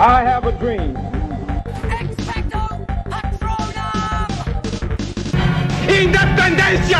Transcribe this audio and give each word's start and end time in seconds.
I 0.00 0.22
have 0.22 0.46
a 0.46 0.52
dream. 0.52 0.96
Expecto 2.00 2.58
Patronum! 3.10 4.30
Independência 5.86 6.98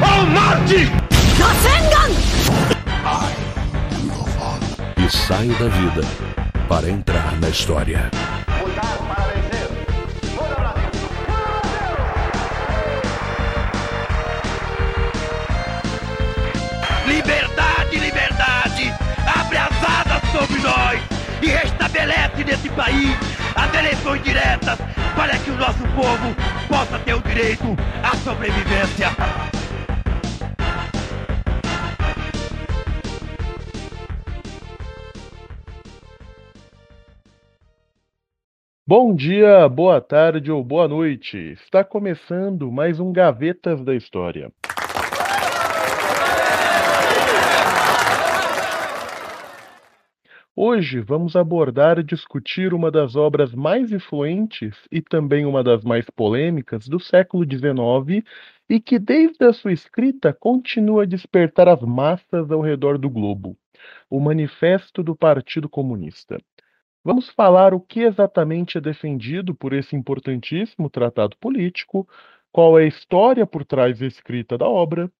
ou 0.00 0.24
morte! 0.26 0.88
Rasengan! 1.36 2.10
E 5.04 5.10
saio 5.10 5.52
da 5.54 5.66
vida 5.66 6.06
para 6.68 6.88
entrar 6.88 7.36
na 7.40 7.48
história. 7.48 8.19
Nesse 22.60 22.68
país 22.70 23.16
as 23.56 23.74
eleições 23.74 24.22
diretas 24.22 24.78
para 25.16 25.38
que 25.38 25.50
o 25.50 25.56
nosso 25.56 25.82
povo 25.94 26.34
possa 26.68 26.98
ter 26.98 27.14
o 27.14 27.20
direito 27.22 27.64
à 28.02 28.14
sobrevivência. 28.18 29.08
Bom 38.86 39.14
dia, 39.14 39.68
boa 39.68 40.00
tarde 40.00 40.50
ou 40.50 40.64
boa 40.64 40.88
noite. 40.88 41.52
Está 41.52 41.84
começando 41.84 42.72
mais 42.72 42.98
um 42.98 43.12
Gavetas 43.12 43.84
da 43.84 43.94
História. 43.94 44.50
Hoje 50.62 51.00
vamos 51.00 51.36
abordar 51.36 51.98
e 51.98 52.02
discutir 52.02 52.74
uma 52.74 52.90
das 52.90 53.16
obras 53.16 53.54
mais 53.54 53.90
influentes 53.92 54.76
e 54.92 55.00
também 55.00 55.46
uma 55.46 55.64
das 55.64 55.82
mais 55.82 56.04
polêmicas 56.10 56.86
do 56.86 57.00
século 57.00 57.46
XIX 57.46 58.22
e 58.68 58.78
que, 58.78 58.98
desde 58.98 59.42
a 59.42 59.54
sua 59.54 59.72
escrita, 59.72 60.34
continua 60.34 61.04
a 61.04 61.06
despertar 61.06 61.66
as 61.66 61.80
massas 61.80 62.50
ao 62.50 62.60
redor 62.60 62.98
do 62.98 63.08
globo: 63.08 63.56
o 64.10 64.20
Manifesto 64.20 65.02
do 65.02 65.16
Partido 65.16 65.66
Comunista. 65.66 66.36
Vamos 67.02 67.30
falar 67.30 67.72
o 67.72 67.80
que 67.80 68.00
exatamente 68.00 68.76
é 68.76 68.82
defendido 68.82 69.54
por 69.54 69.72
esse 69.72 69.96
importantíssimo 69.96 70.90
tratado 70.90 71.38
político, 71.38 72.06
qual 72.52 72.78
é 72.78 72.82
a 72.82 72.86
história 72.86 73.46
por 73.46 73.64
trás 73.64 73.98
da 73.98 74.06
escrita 74.06 74.58
da 74.58 74.68
obra, 74.68 75.10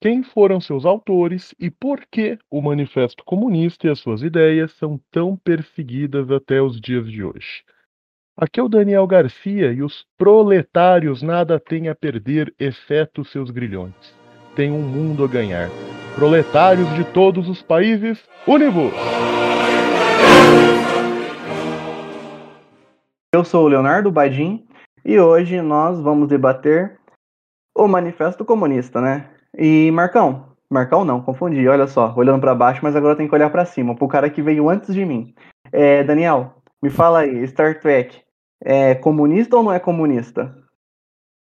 quem 0.00 0.22
foram 0.22 0.60
seus 0.60 0.86
autores 0.86 1.54
e 1.60 1.70
por 1.70 2.00
que 2.10 2.38
o 2.50 2.62
Manifesto 2.62 3.22
Comunista 3.22 3.86
e 3.86 3.90
as 3.90 3.98
suas 3.98 4.22
ideias 4.22 4.72
são 4.72 4.98
tão 5.10 5.36
perseguidas 5.36 6.30
até 6.30 6.62
os 6.62 6.80
dias 6.80 7.06
de 7.06 7.22
hoje. 7.22 7.62
Aqui 8.34 8.58
é 8.58 8.62
o 8.62 8.68
Daniel 8.68 9.06
Garcia 9.06 9.70
e 9.70 9.82
os 9.82 10.06
proletários 10.16 11.20
nada 11.20 11.60
têm 11.60 11.90
a 11.90 11.94
perder, 11.94 12.54
exceto 12.58 13.22
seus 13.26 13.50
grilhões. 13.50 13.94
Tem 14.56 14.72
um 14.72 14.80
mundo 14.80 15.22
a 15.22 15.28
ganhar. 15.28 15.68
Proletários 16.14 16.88
de 16.94 17.04
todos 17.12 17.46
os 17.46 17.60
países, 17.60 18.26
univos! 18.46 18.94
Eu 23.34 23.44
sou 23.44 23.66
o 23.66 23.68
Leonardo 23.68 24.10
Badin 24.10 24.66
e 25.04 25.20
hoje 25.20 25.60
nós 25.60 26.00
vamos 26.00 26.26
debater 26.26 26.98
o 27.76 27.86
Manifesto 27.86 28.46
Comunista, 28.46 29.00
né? 29.00 29.29
E 29.56 29.90
Marcão, 29.90 30.50
Marcão 30.70 31.04
não, 31.04 31.20
confundi, 31.20 31.66
olha 31.66 31.86
só, 31.86 32.14
olhando 32.16 32.40
para 32.40 32.54
baixo, 32.54 32.80
mas 32.82 32.94
agora 32.94 33.16
tem 33.16 33.26
que 33.26 33.34
olhar 33.34 33.50
para 33.50 33.64
cima, 33.64 33.94
pro 33.96 34.06
cara 34.06 34.30
que 34.30 34.40
veio 34.40 34.68
antes 34.68 34.94
de 34.94 35.04
mim. 35.04 35.34
É, 35.72 36.04
Daniel, 36.04 36.54
me 36.82 36.88
fala 36.88 37.20
aí, 37.20 37.46
Star 37.48 37.80
Trek 37.80 38.22
é 38.62 38.94
comunista 38.94 39.56
ou 39.56 39.62
não 39.62 39.72
é 39.72 39.80
comunista? 39.80 40.56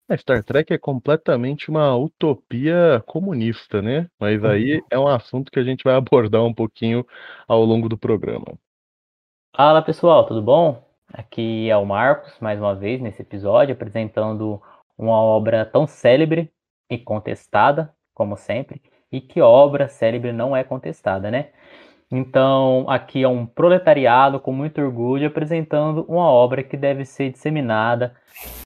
A 0.09 0.17
Star 0.17 0.43
Trek 0.43 0.73
é 0.73 0.79
completamente 0.79 1.69
uma 1.69 1.95
utopia 1.95 3.03
comunista, 3.07 3.83
né? 3.83 4.09
Mas 4.19 4.43
aí 4.43 4.83
é 4.91 4.99
um 4.99 5.07
assunto 5.07 5.53
que 5.53 5.59
a 5.59 5.63
gente 5.63 5.85
vai 5.85 5.95
abordar 5.95 6.43
um 6.43 6.55
pouquinho 6.55 7.07
ao 7.47 7.63
longo 7.63 7.91
do 7.91 7.99
programa. 7.99 8.59
Fala 9.55 9.83
pessoal, 9.83 10.25
tudo 10.25 10.41
bom? 10.41 10.83
Aqui 11.13 11.69
é 11.69 11.77
o 11.77 11.85
Marcos, 11.85 12.39
mais 12.41 12.59
uma 12.59 12.75
vez 12.75 13.03
nesse 13.03 13.21
episódio, 13.21 13.75
apresentando 13.75 14.63
uma 14.97 15.21
obra 15.21 15.67
tão 15.67 15.87
célebre 15.87 16.51
e 16.91 16.97
contestada, 16.97 17.95
como 18.19 18.37
sempre, 18.37 18.83
e 19.13 19.21
que 19.21 19.41
obra 19.41 19.89
célebre 19.89 20.33
não 20.33 20.55
é 20.55 20.65
contestada, 20.65 21.31
né? 21.31 21.51
Então, 22.11 22.85
aqui 22.89 23.23
é 23.23 23.29
um 23.29 23.47
proletariado 23.47 24.41
com 24.41 24.53
muito 24.53 24.81
orgulho 24.81 25.29
apresentando 25.29 26.05
uma 26.09 26.25
obra 26.25 26.65
que 26.65 26.77
deve 26.77 27.05
ser 27.05 27.31
disseminada 27.31 28.17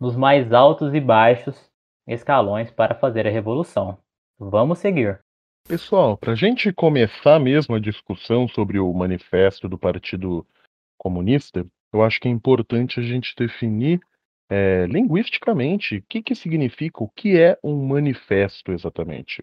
nos 0.00 0.16
mais 0.16 0.52
altos 0.52 0.94
e 0.94 1.00
baixos 1.00 1.70
escalões 2.06 2.70
para 2.70 2.94
fazer 2.94 3.26
a 3.26 3.30
revolução. 3.30 3.98
Vamos 4.38 4.78
seguir. 4.78 5.20
Pessoal, 5.68 6.16
para 6.16 6.32
a 6.32 6.36
gente 6.36 6.72
começar 6.72 7.38
mesmo 7.38 7.74
a 7.74 7.80
discussão 7.80 8.48
sobre 8.48 8.78
o 8.78 8.92
manifesto 8.92 9.68
do 9.68 9.78
Partido 9.78 10.46
Comunista, 10.96 11.66
eu 11.92 12.02
acho 12.02 12.18
que 12.20 12.28
é 12.28 12.30
importante 12.30 12.98
a 12.98 13.02
gente 13.02 13.34
definir 13.36 14.00
é, 14.52 14.86
linguisticamente 14.86 15.96
o 15.96 16.02
que, 16.06 16.22
que 16.22 16.34
significa, 16.34 17.02
o 17.02 17.08
que 17.08 17.40
é 17.40 17.58
um 17.64 17.86
manifesto 17.86 18.70
exatamente. 18.70 19.42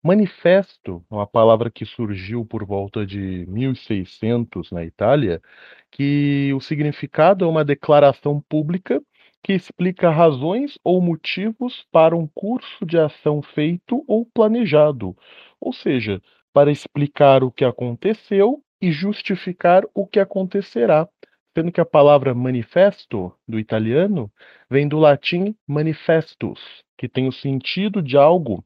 Manifesto 0.00 1.04
é 1.10 1.14
uma 1.14 1.26
palavra 1.26 1.68
que 1.68 1.84
surgiu 1.84 2.46
por 2.46 2.64
volta 2.64 3.04
de 3.04 3.44
1600 3.48 4.70
na 4.70 4.84
Itália, 4.84 5.42
que 5.90 6.52
o 6.54 6.60
significado 6.60 7.44
é 7.44 7.48
uma 7.48 7.64
declaração 7.64 8.40
pública 8.48 9.02
que 9.42 9.54
explica 9.54 10.08
razões 10.08 10.78
ou 10.84 11.00
motivos 11.00 11.84
para 11.90 12.16
um 12.16 12.28
curso 12.28 12.86
de 12.86 12.98
ação 12.98 13.42
feito 13.42 14.04
ou 14.06 14.24
planejado, 14.24 15.16
ou 15.60 15.72
seja, 15.72 16.22
para 16.52 16.70
explicar 16.70 17.42
o 17.42 17.50
que 17.50 17.64
aconteceu 17.64 18.62
e 18.80 18.92
justificar 18.92 19.82
o 19.92 20.06
que 20.06 20.20
acontecerá, 20.20 21.08
sendo 21.54 21.72
que 21.72 21.80
a 21.80 21.86
palavra 21.86 22.34
manifesto, 22.34 23.32
do 23.46 23.58
italiano, 23.58 24.30
vem 24.70 24.88
do 24.88 24.98
latim 24.98 25.54
manifestus, 25.66 26.60
que 26.96 27.08
tem 27.08 27.28
o 27.28 27.32
sentido 27.32 28.02
de 28.02 28.16
algo 28.16 28.64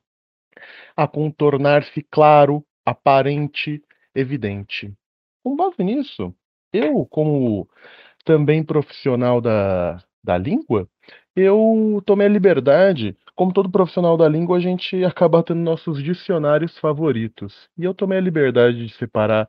a 0.97 1.07
contornar-se 1.07 2.03
claro, 2.11 2.65
aparente, 2.85 3.83
evidente. 4.15 4.93
Com 5.43 5.57
base 5.57 5.83
nisso, 5.83 6.35
eu, 6.73 7.05
como 7.07 7.69
também 8.25 8.65
profissional 8.65 9.41
da, 9.41 10.03
da 10.23 10.39
língua, 10.39 10.89
eu 11.35 12.03
tomei 12.07 12.27
a 12.27 12.31
liberdade, 12.31 13.17
como 13.35 13.53
todo 13.53 13.71
profissional 13.71 14.17
da 14.17 14.29
língua, 14.29 14.57
a 14.57 14.61
gente 14.61 15.05
acaba 15.05 15.43
tendo 15.43 15.61
nossos 15.61 16.03
dicionários 16.03 16.79
favoritos. 16.79 17.69
E 17.77 17.85
eu 17.85 17.93
tomei 17.93 18.17
a 18.19 18.23
liberdade 18.23 18.87
de 18.87 18.95
separar 18.95 19.47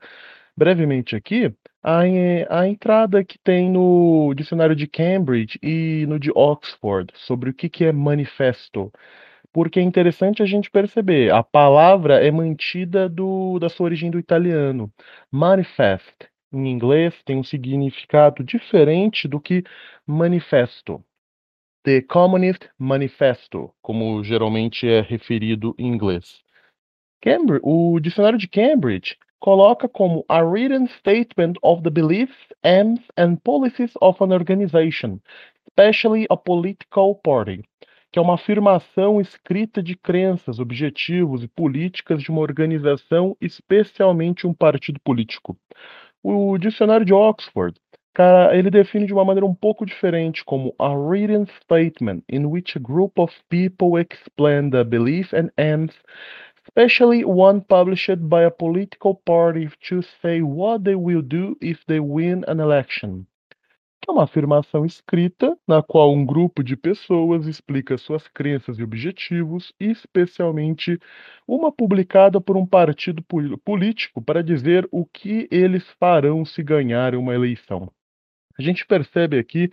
brevemente 0.55 1.15
aqui 1.15 1.53
a, 1.87 2.59
a 2.61 2.67
entrada 2.67 3.23
que 3.23 3.37
tem 3.39 3.69
no 3.69 4.33
dicionário 4.35 4.75
de 4.75 4.87
Cambridge 4.87 5.57
e 5.63 6.05
no 6.07 6.19
de 6.19 6.31
Oxford 6.35 7.11
sobre 7.15 7.49
o 7.49 7.53
que, 7.53 7.69
que 7.69 7.85
é 7.85 7.91
manifesto 7.91 8.91
porque 9.57 9.79
é 9.79 9.81
interessante 9.81 10.43
a 10.43 10.45
gente 10.45 10.69
perceber, 10.69 11.33
a 11.33 11.41
palavra 11.41 12.23
é 12.23 12.29
mantida 12.29 13.09
do, 13.09 13.57
da 13.57 13.69
sua 13.69 13.85
origem 13.85 14.11
do 14.11 14.19
italiano. 14.19 14.93
Manifest, 15.31 16.29
em 16.53 16.67
inglês, 16.67 17.15
tem 17.23 17.37
um 17.37 17.43
significado 17.43 18.43
diferente 18.43 19.27
do 19.27 19.39
que 19.39 19.63
manifesto. 20.05 21.03
The 21.83 22.03
Communist 22.03 22.69
Manifesto, 22.77 23.73
como 23.81 24.23
geralmente 24.23 24.87
é 24.87 25.01
referido 25.01 25.73
em 25.75 25.87
inglês. 25.87 26.39
Cambridge, 27.19 27.61
o 27.63 27.99
dicionário 27.99 28.37
de 28.37 28.47
Cambridge 28.47 29.17
coloca 29.39 29.87
como 29.87 30.25
a 30.27 30.41
written 30.41 30.87
statement 30.99 31.57
of 31.61 31.83
the 31.83 31.89
beliefs, 31.89 32.37
aims 32.63 32.99
and 33.17 33.37
policies 33.43 33.91
of 34.01 34.23
an 34.23 34.31
organization, 34.31 35.19
especially 35.67 36.25
a 36.29 36.37
political 36.37 37.15
party 37.23 37.63
que 38.11 38.19
é 38.19 38.21
uma 38.21 38.35
afirmação 38.35 39.19
escrita 39.19 39.83
de 39.83 39.95
crenças, 39.95 40.59
objetivos 40.59 41.43
e 41.43 41.47
políticas 41.47 42.23
de 42.23 42.31
uma 42.31 42.41
organização, 42.41 43.35
especialmente 43.39 44.47
um 44.47 44.53
partido 44.53 44.99
político. 45.01 45.57
O 46.23 46.57
dicionário 46.57 47.05
de 47.05 47.13
Oxford, 47.13 47.79
cara, 48.13 48.57
ele 48.57 48.71
define 48.71 49.05
de 49.05 49.13
uma 49.13 49.25
maneira 49.25 49.45
um 49.45 49.53
pouco 49.53 49.85
diferente 49.85 50.43
como 50.43 50.73
a 50.79 50.89
written 50.93 51.45
statement 51.61 52.23
in 52.29 52.45
which 52.45 52.77
a 52.77 52.81
group 52.81 53.19
of 53.19 53.33
people 53.49 54.01
explain 54.01 54.69
their 54.71 54.85
belief 54.85 55.33
and 55.33 55.51
aims 55.57 55.93
especially 56.67 57.23
one 57.23 57.61
published 57.61 58.17
by 58.27 58.43
a 58.43 58.51
political 58.51 59.15
party 59.15 59.69
to 59.87 60.01
say 60.21 60.41
what 60.41 60.83
they 60.83 60.95
will 60.95 61.21
do 61.21 61.55
if 61.61 61.83
they 61.87 61.99
win 61.99 62.43
an 62.47 62.59
election. 62.59 63.25
que 63.99 64.11
é 64.11 64.13
uma 64.13 64.23
afirmação 64.23 64.85
escrita 64.85 65.57
na 65.67 65.81
qual 65.81 66.13
um 66.13 66.25
grupo 66.25 66.63
de 66.63 66.77
pessoas 66.77 67.47
explica 67.47 67.97
suas 67.97 68.27
crenças 68.27 68.77
e 68.77 68.83
objetivos, 68.83 69.73
especialmente 69.79 70.99
uma 71.47 71.71
publicada 71.71 72.39
por 72.39 72.55
um 72.55 72.65
partido 72.65 73.23
político 73.65 74.21
para 74.21 74.43
dizer 74.43 74.87
o 74.91 75.05
que 75.05 75.47
eles 75.49 75.83
farão 75.99 76.45
se 76.45 76.61
ganharem 76.61 77.19
uma 77.19 77.33
eleição. 77.33 77.91
A 78.57 78.61
gente 78.61 78.85
percebe 78.85 79.39
aqui 79.39 79.71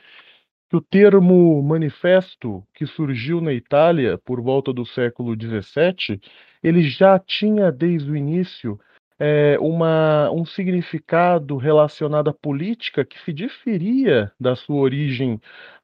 que 0.74 0.76
o 0.76 0.80
termo 0.80 1.62
manifesto, 1.62 2.64
que 2.74 2.84
surgiu 2.84 3.40
na 3.40 3.52
Itália 3.52 4.18
por 4.18 4.40
volta 4.40 4.72
do 4.72 4.84
século 4.84 5.36
XVII, 5.40 6.20
ele 6.64 6.82
já 6.82 7.16
tinha 7.16 7.70
desde 7.70 8.10
o 8.10 8.16
início 8.16 8.80
é, 9.18 9.56
uma, 9.60 10.30
um 10.30 10.44
significado 10.44 11.56
relacionado 11.56 12.28
à 12.30 12.32
política 12.32 13.04
que 13.04 13.18
se 13.20 13.32
diferia 13.32 14.32
da 14.38 14.56
sua 14.56 14.76
origem, 14.76 15.34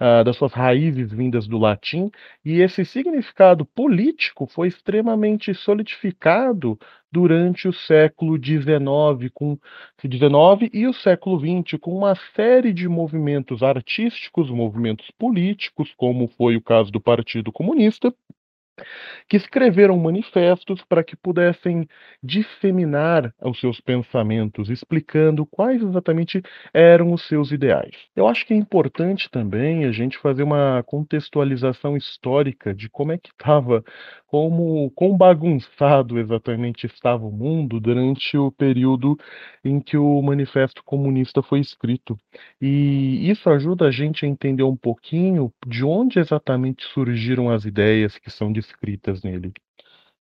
uh, 0.01 0.25
das 0.25 0.37
suas 0.37 0.53
raízes 0.53 1.13
vindas 1.13 1.47
do 1.47 1.59
latim, 1.59 2.11
e 2.45 2.61
esse 2.61 2.85
significado 2.85 3.65
político 3.65 4.47
foi 4.47 4.69
extremamente 4.69 5.55
solidificado 5.55 6.79
durante 7.13 7.67
o 7.69 7.73
século 7.73 8.37
XIX, 8.37 9.31
com 9.33 9.59
XIX 10.01 10.71
e 10.73 10.87
o 10.87 10.93
século 10.93 11.39
XX, 11.39 11.79
com 11.81 11.97
uma 11.97 12.15
série 12.35 12.73
de 12.73 12.89
movimentos 12.89 13.63
artísticos, 13.63 14.51
movimentos 14.51 15.11
políticos, 15.19 15.93
como 15.97 16.29
foi 16.29 16.57
o 16.57 16.63
caso 16.63 16.91
do 16.91 17.01
Partido 17.01 17.51
Comunista, 17.53 18.15
que 19.29 19.37
escreveram 19.37 19.97
manifestos 19.97 20.83
para 20.83 21.05
que 21.05 21.17
pudessem 21.17 21.89
disseminar 22.23 23.33
os 23.43 23.59
seus 23.61 23.81
pensamentos, 23.81 24.71
explicando 24.71 25.47
quais 25.47 25.83
exatamente 25.83 26.43
eram 26.73 27.13
os 27.13 27.27
seus 27.27 27.53
ideais. 27.53 27.95
Eu 28.15 28.27
acho 28.27 28.47
que 28.47 28.55
é 28.55 28.57
importante 28.57 29.31
também 29.31 29.85
a 29.85 29.93
gente 29.93 30.19
fazer 30.19 30.43
uma 30.43 30.83
contextualização 30.85 31.97
histórica 31.97 32.75
de 32.75 32.89
como 32.89 33.13
é 33.13 33.19
que 33.19 33.31
estava, 33.31 33.85
como 34.27 34.91
quão 34.93 35.17
bagunçado 35.17 36.19
exatamente 36.19 36.87
estava 36.87 37.25
o 37.25 37.33
mundo 37.33 37.81
durante 37.81 38.37
o 38.37 38.51
período 38.51 39.17
em 39.65 39.81
que 39.81 39.97
o 39.97 40.21
Manifesto 40.23 40.83
Comunista 40.85 41.43
foi 41.43 41.61
escrito. 41.61 42.19
E 42.61 43.31
isso 43.31 43.49
ajuda 43.51 43.87
a 43.87 43.91
gente 43.91 44.25
a 44.25 44.29
entender 44.29 44.63
um 44.63 44.77
pouquinho 44.77 45.53
de 45.67 45.85
onde 45.85 46.19
exatamente 46.19 46.85
surgiram 46.93 47.51
as 47.51 47.65
ideias 47.65 48.17
que 48.19 48.31
são 48.31 48.53
descritas 48.71 49.23
nele. 49.23 49.53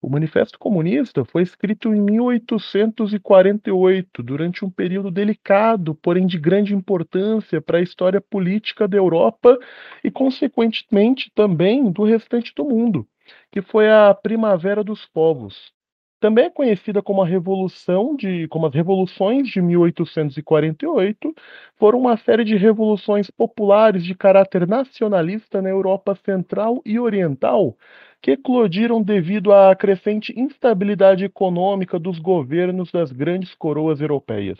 O 0.01 0.09
Manifesto 0.09 0.57
Comunista 0.57 1.25
foi 1.25 1.43
escrito 1.43 1.93
em 1.93 2.01
1848, 2.01 4.23
durante 4.23 4.63
um 4.63 4.69
período 4.69 5.11
delicado, 5.11 5.93
porém 5.93 6.25
de 6.25 6.39
grande 6.39 6.73
importância 6.73 7.61
para 7.61 7.79
a 7.79 7.81
história 7.81 8.21
política 8.21 8.87
da 8.87 8.95
Europa 8.95 9.59
e, 10.01 10.09
consequentemente, 10.09 11.29
também 11.35 11.91
do 11.91 12.05
restante 12.05 12.53
do 12.55 12.63
mundo, 12.63 13.05
que 13.51 13.61
foi 13.61 13.89
a 13.89 14.13
Primavera 14.13 14.85
dos 14.85 15.05
Povos. 15.05 15.77
Também 16.21 16.45
é 16.45 16.49
conhecida 16.49 17.01
como 17.01 17.21
a 17.21 17.27
Revolução 17.27 18.15
de, 18.15 18.47
como 18.49 18.67
as 18.67 18.73
Revoluções 18.73 19.47
de 19.47 19.61
1848, 19.61 21.33
foram 21.77 21.99
uma 21.99 22.17
série 22.17 22.43
de 22.43 22.57
revoluções 22.57 23.29
populares 23.29 24.03
de 24.03 24.13
caráter 24.13 24.67
nacionalista 24.67 25.61
na 25.61 25.69
Europa 25.69 26.15
Central 26.15 26.81
e 26.85 26.99
Oriental, 26.99 27.77
que 28.21 28.31
eclodiram 28.31 29.01
devido 29.01 29.53
à 29.53 29.75
crescente 29.75 30.33
instabilidade 30.37 31.25
econômica 31.25 31.97
dos 31.97 32.19
governos 32.19 32.91
das 32.91 33.11
grandes 33.11 33.55
coroas 33.55 34.01
europeias. 34.01 34.59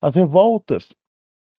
As 0.00 0.14
revoltas 0.14 0.88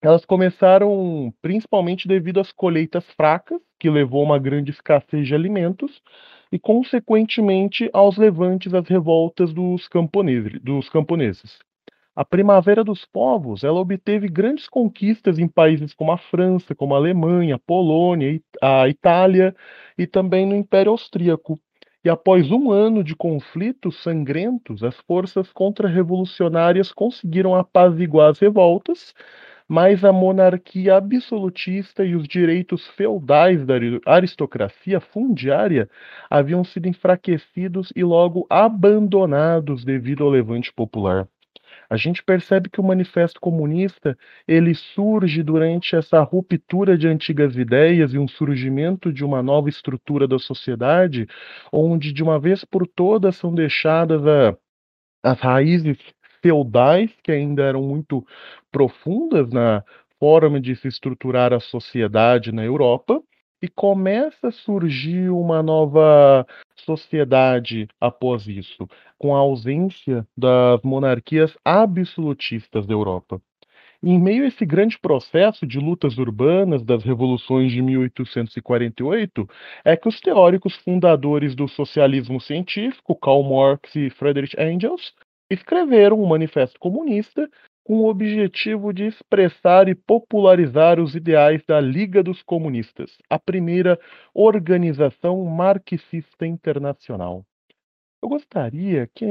elas 0.02 0.26
começaram 0.26 1.34
principalmente 1.42 2.08
devido 2.08 2.40
às 2.40 2.52
colheitas 2.52 3.04
fracas, 3.14 3.60
que 3.80 3.90
levou 3.90 4.22
a 4.22 4.26
uma 4.26 4.40
grande 4.40 4.72
escassez 4.72 5.28
de 5.28 5.34
alimentos, 5.34 6.02
e 6.52 6.60
consequentemente 6.60 7.90
aos 7.92 8.16
levantes 8.16 8.74
às 8.74 8.88
revoltas 8.88 9.54
dos. 9.54 9.90
Dos 10.62 10.90
camponeses. 10.90 11.60
A 12.19 12.25
Primavera 12.25 12.84
dos 12.84 13.06
Povos, 13.06 13.64
ela 13.64 13.80
obteve 13.80 14.28
grandes 14.28 14.68
conquistas 14.68 15.38
em 15.38 15.48
países 15.48 15.94
como 15.94 16.12
a 16.12 16.18
França, 16.18 16.74
como 16.74 16.96
a 16.96 16.98
Alemanha, 16.98 17.54
a 17.54 17.60
Polônia, 17.60 18.42
a 18.60 18.90
Itália 18.90 19.56
e 19.96 20.08
também 20.08 20.44
no 20.44 20.56
Império 20.56 20.92
Austríaco. 20.92 21.60
E 22.04 22.10
após 22.10 22.50
um 22.50 22.72
ano 22.72 23.04
de 23.04 23.16
conflitos 23.16 24.02
sangrentos, 24.02 24.81
as 24.84 24.98
forças 25.02 25.54
contra-revolucionárias 25.54 26.92
conseguiram 26.92 27.54
apaziguar 27.54 28.31
as 28.31 28.40
revoltas, 28.40 29.14
mas 29.68 30.04
a 30.04 30.12
monarquia 30.12 30.96
absolutista 30.96 32.04
e 32.04 32.16
os 32.16 32.28
direitos 32.28 32.88
feudais 32.88 33.64
da 33.64 33.75
aristocracia 34.08 35.00
fundiária 35.00 35.88
haviam 36.31 36.64
sido 36.64 36.88
enfraquecidos 36.88 37.94
e 37.96 38.04
logo 38.04 38.48
abandonados 38.50 39.86
devido 39.86 40.24
ao 40.24 40.31
levante 40.31 40.74
popular. 40.74 41.28
A 41.89 41.95
gente 41.95 42.24
percebe 42.24 42.69
que 42.69 42.81
o 42.81 42.84
Manifesto 42.84 43.39
Comunista 43.39 44.18
ele 44.48 44.75
surge 44.75 45.42
durante 45.42 45.95
essa 45.95 46.22
ruptura 46.22 46.98
de 46.98 47.07
antigas 47.07 47.56
ideias 47.56 48.13
e 48.13 48.18
um 48.18 48.28
surgimento 48.28 49.12
de 49.12 49.24
uma 49.24 49.42
nova 49.42 49.69
estrutura 49.69 50.28
da 50.28 50.38
sociedade, 50.38 51.28
onde 51.72 52.12
de 52.12 52.22
uma 52.22 52.39
vez 52.39 52.66
por 52.66 52.86
todas 52.88 53.38
são 53.38 53.54
deixadas 53.56 54.25
a, 54.28 54.57
as 55.24 55.39
raízes 55.39 55.98
feudais 56.42 57.12
que 57.24 57.31
ainda 57.31 57.63
eram 57.63 57.81
muito 57.84 58.25
profundas 58.72 59.50
na 59.51 59.83
forma 60.19 60.60
de 60.60 60.75
se 60.75 60.88
estruturar 60.88 61.54
a 61.54 61.60
sociedade 61.60 62.51
na 62.51 62.63
Europa 62.63 63.22
e 63.62 63.68
começa 63.68 64.50
a 64.50 64.51
surgir 64.51 65.30
uma 65.30 65.63
nova 65.63 66.45
sociedade 66.75 67.88
após 68.00 68.48
isso, 68.48 68.88
com 69.18 69.36
a 69.36 69.39
ausência 69.39 70.27
das 70.38 70.81
monarquias 70.83 71.57
absolutistas 71.65 72.86
da 72.86 72.94
Europa. 72.94 73.42
Em 74.04 74.19
meio 74.19 74.44
a 74.44 74.48
esse 74.48 74.63
grande 74.63 75.00
processo 75.00 75.65
de 75.65 75.80
lutas 75.80 76.19
urbanas 76.19 76.83
das 76.83 77.04
revoluções 77.04 77.71
de 77.71 77.81
1848, 77.81 79.50
é 79.83 79.98
que 79.98 80.07
os 80.07 80.21
teóricos 80.21 80.75
fundadores 80.75 81.56
do 81.56 81.68
socialismo 81.68 82.39
científico, 82.39 83.15
Karl 83.15 83.42
Marx 83.42 83.95
e 83.95 84.12
Friedrich 84.12 84.56
Engels, 84.62 85.15
escreveram 85.50 86.21
um 86.21 86.27
manifesto 86.27 86.80
comunista 86.80 87.50
com 87.88 88.00
o 88.02 88.10
objetivo 88.10 88.92
de 88.92 89.06
expressar 89.08 89.88
e 89.88 89.96
popularizar 89.96 91.00
os 91.00 91.16
ideais 91.16 91.64
da 91.66 91.80
Liga 91.80 92.22
dos 92.22 92.44
Comunistas, 92.44 93.18
a 93.30 93.40
primeira 93.40 93.98
organização 94.34 95.46
marxista 95.46 96.46
internacional. 96.46 97.46
Eu 98.22 98.28
gostaria 98.28 99.08
que 99.16 99.24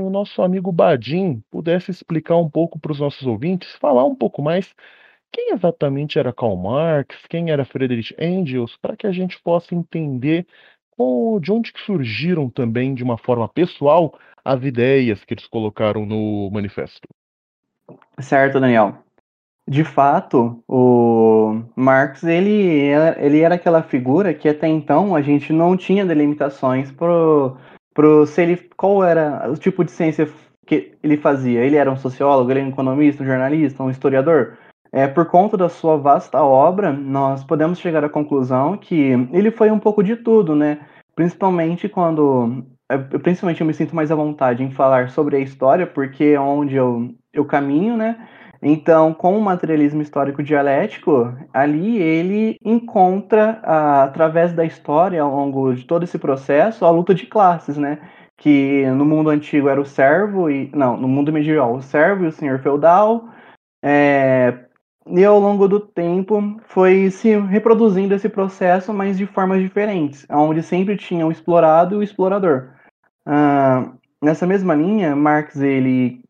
o 0.00 0.10
nosso 0.10 0.42
amigo 0.42 0.72
Badim 0.72 1.40
pudesse 1.52 1.92
explicar 1.92 2.36
um 2.36 2.50
pouco 2.50 2.80
para 2.80 2.90
os 2.90 2.98
nossos 2.98 3.24
ouvintes, 3.24 3.72
falar 3.76 4.04
um 4.04 4.16
pouco 4.16 4.42
mais 4.42 4.74
quem 5.32 5.52
exatamente 5.52 6.18
era 6.18 6.32
Karl 6.32 6.56
Marx, 6.56 7.16
quem 7.28 7.52
era 7.52 7.64
Friedrich 7.64 8.12
Engels, 8.18 8.76
para 8.82 8.96
que 8.96 9.06
a 9.06 9.12
gente 9.12 9.40
possa 9.40 9.72
entender 9.72 10.44
de 11.40 11.52
onde 11.52 11.72
que 11.72 11.80
surgiram 11.82 12.50
também, 12.50 12.92
de 12.92 13.04
uma 13.04 13.16
forma 13.16 13.48
pessoal, 13.48 14.18
as 14.44 14.64
ideias 14.64 15.24
que 15.24 15.34
eles 15.34 15.46
colocaram 15.46 16.04
no 16.04 16.50
manifesto. 16.50 17.06
Certo, 18.18 18.60
Daniel. 18.60 18.94
De 19.68 19.84
fato, 19.84 20.62
o 20.66 21.62
Marx 21.76 22.24
ele, 22.24 22.90
ele 23.18 23.40
era 23.40 23.54
aquela 23.54 23.82
figura 23.82 24.34
que 24.34 24.48
até 24.48 24.66
então 24.66 25.14
a 25.14 25.22
gente 25.22 25.52
não 25.52 25.76
tinha 25.76 26.04
delimitações 26.04 26.90
pro, 26.90 27.56
pro 27.94 28.26
se 28.26 28.42
ele 28.42 28.56
qual 28.76 29.04
era 29.04 29.48
o 29.48 29.56
tipo 29.56 29.84
de 29.84 29.92
ciência 29.92 30.28
que 30.66 30.92
ele 31.02 31.16
fazia. 31.16 31.60
Ele 31.60 31.76
era 31.76 31.90
um 31.90 31.96
sociólogo, 31.96 32.50
ele 32.50 32.60
era 32.60 32.68
um 32.68 32.72
economista, 32.72 33.22
um 33.22 33.26
jornalista, 33.26 33.82
um 33.82 33.90
historiador. 33.90 34.56
É, 34.92 35.06
por 35.06 35.26
conta 35.26 35.56
da 35.56 35.68
sua 35.68 35.96
vasta 35.96 36.42
obra, 36.42 36.92
nós 36.92 37.44
podemos 37.44 37.78
chegar 37.78 38.04
à 38.04 38.08
conclusão 38.08 38.76
que 38.76 39.12
ele 39.32 39.50
foi 39.50 39.70
um 39.70 39.78
pouco 39.78 40.02
de 40.02 40.16
tudo, 40.16 40.54
né? 40.54 40.80
Principalmente 41.14 41.88
quando. 41.88 42.64
É, 42.90 42.98
principalmente 42.98 43.60
eu 43.60 43.66
me 43.66 43.74
sinto 43.74 43.94
mais 43.94 44.10
à 44.10 44.16
vontade 44.16 44.64
em 44.64 44.70
falar 44.70 45.10
sobre 45.10 45.36
a 45.36 45.40
história, 45.40 45.86
porque 45.86 46.24
é 46.24 46.40
onde 46.40 46.74
eu, 46.74 47.14
eu 47.32 47.44
caminho, 47.44 47.96
né? 47.96 48.28
Então, 48.62 49.14
com 49.14 49.38
o 49.38 49.40
materialismo 49.40 50.02
histórico 50.02 50.42
dialético, 50.42 51.34
ali 51.52 51.96
ele 51.96 52.56
encontra, 52.62 53.60
através 54.02 54.52
da 54.52 54.64
história, 54.64 55.22
ao 55.22 55.34
longo 55.34 55.72
de 55.74 55.84
todo 55.84 56.04
esse 56.04 56.18
processo, 56.18 56.84
a 56.84 56.90
luta 56.90 57.14
de 57.14 57.26
classes, 57.26 57.78
né? 57.78 57.98
Que 58.36 58.86
no 58.90 59.04
mundo 59.04 59.30
antigo 59.30 59.68
era 59.68 59.80
o 59.80 59.84
servo 59.84 60.50
e. 60.50 60.70
Não, 60.74 60.96
no 60.96 61.08
mundo 61.08 61.32
medieval, 61.32 61.74
o 61.74 61.82
servo 61.82 62.24
e 62.24 62.26
o 62.28 62.32
senhor 62.32 62.58
feudal. 62.60 63.28
É, 63.82 64.66
e 65.06 65.24
ao 65.24 65.40
longo 65.40 65.66
do 65.66 65.80
tempo 65.80 66.56
foi 66.64 67.10
se 67.10 67.36
reproduzindo 67.38 68.14
esse 68.14 68.28
processo, 68.28 68.92
mas 68.92 69.16
de 69.16 69.26
formas 69.26 69.60
diferentes, 69.60 70.26
onde 70.30 70.62
sempre 70.62 70.96
tinha 70.96 71.26
o 71.26 71.32
explorado 71.32 71.94
e 71.94 71.98
o 71.98 72.02
explorador. 72.02 72.70
Uh, 73.26 73.98
nessa 74.22 74.46
mesma 74.46 74.74
linha, 74.74 75.16
Marx 75.16 75.56
ele 75.56 76.22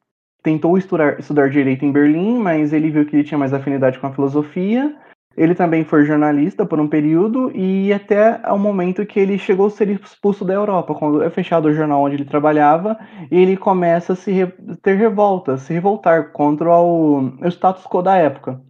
tentou 0.42 0.76
estudar, 0.78 1.18
estudar 1.18 1.50
direito 1.50 1.85
em 1.85 1.92
Berlim, 1.92 2.38
mas 2.38 2.73
ele 2.73 2.90
viu 2.90 3.06
que 3.06 3.16
ele 3.16 3.25
tinha 3.25 3.38
mais 3.38 3.52
afinidade 3.52 3.99
com 3.99 4.06
a 4.06 4.12
filosofia. 4.12 4.97
Ele 5.37 5.54
também 5.54 5.85
foi 5.85 6.04
jornalista 6.04 6.66
por 6.66 6.80
um 6.80 6.88
período 6.88 7.50
e 7.54 7.92
até 7.92 8.40
o 8.50 8.59
momento 8.59 9.06
que 9.06 9.18
ele 9.18 9.38
chegou 9.38 9.66
a 9.66 9.70
ser 9.70 9.88
expulso 9.88 10.44
da 10.44 10.52
Europa, 10.52 10.94
quando 10.94 11.23
é 11.23 11.30
fechado 11.30 11.68
o 11.68 11.73
jornal 11.73 12.02
onde 12.02 12.16
ele 12.16 12.25
trabalhava, 12.25 12.99
e 13.30 13.38
ele 13.38 13.56
começa 13.56 14.12
a 14.12 14.16
se 14.16 14.32
re 14.32 14.47
ter 14.82 14.97
revolta, 14.97 15.56
se 15.56 15.73
revoltar 15.73 16.32
contra 16.32 16.70
o, 16.76 17.20
o 17.40 17.49
status 17.49 17.85
quo 17.85 18.02
da 18.02 18.16
época. 18.16 18.61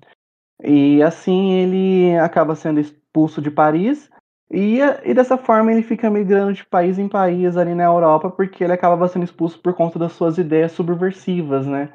E 0.62 1.02
assim 1.02 1.52
ele 1.52 2.18
acaba 2.18 2.54
sendo 2.54 2.78
expulso 2.78 3.40
de 3.40 3.50
Paris 3.50 4.10
e, 4.52 4.80
e 5.04 5.14
dessa 5.14 5.38
forma 5.38 5.70
ele 5.70 5.82
fica 5.82 6.10
migrando 6.10 6.52
de 6.52 6.64
país 6.64 6.98
em 6.98 7.08
país 7.08 7.56
ali 7.56 7.72
na 7.72 7.84
Europa, 7.84 8.28
porque 8.30 8.64
ele 8.64 8.72
acaba 8.72 9.06
sendo 9.06 9.24
expulso 9.24 9.58
por 9.60 9.74
conta 9.74 9.98
das 9.98 10.12
suas 10.12 10.38
ideias 10.38 10.72
subversivas, 10.72 11.66
né? 11.66 11.90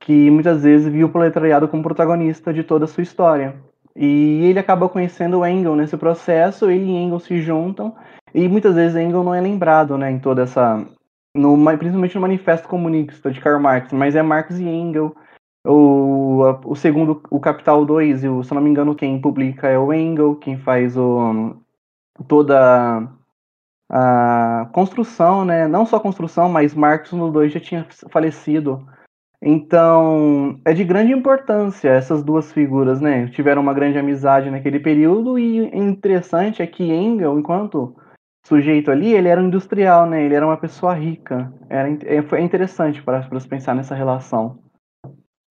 Que 0.00 0.30
muitas 0.30 0.62
vezes 0.62 0.92
viu 0.92 1.06
o 1.06 1.10
proletariado 1.10 1.66
como 1.66 1.82
protagonista 1.82 2.52
de 2.52 2.62
toda 2.62 2.84
a 2.84 2.88
sua 2.88 3.02
história. 3.02 3.56
E 3.94 4.44
ele 4.44 4.58
acaba 4.58 4.90
conhecendo 4.90 5.38
o 5.38 5.46
Engel 5.46 5.74
nesse 5.74 5.96
processo, 5.96 6.70
ele 6.70 6.84
e 6.84 6.96
Engel 6.96 7.18
se 7.18 7.40
juntam, 7.40 7.96
e 8.34 8.46
muitas 8.46 8.74
vezes 8.74 8.94
Engel 8.94 9.24
não 9.24 9.34
é 9.34 9.40
lembrado, 9.40 9.96
né, 9.96 10.10
em 10.10 10.18
toda 10.18 10.42
essa... 10.42 10.86
No, 11.34 11.56
principalmente 11.78 12.14
no 12.14 12.20
Manifesto 12.20 12.68
Comunista 12.68 13.30
de 13.30 13.40
Karl 13.40 13.60
Marx, 13.60 13.92
mas 13.92 14.14
é 14.14 14.22
Marx 14.22 14.58
e 14.58 14.64
Engel, 14.64 15.14
o, 15.66 16.42
o 16.64 16.74
segundo, 16.74 17.22
o 17.30 17.40
Capital 17.40 17.84
2, 17.84 18.24
e 18.24 18.28
o, 18.28 18.42
se 18.42 18.54
não 18.54 18.60
me 18.60 18.70
engano, 18.70 18.94
quem 18.94 19.18
publica 19.20 19.68
é 19.68 19.78
o 19.78 19.92
Engel, 19.92 20.36
quem 20.36 20.58
faz 20.58 20.96
o, 20.96 21.56
toda 22.28 23.08
a 23.90 24.68
construção, 24.72 25.44
né, 25.44 25.68
não 25.68 25.86
só 25.86 26.00
construção, 26.00 26.48
mas 26.48 26.74
Marx 26.74 27.12
no 27.12 27.30
2 27.30 27.52
já 27.52 27.60
tinha 27.60 27.86
falecido, 28.10 28.84
então, 29.40 30.58
é 30.64 30.72
de 30.72 30.82
grande 30.82 31.12
importância 31.12 31.90
essas 31.90 32.22
duas 32.22 32.50
figuras, 32.52 33.00
né? 33.00 33.28
Tiveram 33.28 33.62
uma 33.62 33.74
grande 33.74 33.98
amizade 33.98 34.50
naquele 34.50 34.80
período 34.80 35.38
e 35.38 35.58
interessante 35.76 36.62
é 36.62 36.66
que 36.66 36.82
Engel, 36.82 37.38
enquanto 37.38 37.94
sujeito 38.46 38.90
ali, 38.90 39.12
ele 39.12 39.28
era 39.28 39.40
um 39.40 39.46
industrial, 39.46 40.06
né? 40.06 40.24
Ele 40.24 40.34
era 40.34 40.46
uma 40.46 40.56
pessoa 40.56 40.94
rica. 40.94 41.52
Era, 41.68 41.88
é, 41.88 42.40
interessante 42.40 43.02
para, 43.02 43.22
para 43.22 43.40
se 43.40 43.48
pensar 43.48 43.74
nessa 43.74 43.94
relação. 43.94 44.58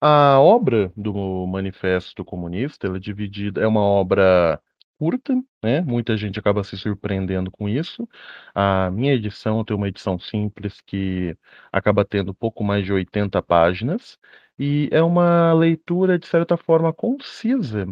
A 0.00 0.38
obra 0.40 0.92
do 0.96 1.46
Manifesto 1.46 2.24
Comunista, 2.24 2.86
ela 2.86 2.96
é 2.96 3.00
dividida, 3.00 3.60
é 3.60 3.66
uma 3.66 3.80
obra 3.80 4.60
curta, 4.98 5.34
né? 5.62 5.80
Muita 5.82 6.16
gente 6.16 6.38
acaba 6.38 6.64
se 6.64 6.76
surpreendendo 6.76 7.50
com 7.50 7.68
isso. 7.68 8.08
A 8.54 8.90
minha 8.90 9.12
edição 9.14 9.64
tem 9.64 9.76
uma 9.76 9.88
edição 9.88 10.18
simples 10.18 10.80
que 10.80 11.36
acaba 11.72 12.04
tendo 12.04 12.34
pouco 12.34 12.64
mais 12.64 12.84
de 12.84 12.92
80 12.92 13.42
páginas 13.42 14.18
e 14.58 14.88
é 14.90 15.02
uma 15.02 15.52
leitura 15.52 16.18
de 16.18 16.26
certa 16.26 16.56
forma 16.56 16.92
concisa, 16.92 17.86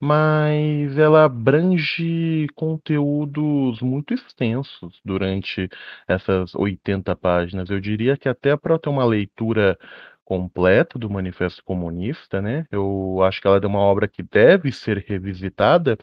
mas 0.00 0.96
ela 0.98 1.24
abrange 1.24 2.46
conteúdos 2.54 3.80
muito 3.82 4.14
extensos 4.14 5.00
durante 5.04 5.68
essas 6.08 6.54
80 6.54 7.14
páginas. 7.16 7.68
Eu 7.70 7.80
diria 7.80 8.16
que 8.16 8.28
até 8.28 8.56
para 8.56 8.78
ter 8.78 8.88
uma 8.88 9.04
leitura 9.04 9.78
completa 10.24 10.98
do 10.98 11.08
Manifesto 11.08 11.62
Comunista, 11.64 12.42
né? 12.42 12.66
Eu 12.70 13.22
acho 13.22 13.40
que 13.40 13.46
ela 13.46 13.58
é 13.62 13.66
uma 13.66 13.78
obra 13.78 14.08
que 14.08 14.22
deve 14.22 14.72
ser 14.72 14.98
revisitada 15.06 15.96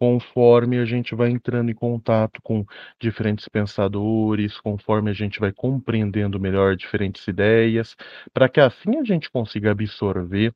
conforme 0.00 0.78
a 0.78 0.84
gente 0.86 1.14
vai 1.14 1.28
entrando 1.30 1.70
em 1.70 1.74
contato 1.74 2.40
com 2.42 2.64
diferentes 2.98 3.46
pensadores, 3.48 4.58
conforme 4.58 5.10
a 5.10 5.14
gente 5.14 5.38
vai 5.38 5.52
compreendendo 5.52 6.40
melhor 6.40 6.74
diferentes 6.74 7.26
ideias, 7.28 7.94
para 8.32 8.48
que 8.48 8.60
assim 8.60 8.98
a 8.98 9.04
gente 9.04 9.30
consiga 9.30 9.72
absorver 9.72 10.54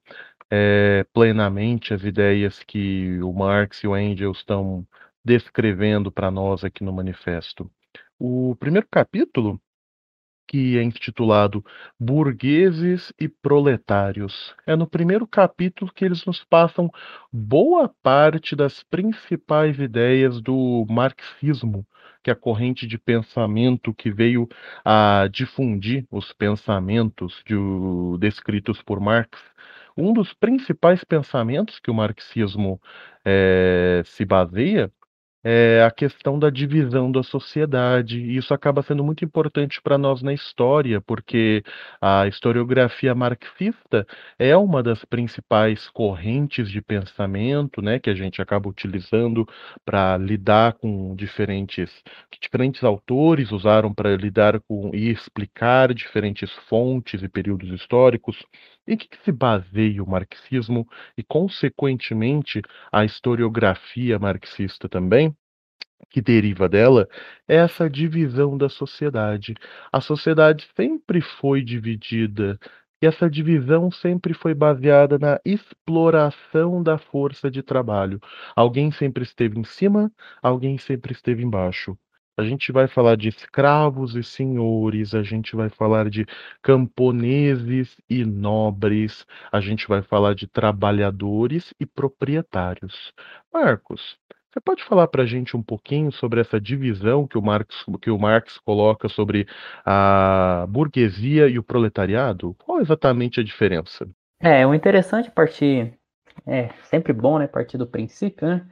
é, 0.50 1.04
plenamente 1.12 1.92
as 1.92 2.04
ideias 2.04 2.62
que 2.64 3.20
o 3.22 3.32
Marx 3.34 3.84
e 3.84 3.86
o 3.86 3.96
Engels 3.96 4.38
estão 4.38 4.86
descrevendo 5.24 6.10
para 6.10 6.30
nós 6.30 6.64
aqui 6.64 6.82
no 6.82 6.92
manifesto. 6.92 7.70
O 8.18 8.56
primeiro 8.58 8.86
capítulo 8.90 9.60
que 10.46 10.78
é 10.78 10.82
intitulado 10.82 11.64
Burgueses 11.98 13.12
e 13.18 13.28
Proletários. 13.28 14.54
É 14.66 14.76
no 14.76 14.86
primeiro 14.86 15.26
capítulo 15.26 15.92
que 15.92 16.04
eles 16.04 16.24
nos 16.24 16.44
passam 16.44 16.90
boa 17.32 17.88
parte 18.02 18.54
das 18.54 18.82
principais 18.82 19.78
ideias 19.78 20.40
do 20.40 20.86
marxismo, 20.88 21.86
que 22.22 22.30
é 22.30 22.32
a 22.32 22.36
corrente 22.36 22.86
de 22.86 22.98
pensamento 22.98 23.92
que 23.94 24.10
veio 24.10 24.48
a 24.84 25.28
difundir 25.30 26.06
os 26.10 26.32
pensamentos 26.32 27.42
de, 27.46 27.54
descritos 28.18 28.82
por 28.82 29.00
Marx. 29.00 29.38
Um 29.96 30.12
dos 30.12 30.32
principais 30.32 31.04
pensamentos 31.04 31.78
que 31.78 31.90
o 31.90 31.94
marxismo 31.94 32.80
é, 33.24 34.02
se 34.04 34.24
baseia 34.24 34.90
é 35.44 35.82
a 35.84 35.90
questão 35.90 36.38
da 36.38 36.48
divisão 36.50 37.12
da 37.12 37.22
sociedade. 37.22 38.18
E 38.18 38.36
isso 38.36 38.54
acaba 38.54 38.82
sendo 38.82 39.04
muito 39.04 39.24
importante 39.24 39.80
para 39.82 39.98
nós 39.98 40.22
na 40.22 40.32
história, 40.32 41.00
porque 41.02 41.62
a 42.00 42.26
historiografia 42.26 43.14
marxista 43.14 44.06
é 44.38 44.56
uma 44.56 44.82
das 44.82 45.04
principais 45.04 45.88
correntes 45.90 46.70
de 46.70 46.80
pensamento, 46.80 47.82
né, 47.82 47.98
que 47.98 48.08
a 48.10 48.14
gente 48.14 48.40
acaba 48.40 48.68
utilizando 48.68 49.46
para 49.84 50.16
lidar 50.16 50.74
com 50.74 51.14
diferentes 51.14 51.90
que 52.30 52.38
diferentes 52.40 52.82
autores 52.84 53.52
usaram 53.52 53.92
para 53.94 54.16
lidar 54.16 54.60
com 54.60 54.90
e 54.94 55.10
explicar 55.10 55.92
diferentes 55.94 56.50
fontes 56.68 57.22
e 57.22 57.28
períodos 57.28 57.70
históricos. 57.70 58.42
Em 58.86 58.96
que, 58.96 59.08
que 59.08 59.18
se 59.24 59.32
baseia 59.32 60.02
o 60.02 60.08
marxismo 60.08 60.86
e, 61.16 61.22
consequentemente, 61.22 62.60
a 62.92 63.04
historiografia 63.04 64.18
marxista 64.18 64.88
também? 64.88 65.33
Que 66.14 66.22
deriva 66.22 66.68
dela 66.68 67.08
é 67.48 67.56
essa 67.56 67.90
divisão 67.90 68.56
da 68.56 68.68
sociedade. 68.68 69.52
A 69.92 70.00
sociedade 70.00 70.68
sempre 70.76 71.20
foi 71.20 71.60
dividida 71.60 72.56
e 73.02 73.06
essa 73.06 73.28
divisão 73.28 73.90
sempre 73.90 74.32
foi 74.32 74.54
baseada 74.54 75.18
na 75.18 75.40
exploração 75.44 76.84
da 76.84 76.98
força 76.98 77.50
de 77.50 77.64
trabalho. 77.64 78.20
Alguém 78.54 78.92
sempre 78.92 79.24
esteve 79.24 79.58
em 79.58 79.64
cima, 79.64 80.08
alguém 80.40 80.78
sempre 80.78 81.12
esteve 81.12 81.42
embaixo. 81.42 81.98
A 82.38 82.44
gente 82.44 82.70
vai 82.70 82.86
falar 82.86 83.16
de 83.16 83.28
escravos 83.28 84.14
e 84.14 84.22
senhores, 84.22 85.14
a 85.16 85.22
gente 85.24 85.56
vai 85.56 85.68
falar 85.68 86.08
de 86.08 86.24
camponeses 86.62 87.96
e 88.08 88.24
nobres, 88.24 89.26
a 89.50 89.60
gente 89.60 89.88
vai 89.88 90.02
falar 90.02 90.34
de 90.36 90.46
trabalhadores 90.46 91.74
e 91.80 91.84
proprietários. 91.86 93.12
Marcos, 93.52 94.16
você 94.54 94.60
pode 94.60 94.84
falar 94.84 95.08
para 95.08 95.24
a 95.24 95.26
gente 95.26 95.56
um 95.56 95.62
pouquinho 95.62 96.12
sobre 96.12 96.40
essa 96.40 96.60
divisão 96.60 97.26
que 97.26 97.36
o 97.36 97.42
Marx, 97.42 97.84
que 98.00 98.08
o 98.08 98.18
Marx 98.18 98.56
coloca 98.58 99.08
sobre 99.08 99.48
a 99.84 100.64
burguesia 100.68 101.48
e 101.48 101.58
o 101.58 101.62
proletariado? 101.62 102.54
Qual 102.64 102.80
exatamente 102.80 103.40
a 103.40 103.44
diferença? 103.44 104.08
É, 104.40 104.64
o 104.64 104.72
interessante 104.72 105.28
partir, 105.28 105.94
é 106.46 106.68
sempre 106.84 107.12
bom, 107.12 107.40
né, 107.40 107.48
partir 107.48 107.76
do 107.76 107.86
princípio, 107.86 108.46
né, 108.46 108.64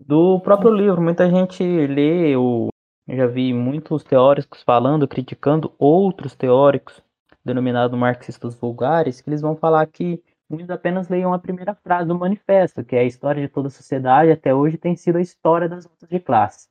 do 0.00 0.40
próprio 0.40 0.74
livro. 0.74 1.02
Muita 1.02 1.28
gente 1.28 1.62
lê 1.62 2.34
o 2.34 2.68
eu 3.06 3.16
já 3.18 3.26
vi 3.26 3.52
muitos 3.52 4.02
teóricos 4.02 4.62
falando, 4.62 5.06
criticando 5.06 5.74
outros 5.78 6.34
teóricos, 6.34 7.02
denominados 7.44 7.98
marxistas 7.98 8.54
vulgares, 8.54 9.20
que 9.20 9.28
eles 9.28 9.42
vão 9.42 9.54
falar 9.54 9.86
que 9.86 10.22
muitos 10.54 10.70
apenas 10.70 11.08
leiam 11.08 11.32
a 11.32 11.38
primeira 11.38 11.74
frase 11.74 12.08
do 12.08 12.18
manifesto, 12.18 12.84
que 12.84 12.96
é 12.96 13.00
a 13.00 13.04
história 13.04 13.42
de 13.42 13.48
toda 13.48 13.68
a 13.68 13.70
sociedade 13.70 14.30
até 14.30 14.54
hoje 14.54 14.78
tem 14.78 14.96
sido 14.96 15.18
a 15.18 15.20
história 15.20 15.68
das 15.68 15.84
lutas 15.84 16.08
de 16.08 16.20
classe. 16.20 16.68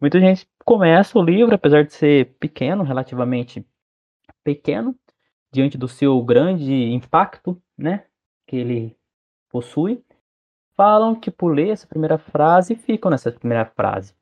Muita 0.00 0.18
gente 0.20 0.48
começa 0.64 1.18
o 1.18 1.22
livro, 1.22 1.54
apesar 1.54 1.84
de 1.84 1.92
ser 1.92 2.34
pequeno, 2.38 2.82
relativamente 2.82 3.66
pequeno, 4.42 4.96
diante 5.52 5.76
do 5.76 5.88
seu 5.88 6.22
grande 6.22 6.72
impacto, 6.92 7.60
né, 7.76 8.04
que 8.46 8.56
ele 8.56 8.96
possui, 9.50 10.02
falam 10.76 11.14
que 11.14 11.30
por 11.30 11.54
ler 11.54 11.70
essa 11.70 11.86
primeira 11.86 12.16
frase 12.16 12.74
ficam 12.74 13.10
nessa 13.10 13.30
primeira 13.32 13.66
frase. 13.66 14.14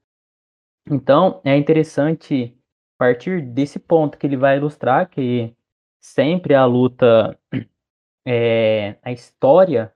Então, 0.90 1.40
é 1.44 1.56
interessante 1.56 2.58
partir 2.98 3.40
desse 3.40 3.78
ponto 3.78 4.18
que 4.18 4.26
ele 4.26 4.36
vai 4.36 4.56
ilustrar 4.56 5.08
que 5.08 5.54
sempre 6.00 6.54
a 6.54 6.64
luta, 6.66 7.38
é, 8.30 8.98
a 9.02 9.10
história 9.10 9.90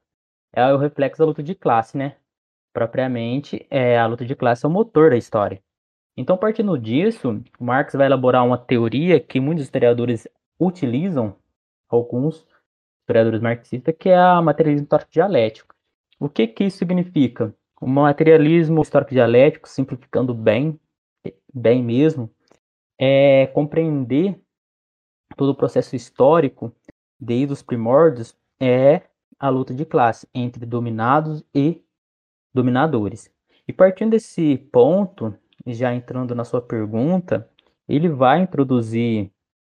é 0.55 0.73
o 0.73 0.79
reflexo 0.79 1.19
da 1.19 1.27
luta 1.27 1.43
de 1.43 1.55
classe, 1.55 1.99
né? 1.99 2.17
Propriamente, 2.73 3.67
é, 3.69 3.99
a 3.99 4.07
luta 4.07 4.25
de 4.25 4.35
classe 4.35 4.65
é 4.65 4.69
o 4.69 4.73
motor 4.73 5.11
da 5.11 5.19
história. 5.19 5.63
Então, 6.17 6.39
partindo 6.39 6.79
disso, 6.79 7.43
Marx 7.61 7.93
vai 7.93 8.07
elaborar 8.07 8.47
uma 8.47 8.57
teoria 8.57 9.21
que 9.21 9.39
muitos 9.39 9.65
historiadores 9.65 10.27
utilizam, 10.59 11.37
alguns 11.91 12.47
historiadores 13.03 13.43
marxistas, 13.43 13.95
que 13.99 14.09
é 14.09 14.17
a 14.17 14.41
materialismo 14.41 14.85
histórico 14.85 15.11
dialético. 15.13 15.75
O 16.19 16.27
que, 16.27 16.47
que 16.47 16.65
isso 16.65 16.79
significa? 16.79 17.55
O 17.83 17.87
materialismo 17.87 18.81
histórico 18.81 19.11
dialético, 19.11 19.69
simplificando 19.69 20.33
bem, 20.33 20.81
bem 21.53 21.83
mesmo, 21.83 22.31
é 22.99 23.47
compreender 23.49 24.41
todo 25.37 25.51
o 25.51 25.55
processo 25.55 25.95
histórico, 25.95 26.75
desde 27.23 27.53
os 27.53 27.63
primórdios, 27.63 28.37
é 28.61 29.03
a 29.39 29.49
luta 29.49 29.73
de 29.73 29.85
classe 29.85 30.29
entre 30.35 30.67
dominados 30.67 31.45
e 31.55 31.81
dominadores. 32.53 33.31
E 33.67 33.73
partindo 33.73 34.11
desse 34.11 34.59
ponto, 34.73 35.33
já 35.65 35.95
entrando 35.95 36.35
na 36.35 36.45
sua 36.45 36.61
pergunta, 36.61 37.49
ele 37.89 38.09
vai 38.09 38.43
introduzir 38.43 39.31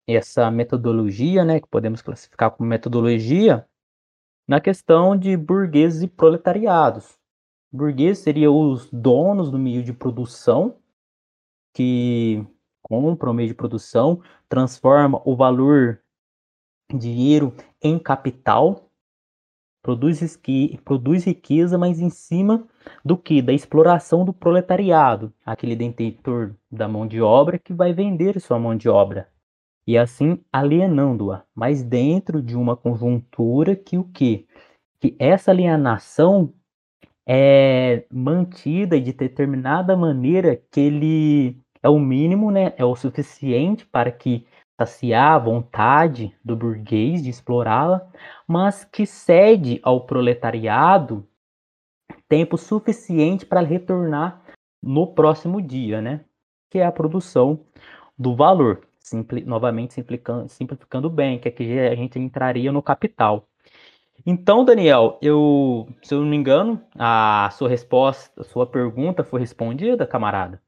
essa 0.08 0.50
metodologia, 0.50 1.44
né, 1.44 1.60
que 1.60 1.68
podemos 1.68 2.02
classificar 2.02 2.52
como 2.52 2.70
metodologia, 2.70 3.68
na 4.48 4.62
questão 4.62 5.18
de 5.18 5.36
burgueses 5.36 6.04
e 6.04 6.08
proletariados. 6.08 7.18
Burgueses 7.72 8.24
seriam 8.24 8.58
os 8.72 8.90
donos 8.90 9.52
do 9.52 9.60
meio 9.60 9.84
de 9.84 9.92
produção, 9.92 10.78
que 11.74 12.46
compram 12.82 13.32
o 13.32 13.34
meio 13.34 13.50
de 13.50 13.56
produção, 13.56 14.22
transforma 14.48 15.22
o 15.26 15.36
valor 15.36 16.03
dinheiro 16.98 17.54
em 17.82 18.00
capital, 18.00 18.90
produz, 19.82 20.40
produz 20.84 21.26
riqueza, 21.26 21.78
mas 21.78 22.00
em 22.00 22.10
cima 22.10 22.68
do 23.04 23.18
que? 23.18 23.42
Da 23.42 23.54
exploração 23.54 24.24
do 24.26 24.34
proletariado, 24.34 25.34
aquele 25.46 25.76
detentor 25.76 26.56
da 26.72 26.88
mão 26.88 27.08
de 27.08 27.22
obra 27.22 27.60
que 27.60 27.74
vai 27.74 27.94
vender 27.94 28.40
sua 28.40 28.60
mão 28.60 28.76
de 28.76 28.88
obra 28.90 29.28
e 29.86 29.98
assim 29.98 30.40
alienando-a, 30.52 31.44
mas 31.54 31.84
dentro 31.84 32.42
de 32.42 32.56
uma 32.56 32.76
conjuntura 32.76 33.76
que 33.76 33.98
o 33.98 34.06
que? 34.06 34.48
Que 35.00 35.16
essa 35.20 35.52
alienação 35.52 36.54
é 37.28 38.06
mantida 38.12 39.00
de 39.00 39.14
determinada 39.14 39.96
maneira 39.96 40.56
que 40.72 40.80
ele 40.80 41.58
é 41.82 41.90
o 41.90 42.00
mínimo, 42.00 42.52
né? 42.52 42.74
É 42.78 42.86
o 42.86 42.96
suficiente 42.96 43.86
para 43.86 44.12
que 44.12 44.46
saciar 44.80 45.34
a 45.34 45.40
vontade 45.40 46.36
do 46.44 46.56
burguês 46.56 47.24
de 47.24 47.30
explorá-la, 47.30 48.08
mas 48.48 48.84
que 48.84 49.06
cede 49.06 49.80
ao 49.84 50.06
proletariado 50.06 51.28
tempo 52.28 52.58
suficiente 52.58 53.46
para 53.46 53.62
retornar 53.62 54.42
no 54.82 55.08
próximo 55.08 55.62
dia, 55.62 56.02
né? 56.02 56.26
Que 56.70 56.80
é 56.80 56.86
a 56.86 56.92
produção 56.92 57.60
do 58.18 58.36
valor. 58.36 58.82
Simpli, 59.00 59.44
novamente 59.44 59.94
simplificando, 59.94 60.50
simplificando 60.50 61.10
bem, 61.10 61.38
que 61.38 61.48
aqui 61.48 61.78
a 61.80 61.94
gente 61.96 62.18
entraria 62.18 62.72
no 62.72 62.82
capital. 62.82 63.48
Então, 64.26 64.64
Daniel, 64.64 65.20
eu, 65.22 65.88
se 66.02 66.14
eu 66.16 66.22
não 66.22 66.28
me 66.28 66.38
engano, 66.38 66.82
a 66.98 67.50
sua 67.52 67.68
resposta, 67.68 68.42
a 68.42 68.44
sua 68.46 68.66
pergunta 68.66 69.24
foi 69.24 69.42
respondida, 69.42 70.08
camarada? 70.08 70.63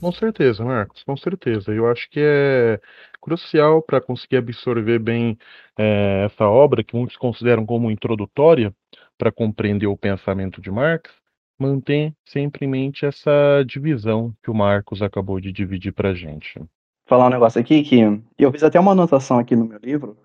Com 0.00 0.12
certeza, 0.12 0.64
Marcos, 0.64 1.02
com 1.02 1.16
certeza. 1.16 1.72
Eu 1.72 1.90
acho 1.90 2.08
que 2.10 2.20
é 2.20 2.80
crucial 3.20 3.82
para 3.82 4.00
conseguir 4.00 4.36
absorver 4.36 4.98
bem 4.98 5.36
é, 5.76 6.24
essa 6.26 6.46
obra, 6.48 6.84
que 6.84 6.96
muitos 6.96 7.16
consideram 7.16 7.66
como 7.66 7.90
introdutória, 7.90 8.72
para 9.18 9.32
compreender 9.32 9.88
o 9.88 9.96
pensamento 9.96 10.60
de 10.60 10.70
Marx, 10.70 11.10
manter 11.58 12.14
sempre 12.24 12.64
em 12.64 12.68
mente 12.68 13.04
essa 13.04 13.64
divisão 13.66 14.32
que 14.42 14.50
o 14.50 14.54
Marcos 14.54 15.02
acabou 15.02 15.40
de 15.40 15.50
dividir 15.50 15.92
para 15.92 16.10
a 16.10 16.14
gente. 16.14 16.62
Falar 17.04 17.26
um 17.26 17.30
negócio 17.30 17.60
aqui 17.60 17.82
que 17.82 18.00
eu 18.38 18.52
fiz 18.52 18.62
até 18.62 18.78
uma 18.78 18.92
anotação 18.92 19.38
aqui 19.38 19.56
no 19.56 19.64
meu 19.64 19.78
livro, 19.82 20.16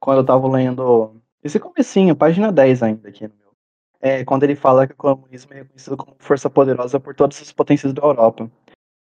quando 0.00 0.18
eu 0.18 0.22
estava 0.22 0.48
lendo 0.48 1.14
esse 1.44 1.60
comecinho, 1.60 2.16
página 2.16 2.50
10 2.50 2.82
ainda 2.82 3.08
aqui 3.08 3.28
no 3.28 3.34
meu. 3.34 3.50
É, 4.00 4.24
quando 4.24 4.42
ele 4.44 4.56
fala 4.56 4.86
que 4.86 4.94
o 4.94 4.96
comunismo 4.96 5.52
é 5.52 5.56
reconhecido 5.56 5.96
como 5.96 6.16
força 6.18 6.48
poderosa 6.48 6.98
por 6.98 7.14
todas 7.14 7.40
as 7.40 7.52
potências 7.52 7.92
da 7.92 8.02
Europa. 8.02 8.50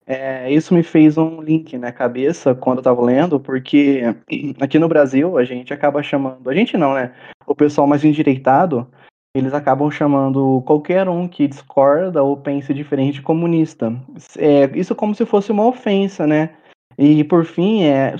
É, 0.05 0.51
isso 0.51 0.73
me 0.73 0.83
fez 0.83 1.17
um 1.17 1.41
link 1.41 1.77
na 1.77 1.91
cabeça 1.91 2.53
quando 2.53 2.77
eu 2.77 2.81
estava 2.81 3.01
lendo, 3.01 3.39
porque 3.39 4.01
aqui 4.59 4.77
no 4.77 4.87
Brasil 4.87 5.37
a 5.37 5.45
gente 5.45 5.73
acaba 5.73 6.03
chamando, 6.03 6.49
a 6.49 6.53
gente 6.53 6.77
não, 6.77 6.93
né? 6.93 7.13
O 7.47 7.55
pessoal 7.55 7.87
mais 7.87 8.03
endireitado, 8.03 8.87
eles 9.35 9.53
acabam 9.53 9.89
chamando 9.89 10.61
qualquer 10.65 11.07
um 11.07 11.27
que 11.27 11.47
discorda 11.47 12.21
ou 12.21 12.37
pense 12.37 12.73
diferente 12.73 13.15
de 13.15 13.21
comunista. 13.21 13.93
É, 14.37 14.69
isso 14.77 14.93
como 14.93 15.15
se 15.15 15.25
fosse 15.25 15.51
uma 15.51 15.65
ofensa, 15.65 16.27
né? 16.27 16.49
E 16.97 17.23
por 17.23 17.45
fim, 17.45 17.83
é, 17.83 18.13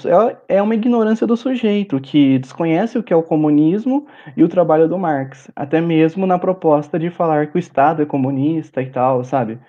é, 0.48 0.56
é 0.58 0.62
uma 0.62 0.74
ignorância 0.74 1.28
do 1.28 1.38
sujeito 1.38 2.00
que 2.00 2.40
desconhece 2.40 2.98
o 2.98 3.04
que 3.04 3.14
é 3.14 3.16
o 3.16 3.22
comunismo 3.22 4.08
e 4.36 4.44
o 4.44 4.50
trabalho 4.50 4.88
do 4.88 4.98
Marx, 4.98 5.52
até 5.56 5.80
mesmo 5.80 6.26
na 6.26 6.40
proposta 6.40 6.98
de 6.98 7.10
falar 7.10 7.48
que 7.48 7.58
o 7.58 7.60
Estado 7.60 8.02
é 8.02 8.06
comunista 8.06 8.82
e 8.82 8.90
tal, 8.90 9.24
sabe? 9.24 9.60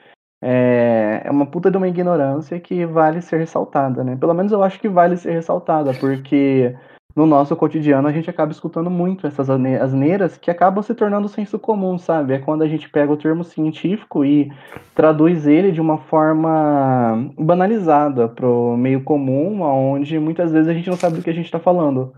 É, 0.47 1.23
é 1.25 1.31
uma 1.31 1.47
puta 1.47 1.71
de 1.71 1.79
uma 1.79 1.89
ignorância 1.89 2.61
que 2.61 2.85
vale 2.85 3.23
ser 3.23 3.39
ressaltada, 3.39 4.05
né? 4.05 4.15
Pelo 4.15 4.35
menos 4.35 4.53
eu 4.53 4.63
acho 4.63 4.79
que 4.79 4.91
vale 4.91 5.17
ser 5.17 5.33
ressaltada, 5.33 5.95
porque 5.95 6.77
no 7.17 7.25
nosso 7.25 7.57
cotidiano 7.57 8.07
a 8.07 8.13
gente 8.13 8.29
acaba 8.29 8.53
escutando 8.53 8.91
muito 8.91 9.27
essas 9.27 9.49
asneiras 9.49 10.37
que 10.37 10.51
acabam 10.51 10.83
se 10.83 10.95
tornando 10.95 11.31
senso 11.31 11.59
comum, 11.59 11.97
sabe? 11.97 12.35
É 12.35 12.39
quando 12.39 12.61
a 12.61 12.69
gente 12.69 12.91
pega 12.91 13.11
o 13.11 13.17
termo 13.17 13.43
científico 13.43 14.23
e 14.23 14.53
traduz 14.95 15.47
ele 15.47 15.73
de 15.73 15.81
uma 15.81 15.97
forma 15.97 17.31
banalizada 17.39 18.29
pro 18.29 18.77
meio 18.77 19.03
comum, 19.03 19.63
onde 19.63 20.19
muitas 20.19 20.53
vezes 20.53 20.69
a 20.69 20.75
gente 20.75 20.91
não 20.91 20.97
sabe 20.97 21.17
do 21.17 21.23
que 21.23 21.31
a 21.31 21.35
gente 21.35 21.47
está 21.47 21.59
falando 21.59 22.13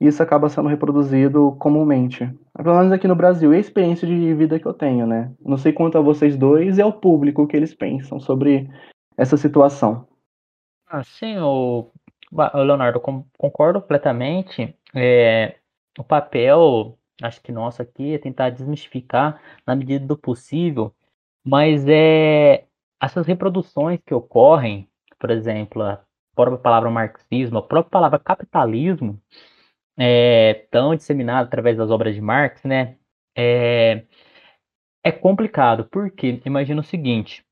isso 0.00 0.22
acaba 0.22 0.48
sendo 0.48 0.68
reproduzido 0.68 1.56
comumente. 1.58 2.28
Pelo 2.56 2.76
menos 2.76 2.92
aqui 2.92 3.08
no 3.08 3.14
Brasil, 3.14 3.52
é 3.52 3.56
a 3.56 3.60
experiência 3.60 4.06
de 4.06 4.34
vida 4.34 4.58
que 4.58 4.66
eu 4.66 4.74
tenho, 4.74 5.06
né? 5.06 5.32
Não 5.40 5.56
sei 5.56 5.72
quanto 5.72 5.96
a 5.96 6.00
vocês 6.00 6.36
dois 6.36 6.78
e 6.78 6.82
ao 6.82 6.92
público 6.92 7.46
que 7.46 7.56
eles 7.56 7.74
pensam 7.74 8.18
sobre 8.18 8.68
essa 9.16 9.36
situação. 9.36 10.06
Ah, 10.86 11.02
sim, 11.02 11.38
o 11.38 11.90
Leonardo, 12.54 13.00
concordo 13.38 13.80
completamente. 13.80 14.76
É, 14.94 15.56
o 15.98 16.04
papel, 16.04 16.98
acho 17.22 17.40
que 17.40 17.52
nosso 17.52 17.80
aqui, 17.80 18.14
é 18.14 18.18
tentar 18.18 18.50
desmistificar 18.50 19.40
na 19.66 19.74
medida 19.74 20.04
do 20.04 20.16
possível, 20.16 20.92
mas 21.44 21.86
é 21.88 22.64
essas 23.00 23.26
reproduções 23.26 24.00
que 24.04 24.14
ocorrem, 24.14 24.88
por 25.18 25.30
exemplo, 25.30 25.82
a 25.82 26.00
própria 26.34 26.58
palavra 26.58 26.90
marxismo, 26.90 27.58
a 27.58 27.62
própria 27.62 27.90
palavra 27.90 28.18
capitalismo, 28.18 29.20
é, 29.98 30.66
tão 30.70 30.94
disseminado 30.94 31.46
através 31.46 31.76
das 31.76 31.90
obras 31.90 32.14
de 32.14 32.20
Marx, 32.20 32.62
né? 32.64 32.96
É, 33.36 34.04
é 35.02 35.12
complicado, 35.12 35.84
porque 35.90 36.40
imagina 36.44 36.80
o 36.80 36.84
seguinte: 36.84 37.44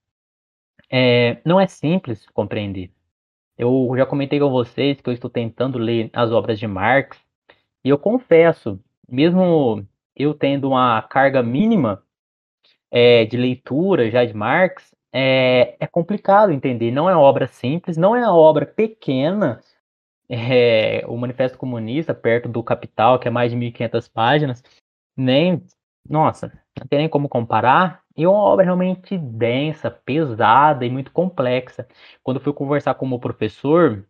é, 0.90 1.40
não 1.44 1.60
é 1.60 1.66
simples 1.66 2.26
compreender. 2.30 2.90
Eu 3.58 3.92
já 3.96 4.06
comentei 4.06 4.40
com 4.40 4.50
vocês 4.50 5.00
que 5.00 5.08
eu 5.08 5.14
estou 5.14 5.30
tentando 5.30 5.78
ler 5.78 6.10
as 6.12 6.30
obras 6.32 6.58
de 6.58 6.66
Marx, 6.66 7.18
e 7.84 7.88
eu 7.90 7.98
confesso, 7.98 8.80
mesmo 9.08 9.86
eu 10.16 10.34
tendo 10.34 10.68
uma 10.68 11.02
carga 11.02 11.42
mínima 11.42 12.02
é, 12.90 13.24
de 13.24 13.36
leitura 13.36 14.10
já 14.10 14.24
de 14.24 14.34
Marx, 14.34 14.94
é, 15.12 15.76
é 15.80 15.86
complicado 15.86 16.52
entender. 16.52 16.90
Não 16.90 17.08
é 17.08 17.16
obra 17.16 17.46
simples, 17.46 17.96
não 17.96 18.16
é 18.16 18.28
obra 18.28 18.66
pequena, 18.66 19.60
é, 20.32 21.04
o 21.06 21.16
Manifesto 21.16 21.58
Comunista, 21.58 22.14
perto 22.14 22.48
do 22.48 22.62
Capital, 22.62 23.18
que 23.18 23.28
é 23.28 23.30
mais 23.30 23.52
de 23.52 23.58
1.500 23.58 24.10
páginas, 24.10 24.64
nem, 25.14 25.62
nossa, 26.08 26.48
não 26.78 26.86
tem 26.86 27.00
nem 27.00 27.08
como 27.08 27.28
comparar. 27.28 28.02
E 28.16 28.24
é 28.24 28.28
uma 28.28 28.38
obra 28.38 28.64
realmente 28.64 29.18
densa, 29.18 29.90
pesada 29.90 30.86
e 30.86 30.90
muito 30.90 31.12
complexa. 31.12 31.86
Quando 32.22 32.38
eu 32.38 32.42
fui 32.42 32.52
conversar 32.52 32.94
com 32.94 33.04
o 33.06 33.08
meu 33.08 33.18
professor, 33.18 34.06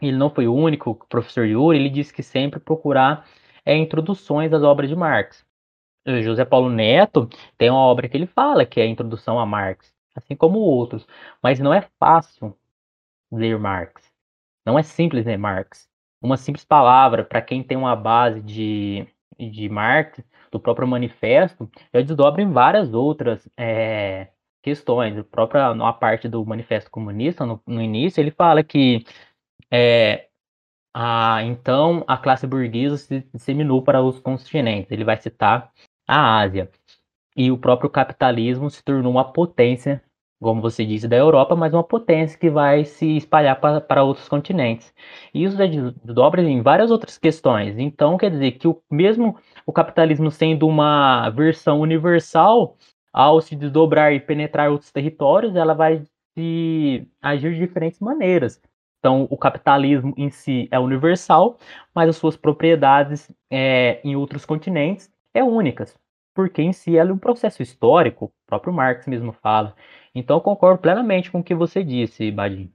ele 0.00 0.16
não 0.16 0.30
foi 0.30 0.46
o 0.46 0.54
único, 0.54 0.90
o 0.90 0.94
professor 0.94 1.46
Yuri, 1.46 1.78
ele 1.78 1.90
disse 1.90 2.12
que 2.12 2.22
sempre 2.22 2.58
procurar 2.60 3.26
é, 3.64 3.76
introduções 3.76 4.52
às 4.52 4.62
obras 4.62 4.88
de 4.88 4.96
Marx. 4.96 5.44
O 6.06 6.22
José 6.22 6.44
Paulo 6.44 6.70
Neto 6.70 7.28
tem 7.58 7.68
uma 7.70 7.80
obra 7.80 8.08
que 8.08 8.16
ele 8.16 8.26
fala, 8.26 8.64
que 8.64 8.80
é 8.80 8.84
a 8.84 8.86
Introdução 8.86 9.38
a 9.38 9.44
Marx, 9.46 9.92
assim 10.14 10.36
como 10.36 10.60
outros, 10.60 11.06
mas 11.42 11.58
não 11.58 11.74
é 11.74 11.86
fácil 11.98 12.56
ler 13.32 13.58
Marx. 13.58 14.05
Não 14.66 14.78
é 14.78 14.82
simples, 14.82 15.24
né, 15.24 15.36
Marx? 15.36 15.88
Uma 16.20 16.36
simples 16.36 16.64
palavra, 16.64 17.24
para 17.24 17.40
quem 17.40 17.62
tem 17.62 17.76
uma 17.76 17.94
base 17.94 18.42
de, 18.42 19.06
de 19.38 19.68
Marx, 19.68 20.20
do 20.50 20.58
próprio 20.58 20.88
manifesto, 20.88 21.70
já 21.94 22.00
desdobra 22.00 22.42
em 22.42 22.50
várias 22.50 22.92
outras 22.92 23.48
é, 23.56 24.28
questões. 24.62 25.16
A 25.16 25.24
própria 25.24 25.68
a 25.68 25.92
parte 25.92 26.28
do 26.28 26.44
manifesto 26.44 26.90
comunista, 26.90 27.46
no, 27.46 27.62
no 27.66 27.80
início, 27.80 28.20
ele 28.20 28.32
fala 28.32 28.64
que 28.64 29.04
é, 29.70 30.28
a, 30.94 31.42
então 31.44 32.04
a 32.08 32.16
classe 32.16 32.46
burguesa 32.46 32.96
se 32.96 33.20
disseminou 33.32 33.82
para 33.82 34.02
os 34.02 34.18
continentes. 34.20 34.90
Ele 34.90 35.04
vai 35.04 35.16
citar 35.20 35.72
a 36.08 36.40
Ásia. 36.40 36.70
E 37.36 37.50
o 37.52 37.58
próprio 37.58 37.90
capitalismo 37.90 38.70
se 38.70 38.82
tornou 38.82 39.12
uma 39.12 39.32
potência 39.32 40.02
como 40.40 40.60
você 40.60 40.84
disse, 40.84 41.08
da 41.08 41.16
Europa, 41.16 41.56
mas 41.56 41.72
uma 41.72 41.84
potência 41.84 42.38
que 42.38 42.50
vai 42.50 42.84
se 42.84 43.16
espalhar 43.16 43.58
para, 43.60 44.02
outros 44.04 44.28
continentes. 44.28 44.92
E 45.32 45.44
isso 45.44 45.56
dobra 46.04 46.42
em 46.42 46.62
várias 46.62 46.90
outras 46.90 47.18
questões. 47.18 47.78
Então, 47.78 48.18
quer 48.18 48.30
dizer 48.30 48.52
que 48.52 48.68
o 48.68 48.80
mesmo 48.90 49.36
o 49.66 49.72
capitalismo 49.72 50.30
sendo 50.30 50.66
uma 50.68 51.30
versão 51.30 51.80
universal, 51.80 52.76
ao 53.12 53.40
se 53.40 53.56
desdobrar 53.56 54.12
e 54.12 54.20
penetrar 54.20 54.70
outros 54.70 54.92
territórios, 54.92 55.56
ela 55.56 55.74
vai 55.74 56.02
se 56.36 57.08
agir 57.22 57.54
de 57.54 57.60
diferentes 57.60 57.98
maneiras. 57.98 58.60
Então, 58.98 59.26
o 59.30 59.36
capitalismo 59.38 60.12
em 60.16 60.30
si 60.30 60.68
é 60.70 60.78
universal, 60.78 61.56
mas 61.94 62.08
as 62.08 62.16
suas 62.16 62.36
propriedades 62.36 63.30
é, 63.50 64.00
em 64.04 64.16
outros 64.16 64.44
continentes 64.44 65.10
é 65.32 65.42
únicas, 65.44 65.96
porque 66.34 66.60
em 66.62 66.72
si 66.72 66.96
ela 66.96 67.10
é 67.10 67.12
um 67.12 67.18
processo 67.18 67.62
histórico, 67.62 68.26
o 68.26 68.32
próprio 68.46 68.72
Marx 68.72 69.06
mesmo 69.06 69.32
fala. 69.32 69.74
Então, 70.18 70.40
concordo 70.40 70.80
plenamente 70.80 71.30
com 71.30 71.40
o 71.40 71.44
que 71.44 71.54
você 71.54 71.84
disse, 71.84 72.30
Badim. 72.30 72.72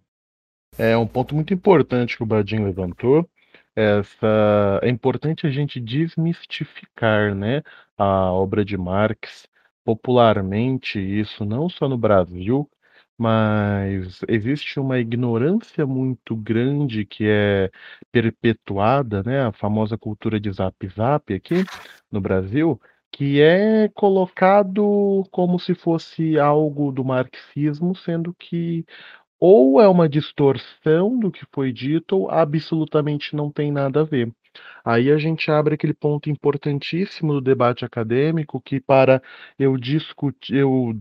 É 0.78 0.96
um 0.96 1.08
ponto 1.08 1.34
muito 1.34 1.52
importante 1.52 2.16
que 2.16 2.22
o 2.22 2.26
Badim 2.26 2.60
levantou. 2.60 3.28
Essa 3.76 4.80
é 4.84 4.90
importante 4.90 5.48
a 5.48 5.50
gente 5.50 5.80
desmistificar, 5.80 7.34
né, 7.34 7.64
a 7.98 8.32
obra 8.32 8.64
de 8.64 8.78
Marx 8.78 9.48
popularmente, 9.84 11.00
isso 11.00 11.44
não 11.44 11.68
só 11.68 11.90
no 11.90 11.98
Brasil, 11.98 12.70
mas 13.18 14.20
existe 14.28 14.80
uma 14.80 15.00
ignorância 15.00 15.84
muito 15.84 16.36
grande 16.36 17.06
que 17.06 17.26
é 17.28 17.72
perpetuada, 18.12 19.24
né, 19.24 19.48
a 19.48 19.52
famosa 19.52 19.98
cultura 19.98 20.40
de 20.40 20.52
zap 20.52 20.88
zap 20.90 21.34
aqui 21.34 21.64
no 22.12 22.22
Brasil, 22.22 22.80
que 23.12 23.42
é 23.42 23.90
colocado 23.90 25.24
como 25.32 25.60
se 25.60 25.76
fosse 25.76 26.40
algo 26.40 26.92
do 26.92 27.04
marxismo, 27.04 27.96
sendo 27.96 28.34
que 28.34 28.86
ou 29.40 29.82
é 29.82 29.88
uma 29.88 30.08
distorção 30.10 31.20
do 31.20 31.32
que 31.32 31.46
foi 31.54 31.72
dito 31.74 32.18
ou 32.18 32.32
absolutamente 32.32 33.36
não 33.36 33.52
tem 33.52 33.72
nada 33.72 34.02
a 34.02 34.04
ver. 34.04 34.32
Aí 34.86 35.12
a 35.12 35.18
gente 35.18 35.50
abre 35.52 35.76
aquele 35.76 35.94
ponto 35.94 36.30
importantíssimo 36.30 37.34
do 37.34 37.42
debate 37.42 37.86
acadêmico 37.86 38.62
que 38.62 38.80
para 38.80 39.22
eu 39.60 39.78
discutir, 39.78 40.56
eu, 40.58 40.94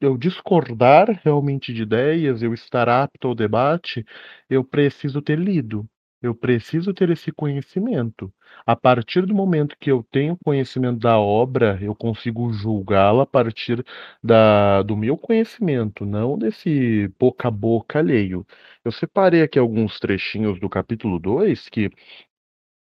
eu 0.00 0.16
discordar 0.18 1.20
realmente 1.24 1.72
de 1.72 1.82
ideias, 1.82 2.42
eu 2.42 2.54
estar 2.54 2.88
apto 2.88 3.28
ao 3.28 3.34
debate, 3.34 4.04
eu 4.48 4.64
preciso 4.64 5.22
ter 5.22 5.38
lido. 5.38 5.88
Eu 6.22 6.34
preciso 6.34 6.92
ter 6.92 7.08
esse 7.10 7.32
conhecimento. 7.32 8.30
A 8.66 8.76
partir 8.76 9.24
do 9.24 9.34
momento 9.34 9.74
que 9.80 9.90
eu 9.90 10.02
tenho 10.10 10.36
conhecimento 10.44 10.98
da 10.98 11.18
obra, 11.18 11.78
eu 11.80 11.94
consigo 11.94 12.52
julgá-la 12.52 13.22
a 13.22 13.26
partir 13.26 13.82
da, 14.22 14.82
do 14.82 14.96
meu 14.96 15.16
conhecimento, 15.16 16.04
não 16.04 16.36
desse 16.38 17.08
boca 17.18 17.48
a 17.48 17.50
boca 17.50 17.98
alheio. 18.00 18.46
Eu 18.84 18.92
separei 18.92 19.40
aqui 19.42 19.58
alguns 19.58 19.98
trechinhos 19.98 20.60
do 20.60 20.68
capítulo 20.68 21.18
2 21.18 21.70
que 21.70 21.90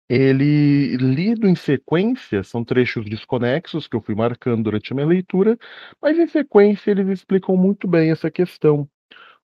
ele, 0.10 0.96
lido 0.98 1.48
em 1.48 1.56
sequência, 1.56 2.44
são 2.44 2.64
trechos 2.64 3.06
desconexos 3.06 3.88
que 3.88 3.96
eu 3.96 4.02
fui 4.02 4.16
marcando 4.16 4.64
durante 4.64 4.92
a 4.92 4.96
minha 4.96 5.08
leitura, 5.08 5.58
mas 6.02 6.18
em 6.18 6.28
sequência 6.28 6.92
eles 6.92 7.08
explicam 7.10 7.56
muito 7.58 7.88
bem 7.88 8.12
essa 8.12 8.32
questão. 8.32 8.90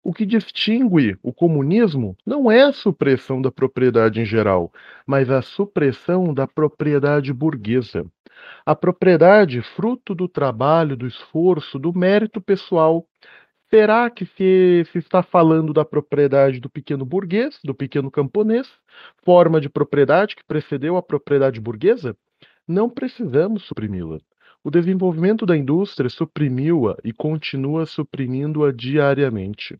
O 0.03 0.13
que 0.13 0.25
distingue 0.25 1.17
o 1.23 1.31
comunismo 1.31 2.17
não 2.25 2.51
é 2.51 2.63
a 2.63 2.73
supressão 2.73 3.41
da 3.41 3.49
propriedade 3.49 4.19
em 4.19 4.25
geral, 4.25 4.69
mas 5.07 5.29
a 5.29 5.41
supressão 5.41 6.33
da 6.33 6.45
propriedade 6.45 7.31
burguesa. 7.31 8.05
A 8.65 8.75
propriedade, 8.75 9.61
fruto 9.61 10.13
do 10.13 10.27
trabalho, 10.27 10.97
do 10.97 11.07
esforço, 11.07 11.79
do 11.79 11.97
mérito 11.97 12.41
pessoal, 12.41 13.07
Será 13.73 14.07
que 14.07 14.23
se, 14.23 14.85
se, 14.91 14.99
está 14.99 15.23
falando 15.23 15.73
da 15.73 15.83
propriedade 15.83 16.59
do 16.59 16.69
pequeno 16.69 17.03
burguês, 17.03 17.57
do 17.63 17.73
pequeno 17.73 18.11
camponês, 18.11 18.69
forma 19.25 19.59
de 19.59 19.67
propriedade 19.67 20.35
que 20.35 20.43
precedeu 20.43 20.95
a 20.95 21.01
propriedade 21.01 21.59
burguesa? 21.59 22.15
Não 22.67 22.87
precisamos 22.87 23.63
suprimi-la. 23.63 24.19
O 24.63 24.69
desenvolvimento 24.69 25.43
da 25.43 25.57
indústria 25.57 26.07
suprimiu-a 26.07 26.95
e 27.03 27.11
continua 27.11 27.87
suprimindo-a 27.87 28.71
diariamente. 28.71 29.77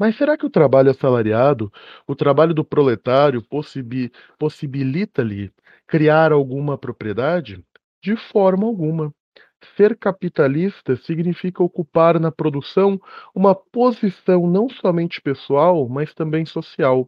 Mas 0.00 0.16
será 0.16 0.34
que 0.34 0.46
o 0.46 0.50
trabalho 0.50 0.90
assalariado, 0.90 1.70
o 2.06 2.16
trabalho 2.16 2.54
do 2.54 2.64
proletário, 2.64 3.44
possibilita-lhe 4.38 5.52
criar 5.86 6.32
alguma 6.32 6.78
propriedade? 6.78 7.62
De 8.02 8.16
forma 8.16 8.66
alguma. 8.66 9.12
Ser 9.76 9.94
capitalista 9.94 10.96
significa 10.96 11.62
ocupar 11.62 12.18
na 12.18 12.32
produção 12.32 12.98
uma 13.34 13.54
posição 13.54 14.46
não 14.46 14.70
somente 14.70 15.20
pessoal, 15.20 15.86
mas 15.86 16.14
também 16.14 16.46
social. 16.46 17.06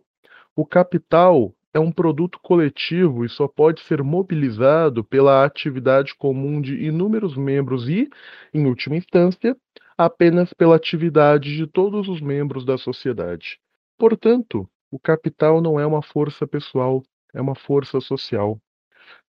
O 0.54 0.66
capital 0.66 1.54
é 1.72 1.80
um 1.80 1.90
produto 1.90 2.38
coletivo 2.42 3.24
e 3.24 3.28
só 3.30 3.48
pode 3.48 3.80
ser 3.80 4.02
mobilizado 4.02 5.02
pela 5.02 5.46
atividade 5.46 6.14
comum 6.14 6.60
de 6.60 6.84
inúmeros 6.84 7.38
membros 7.38 7.88
e, 7.88 8.10
em 8.52 8.66
última 8.66 8.96
instância, 8.96 9.56
apenas 9.96 10.52
pela 10.52 10.76
atividade 10.76 11.56
de 11.56 11.66
todos 11.66 12.08
os 12.08 12.20
membros 12.20 12.64
da 12.64 12.78
sociedade. 12.78 13.58
Portanto, 13.98 14.68
o 14.90 14.98
capital 14.98 15.60
não 15.60 15.78
é 15.78 15.86
uma 15.86 16.02
força 16.02 16.46
pessoal, 16.46 17.02
é 17.34 17.40
uma 17.40 17.54
força 17.54 18.00
social. 18.00 18.60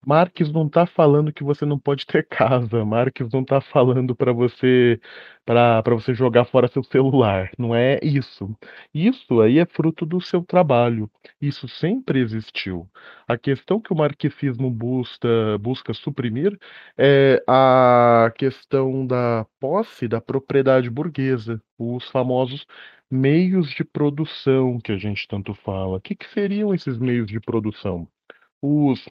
Marx 0.06 0.52
não 0.52 0.68
está 0.68 0.86
falando 0.86 1.34
que 1.34 1.44
você 1.44 1.66
não 1.66 1.80
pode 1.80 2.06
ter 2.06 2.28
casa. 2.28 2.86
Marx 2.86 3.28
não 3.34 3.42
está 3.42 3.60
falando 3.60 4.16
para 4.16 4.32
você 4.32 5.00
para 5.46 5.82
você 5.94 6.14
jogar 6.14 6.46
fora 6.46 6.68
seu 6.68 6.84
celular. 6.84 7.52
Não 7.58 7.76
é 7.76 8.00
isso. 8.04 8.56
Isso 8.94 9.42
aí 9.42 9.60
é 9.60 9.66
fruto 9.66 10.06
do 10.06 10.20
seu 10.22 10.44
trabalho. 10.44 11.10
Isso 11.42 11.68
sempre 11.68 12.20
existiu. 12.20 12.90
A 13.28 13.38
questão 13.38 13.80
que 13.80 13.94
o 13.94 13.96
marxismo 13.96 14.70
busca, 14.72 15.58
busca 15.60 15.94
suprimir 15.94 16.58
é 16.98 17.44
a 17.48 18.32
questão 18.38 19.06
da 19.06 19.46
posse 19.60 20.08
da 20.08 20.20
propriedade 20.22 20.90
burguesa, 20.90 21.62
os 21.78 22.10
famosos 22.10 22.66
meios 23.10 23.70
de 23.70 23.84
produção 23.84 24.80
que 24.80 24.92
a 24.92 24.98
gente 24.98 25.28
tanto 25.28 25.54
fala. 25.54 25.98
O 25.98 26.02
que, 26.02 26.16
que 26.16 26.28
seriam 26.30 26.74
esses 26.74 26.98
meios 26.98 27.28
de 27.28 27.40
produção? 27.40 28.08
Os 28.62 29.08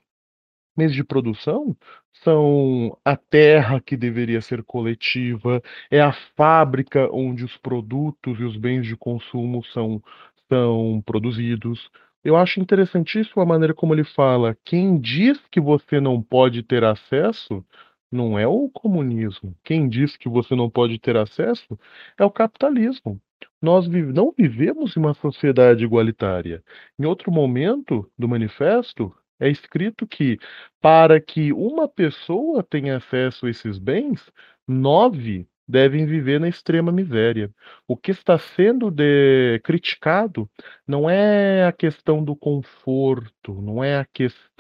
meios 0.76 0.94
de 0.94 1.04
produção 1.04 1.76
são 2.22 2.96
a 3.04 3.16
terra 3.16 3.80
que 3.80 3.96
deveria 3.96 4.40
ser 4.40 4.62
coletiva, 4.62 5.62
é 5.90 6.00
a 6.00 6.12
fábrica 6.36 7.08
onde 7.12 7.44
os 7.44 7.56
produtos 7.56 8.38
e 8.38 8.44
os 8.44 8.56
bens 8.56 8.86
de 8.86 8.96
consumo 8.96 9.64
são, 9.66 10.02
são 10.48 11.02
produzidos. 11.04 11.90
Eu 12.24 12.36
acho 12.36 12.60
interessantíssimo 12.60 13.42
a 13.42 13.46
maneira 13.46 13.74
como 13.74 13.94
ele 13.94 14.04
fala: 14.04 14.56
quem 14.64 14.98
diz 14.98 15.38
que 15.50 15.60
você 15.60 16.00
não 16.00 16.22
pode 16.22 16.62
ter 16.62 16.84
acesso 16.84 17.64
não 18.10 18.38
é 18.38 18.46
o 18.46 18.68
comunismo. 18.70 19.54
Quem 19.64 19.88
diz 19.88 20.16
que 20.16 20.28
você 20.28 20.54
não 20.54 20.70
pode 20.70 20.98
ter 20.98 21.16
acesso 21.16 21.78
é 22.18 22.24
o 22.24 22.30
capitalismo. 22.30 23.20
Nós 23.60 23.88
não 23.88 24.32
vivemos 24.36 24.96
em 24.96 25.00
uma 25.00 25.14
sociedade 25.14 25.84
igualitária. 25.84 26.62
Em 26.98 27.04
outro 27.04 27.32
momento 27.32 28.08
do 28.16 28.28
manifesto, 28.28 29.12
é 29.40 29.48
escrito 29.48 30.06
que 30.06 30.38
para 30.80 31.20
que 31.20 31.52
uma 31.52 31.88
pessoa 31.88 32.62
tenha 32.62 32.96
acesso 32.96 33.46
a 33.46 33.50
esses 33.50 33.78
bens, 33.78 34.30
nove 34.66 35.46
devem 35.66 36.06
viver 36.06 36.38
na 36.40 36.48
extrema 36.48 36.92
miséria. 36.92 37.50
O 37.88 37.96
que 37.96 38.10
está 38.10 38.38
sendo 38.38 38.90
de... 38.90 39.60
criticado 39.64 40.48
não 40.86 41.08
é 41.08 41.66
a 41.66 41.72
questão 41.72 42.22
do 42.22 42.36
conforto, 42.36 43.60
não 43.62 43.82
é 43.82 43.98
a 43.98 44.04
questão 44.04 44.53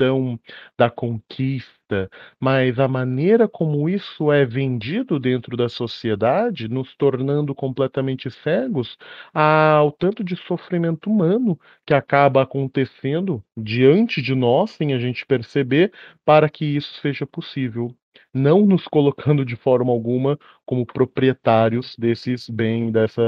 da 0.76 0.90
conquista, 0.90 2.10
mas 2.40 2.78
a 2.78 2.88
maneira 2.88 3.46
como 3.48 3.88
isso 3.88 4.32
é 4.32 4.44
vendido 4.44 5.18
dentro 5.18 5.56
da 5.56 5.68
sociedade, 5.68 6.68
nos 6.68 6.94
tornando 6.96 7.54
completamente 7.54 8.30
cegos 8.30 8.96
ao 9.32 9.92
tanto 9.92 10.24
de 10.24 10.36
sofrimento 10.36 11.10
humano 11.10 11.58
que 11.86 11.94
acaba 11.94 12.42
acontecendo 12.42 13.42
diante 13.56 14.20
de 14.20 14.34
nós, 14.34 14.72
sem 14.72 14.92
a 14.94 14.98
gente 14.98 15.24
perceber, 15.26 15.92
para 16.24 16.48
que 16.48 16.64
isso 16.64 17.00
seja 17.00 17.26
possível 17.26 17.94
não 18.32 18.66
nos 18.66 18.86
colocando 18.88 19.44
de 19.44 19.54
forma 19.54 19.92
alguma 19.92 20.38
como 20.66 20.84
proprietários 20.84 21.94
desses 21.96 22.48
bens, 22.48 22.92
dessa, 22.92 23.22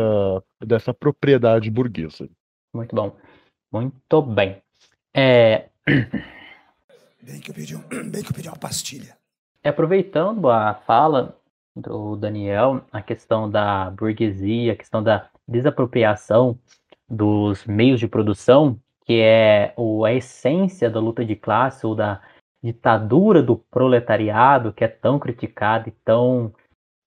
dessa 0.60 0.92
propriedade 0.92 1.70
burguesa. 1.70 2.28
Muito 2.74 2.94
bom. 2.94 3.16
Muito 3.72 4.22
bem. 4.22 4.62
É... 5.14 5.68
Bem 7.26 7.40
que 7.40 7.50
eu 7.50 7.54
pedi, 7.56 7.74
um, 7.74 7.80
bem 8.08 8.22
que 8.22 8.30
eu 8.30 8.34
pedi 8.34 8.48
uma 8.48 8.56
pastilha. 8.56 9.18
Aproveitando 9.64 10.48
a 10.48 10.74
fala 10.74 11.36
do 11.74 12.14
Daniel, 12.14 12.84
a 12.92 13.02
questão 13.02 13.50
da 13.50 13.90
burguesia, 13.90 14.72
a 14.72 14.76
questão 14.76 15.02
da 15.02 15.28
desapropriação 15.46 16.56
dos 17.08 17.66
meios 17.66 17.98
de 17.98 18.06
produção, 18.06 18.80
que 19.04 19.20
é 19.20 19.74
o, 19.76 20.04
a 20.04 20.12
essência 20.12 20.88
da 20.88 21.00
luta 21.00 21.24
de 21.24 21.34
classe 21.34 21.84
ou 21.84 21.96
da 21.96 22.22
ditadura 22.62 23.42
do 23.42 23.56
proletariado, 23.56 24.72
que 24.72 24.84
é 24.84 24.88
tão 24.88 25.18
criticada 25.18 25.88
e 25.88 25.92
tão 26.04 26.54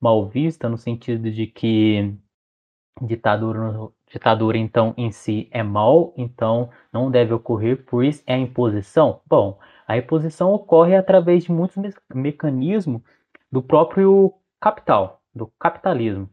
mal 0.01 0.27
vista, 0.27 0.67
no 0.67 0.77
sentido 0.77 1.31
de 1.31 1.47
que 1.47 2.13
ditadura, 3.01 3.89
ditadura 4.11 4.57
então 4.57 4.93
em 4.97 5.11
si 5.11 5.47
é 5.49 5.63
mal, 5.63 6.13
então 6.17 6.69
não 6.91 7.09
deve 7.09 7.33
ocorrer, 7.33 7.85
pois 7.85 8.21
é 8.27 8.33
a 8.33 8.37
imposição. 8.37 9.21
Bom, 9.25 9.57
a 9.89 9.97
imposição 9.97 10.53
ocorre 10.53 10.95
através 10.95 11.45
de 11.45 11.51
muitos 11.51 11.75
me 11.75 11.91
mecanismos 12.13 13.01
do 13.51 13.59
próprio 13.59 14.31
capital, 14.61 15.19
do 15.33 15.47
capitalismo, 15.59 16.29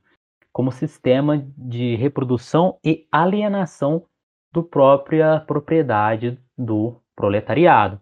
como 0.53 0.71
sistema 0.71 1.43
de 1.57 1.97
reprodução 1.97 2.79
e 2.85 3.09
alienação 3.11 4.05
do 4.53 4.63
própria 4.63 5.41
propriedade 5.41 6.39
do 6.57 7.01
proletariado. 7.17 7.99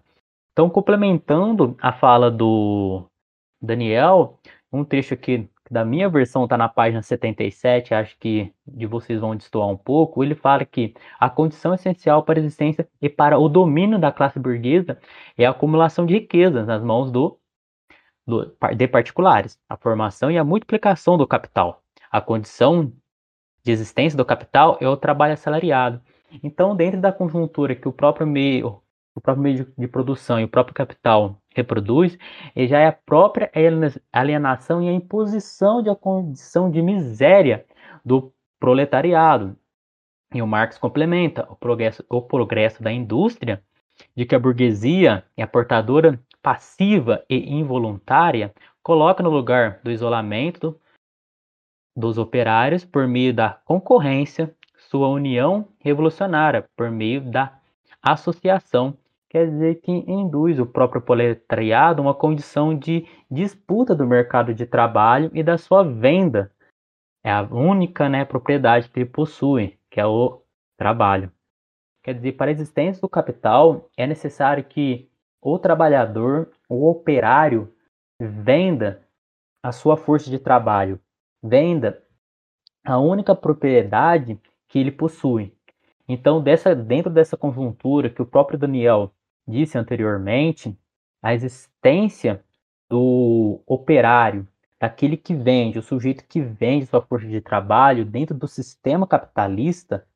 Então, 0.53 0.69
complementando 0.69 1.77
a 1.81 1.93
fala 1.93 2.33
do 2.33 3.05
Daniel, 3.63 4.41
um 4.73 4.85
trecho 4.85 5.15
aqui 5.15 5.49
da 5.75 5.85
minha 5.85 6.09
versão 6.09 6.45
está 6.45 6.57
na 6.57 6.69
página 6.69 7.03
77, 7.03 7.95
acho 7.95 8.17
que 8.19 8.55
de 8.65 8.87
vocês 8.87 9.21
vão 9.21 9.35
destoar 9.35 9.69
um 9.69 9.77
pouco. 9.77 10.23
Ele 10.23 10.37
fala 10.37 10.65
que 10.65 10.95
a 11.19 11.29
condição 11.29 11.75
essencial 11.75 12.23
para 12.23 12.39
a 12.39 12.41
existência 12.41 12.89
e 13.03 13.09
para 13.09 13.41
o 13.41 13.49
domínio 13.49 13.99
da 13.99 14.13
classe 14.13 14.39
burguesa 14.39 14.97
é 15.37 15.45
a 15.45 15.51
acumulação 15.51 16.07
de 16.07 16.15
riquezas 16.15 16.65
nas 16.65 16.81
mãos 16.81 17.11
do, 17.11 17.41
do, 18.25 18.57
de 18.77 18.87
particulares, 18.87 19.59
a 19.69 19.77
formação 19.77 20.31
e 20.31 20.39
a 20.39 20.45
multiplicação 20.45 21.19
do 21.19 21.27
capital. 21.27 21.83
A 22.09 22.21
condição 22.21 22.93
de 23.65 23.73
existência 23.73 24.17
do 24.17 24.25
capital 24.25 24.79
é 24.81 24.89
o 24.89 24.97
trabalho 24.97 25.35
assalariado. 25.35 26.01
Então, 26.41 26.77
dentro 26.77 27.01
da 27.01 27.13
conjuntura 27.13 27.75
que 27.75 27.89
o 27.89 27.93
próprio 27.93 28.29
meio, 28.29 28.81
o 29.13 29.21
próprio 29.21 29.43
meio 29.43 29.73
de 29.77 29.89
produção 29.89 30.39
e 30.39 30.45
o 30.45 30.49
próprio 30.49 30.75
capital 30.75 31.37
reproduz, 31.55 32.19
e 32.55 32.67
já 32.67 32.81
é 32.81 32.87
a 32.87 32.93
própria 32.93 33.51
alienação 34.13 34.83
e 34.83 34.89
a 34.89 34.93
imposição 34.93 35.83
de 35.83 35.89
uma 35.89 35.97
condição 35.97 36.71
de 36.71 36.83
miséria 36.83 37.65
do 38.05 38.33
proletariado. 38.59 39.57
E 40.35 40.43
o 40.43 40.47
Marx 40.47 40.77
complementa 40.77 41.47
o 41.49 41.55
progresso, 41.55 42.05
o 42.09 42.21
progresso 42.21 42.83
da 42.83 42.93
indústria, 42.93 43.63
de 44.17 44.27
que 44.27 44.35
a 44.35 44.39
burguesia 44.39 45.25
é 45.37 45.43
a 45.43 45.47
portadora 45.47 46.21
passiva 46.43 47.25
e 47.31 47.55
involuntária, 47.55 48.53
coloca 48.83 49.23
no 49.23 49.31
lugar 49.31 49.81
do 49.83 49.91
isolamento 49.91 50.79
dos 51.97 52.19
operários 52.19 52.85
por 52.85 53.07
meio 53.07 53.33
da 53.33 53.51
concorrência, 53.65 54.55
sua 54.77 55.09
união 55.09 55.69
revolucionária 55.79 56.69
por 56.77 56.91
meio 56.91 57.21
da 57.21 57.57
associação 58.03 58.99
quer 59.35 59.51
dizer 59.51 59.81
que 59.81 59.91
induz 59.91 60.61
o 60.61 60.67
próprio 60.67 61.03
proletariado 61.03 62.01
uma 62.01 62.15
condição 62.15 62.73
de 62.73 63.05
disputa 63.29 63.93
do 63.93 64.07
mercado 64.07 64.55
de 64.55 64.65
trabalho 64.65 65.29
e 65.35 65.43
da 65.43 65.59
sua 65.59 65.83
venda. 65.83 66.53
É 67.25 67.33
a 67.33 67.43
única 67.43 68.09
né, 68.09 68.25
propriedade 68.25 68.89
que 68.89 69.01
ele 69.01 69.11
possui, 69.11 69.77
que 69.91 69.99
é 69.99 70.07
o 70.07 70.41
trabalho. 70.79 71.33
Quer 72.01 72.15
dizer, 72.15 72.35
para 72.35 72.49
a 72.49 72.53
existência 72.53 73.01
do 73.01 73.09
capital, 73.09 73.91
é 73.97 74.07
necessário 74.07 74.63
que 74.63 75.11
o 75.43 75.59
trabalhador, 75.59 76.53
o 76.69 76.89
operário, 76.89 77.75
venda 78.21 79.03
a 79.65 79.73
sua 79.73 79.97
força 79.97 80.31
de 80.31 80.39
trabalho, 80.39 81.01
venda 81.43 82.01
a 82.87 83.01
única 83.01 83.35
propriedade 83.35 84.41
que 84.69 84.79
ele 84.79 84.93
possui. 84.93 85.53
Então, 86.09 86.41
dessa, 86.41 86.73
dentro 86.73 87.11
dessa 87.11 87.37
conjuntura 87.37 88.09
que 88.09 88.23
o 88.23 88.27
próprio 88.27 88.57
Daniel 88.57 89.11
disse 89.47 89.79
anteriormente, 89.79 90.77
a 91.23 91.35
existência 91.35 92.45
do 92.89 93.63
operário, 93.67 94.47
daquele 94.81 95.17
que 95.17 95.35
vende, 95.35 95.79
o 95.79 95.83
sujeito 95.83 96.25
que 96.29 96.41
vende 96.41 96.87
sua 96.87 97.01
força 97.01 97.27
de 97.27 97.41
trabalho 97.41 98.05
dentro 98.05 98.35
do 98.37 98.47
sistema 98.47 99.07
capitalista, 99.07 100.07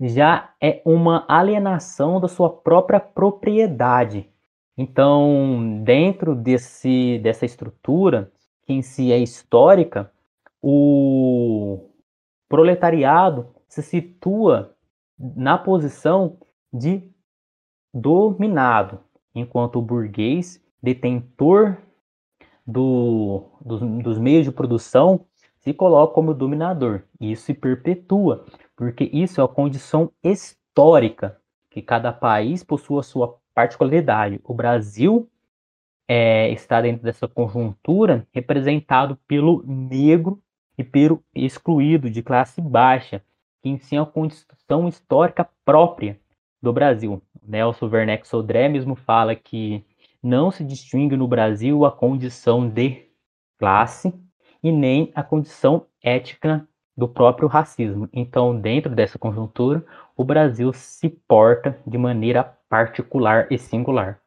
já 0.00 0.52
é 0.60 0.82
uma 0.84 1.24
alienação 1.28 2.20
da 2.20 2.26
sua 2.26 2.50
própria 2.50 2.98
propriedade. 2.98 4.28
Então, 4.76 5.82
dentro 5.84 6.34
desse, 6.34 7.20
dessa 7.22 7.46
estrutura, 7.46 8.32
que 8.62 8.72
em 8.72 8.82
si 8.82 9.12
é 9.12 9.18
histórica, 9.18 10.10
o 10.60 11.90
proletariado 12.48 13.54
se 13.68 13.82
situa 13.82 14.74
na 15.18 15.56
posição 15.56 16.38
de 16.72 17.13
dominado, 17.94 18.98
enquanto 19.32 19.76
o 19.76 19.82
burguês, 19.82 20.60
detentor 20.82 21.76
do, 22.66 23.44
dos, 23.64 23.80
dos 24.02 24.18
meios 24.18 24.44
de 24.44 24.50
produção, 24.50 25.24
se 25.60 25.72
coloca 25.72 26.12
como 26.12 26.34
dominador. 26.34 27.02
Isso 27.20 27.44
se 27.44 27.54
perpetua, 27.54 28.44
porque 28.76 29.08
isso 29.12 29.40
é 29.40 29.44
a 29.44 29.48
condição 29.48 30.10
histórica, 30.22 31.40
que 31.70 31.80
cada 31.80 32.12
país 32.12 32.64
possua 32.64 33.00
a 33.00 33.04
sua 33.04 33.38
particularidade. 33.54 34.40
O 34.44 34.52
Brasil 34.52 35.28
é, 36.08 36.50
está 36.50 36.80
dentro 36.80 37.02
dessa 37.02 37.28
conjuntura 37.28 38.26
representado 38.32 39.16
pelo 39.26 39.62
negro 39.66 40.40
e 40.76 40.84
pelo 40.84 41.22
excluído 41.34 42.10
de 42.10 42.22
classe 42.22 42.60
baixa, 42.60 43.22
que 43.62 43.68
em 43.68 43.78
si 43.78 43.96
é 43.96 44.00
uma 44.00 44.06
condição 44.06 44.88
histórica 44.88 45.48
própria 45.64 46.20
do 46.60 46.72
Brasil. 46.72 47.22
Nelson 47.46 47.86
Werneck 47.86 48.26
Sodré 48.26 48.68
mesmo 48.68 48.94
fala 48.94 49.34
que 49.34 49.84
não 50.22 50.50
se 50.50 50.64
distingue 50.64 51.16
no 51.16 51.28
Brasil 51.28 51.84
a 51.84 51.92
condição 51.92 52.68
de 52.68 53.06
classe 53.58 54.14
e 54.62 54.72
nem 54.72 55.12
a 55.14 55.22
condição 55.22 55.86
ética 56.02 56.66
do 56.96 57.08
próprio 57.08 57.48
racismo. 57.48 58.08
Então, 58.12 58.58
dentro 58.58 58.94
dessa 58.94 59.18
conjuntura, 59.18 59.84
o 60.16 60.24
Brasil 60.24 60.72
se 60.72 61.08
porta 61.08 61.78
de 61.86 61.98
maneira 61.98 62.44
particular 62.68 63.46
e 63.50 63.58
singular. 63.58 64.20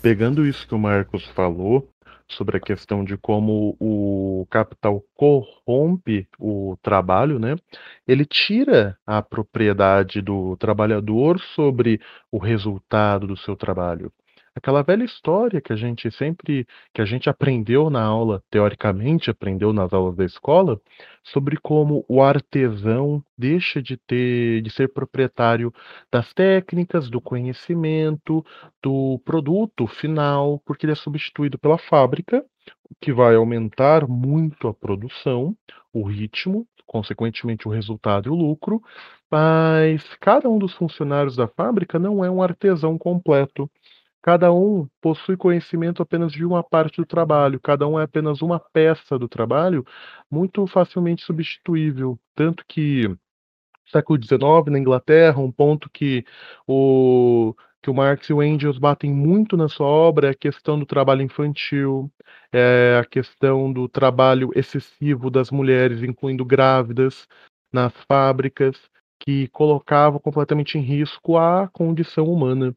Pegando 0.00 0.46
isso 0.46 0.66
que 0.66 0.74
o 0.74 0.78
Marcos 0.78 1.26
falou, 1.28 1.88
sobre 2.32 2.56
a 2.56 2.60
questão 2.60 3.04
de 3.04 3.16
como 3.16 3.76
o 3.80 4.46
capital 4.50 5.02
corrompe 5.14 6.28
o 6.38 6.76
trabalho, 6.82 7.38
né? 7.38 7.56
Ele 8.06 8.24
tira 8.24 8.98
a 9.06 9.22
propriedade 9.22 10.20
do 10.20 10.56
trabalhador 10.56 11.38
sobre 11.40 12.00
o 12.30 12.38
resultado 12.38 13.26
do 13.26 13.36
seu 13.36 13.56
trabalho. 13.56 14.12
Aquela 14.54 14.82
velha 14.82 15.04
história 15.04 15.62
que 15.62 15.72
a 15.72 15.76
gente 15.76 16.10
sempre, 16.10 16.66
que 16.92 17.00
a 17.00 17.06
gente 17.06 17.30
aprendeu 17.30 17.88
na 17.88 18.02
aula, 18.02 18.42
teoricamente 18.50 19.30
aprendeu 19.30 19.72
nas 19.72 19.92
aulas 19.94 20.14
da 20.14 20.24
escola, 20.26 20.78
sobre 21.24 21.56
como 21.56 22.04
o 22.06 22.22
artesão 22.22 23.24
deixa 23.36 23.80
de 23.80 23.96
ter, 23.96 24.60
de 24.60 24.70
ser 24.70 24.92
proprietário 24.92 25.72
das 26.10 26.34
técnicas, 26.34 27.08
do 27.08 27.20
conhecimento, 27.20 28.44
do 28.82 29.18
produto 29.24 29.86
final, 29.86 30.60
porque 30.66 30.84
ele 30.84 30.92
é 30.92 30.96
substituído 30.96 31.58
pela 31.58 31.78
fábrica, 31.78 32.44
que 33.00 33.12
vai 33.12 33.34
aumentar 33.34 34.06
muito 34.06 34.68
a 34.68 34.74
produção, 34.74 35.56
o 35.92 36.02
ritmo, 36.02 36.66
consequentemente 36.86 37.66
o 37.66 37.70
resultado 37.70 38.28
e 38.28 38.30
o 38.30 38.34
lucro, 38.34 38.82
mas 39.30 40.14
cada 40.20 40.48
um 40.48 40.58
dos 40.58 40.74
funcionários 40.74 41.36
da 41.36 41.48
fábrica 41.48 41.98
não 41.98 42.22
é 42.22 42.30
um 42.30 42.42
artesão 42.42 42.98
completo. 42.98 43.70
Cada 44.22 44.52
um 44.52 44.88
possui 45.00 45.36
conhecimento 45.36 46.02
apenas 46.02 46.32
de 46.32 46.44
uma 46.44 46.62
parte 46.62 46.96
do 46.98 47.06
trabalho, 47.06 47.60
cada 47.60 47.86
um 47.88 47.98
é 47.98 48.04
apenas 48.04 48.40
uma 48.40 48.60
peça 48.60 49.18
do 49.18 49.28
trabalho, 49.28 49.84
muito 50.30 50.66
facilmente 50.66 51.24
substituível. 51.24 52.18
Tanto 52.34 52.64
que 52.66 53.08
século 53.86 54.18
XIX, 54.22 54.70
na 54.70 54.78
Inglaterra, 54.78 55.40
um 55.40 55.52
ponto 55.52 55.90
que 55.90 56.24
o 56.66 57.54
que 57.82 57.90
o 57.90 57.94
Marx 57.94 58.28
e 58.28 58.32
o 58.32 58.40
Engels 58.42 58.78
batem 58.78 59.12
muito 59.12 59.56
na 59.56 59.68
sua 59.68 59.86
obra 59.88 60.28
é 60.28 60.30
a 60.30 60.34
questão 60.34 60.78
do 60.78 60.86
trabalho 60.86 61.20
infantil, 61.22 62.08
é 62.52 62.96
a 63.00 63.04
questão 63.04 63.72
do 63.72 63.88
trabalho 63.88 64.50
excessivo 64.54 65.28
das 65.28 65.50
mulheres, 65.50 66.00
incluindo 66.02 66.44
grávidas, 66.44 67.26
nas 67.72 67.92
fábricas, 68.06 68.76
que 69.24 69.48
colocavam 69.48 70.18
completamente 70.20 70.78
em 70.78 70.82
risco 70.82 71.36
a 71.38 71.68
condição 71.68 72.26
humana 72.26 72.74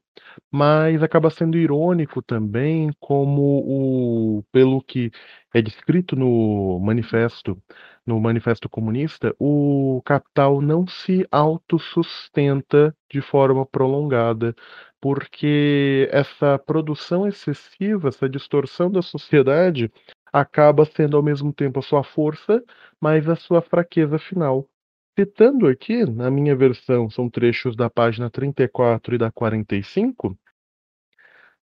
mas 0.51 1.03
acaba 1.03 1.29
sendo 1.29 1.57
irônico 1.57 2.21
também 2.21 2.91
como 2.99 4.39
o 4.39 4.43
pelo 4.51 4.81
que 4.81 5.11
é 5.53 5.61
descrito 5.61 6.15
no 6.15 6.79
manifesto 6.79 7.61
no 8.05 8.19
manifesto 8.19 8.69
comunista, 8.69 9.35
o 9.39 10.01
capital 10.05 10.61
não 10.61 10.85
se 10.87 11.27
autossustenta 11.31 12.95
de 13.11 13.19
forma 13.21 13.65
prolongada, 13.65 14.55
porque 15.01 16.07
essa 16.11 16.57
produção 16.59 17.27
excessiva, 17.27 18.09
essa 18.09 18.29
distorção 18.29 18.91
da 18.91 19.01
sociedade 19.01 19.91
acaba 20.31 20.85
sendo 20.85 21.17
ao 21.17 21.23
mesmo 21.23 21.51
tempo 21.53 21.79
a 21.79 21.81
sua 21.81 22.03
força, 22.03 22.63
mas 23.01 23.27
a 23.27 23.35
sua 23.35 23.61
fraqueza 23.61 24.19
final. 24.19 24.69
Citando 25.17 25.67
aqui, 25.67 26.05
na 26.05 26.29
minha 26.29 26.53
versão, 26.53 27.09
são 27.09 27.29
trechos 27.29 27.73
da 27.73 27.89
página 27.89 28.29
34 28.29 29.15
e 29.15 29.17
da 29.17 29.31
45. 29.31 30.37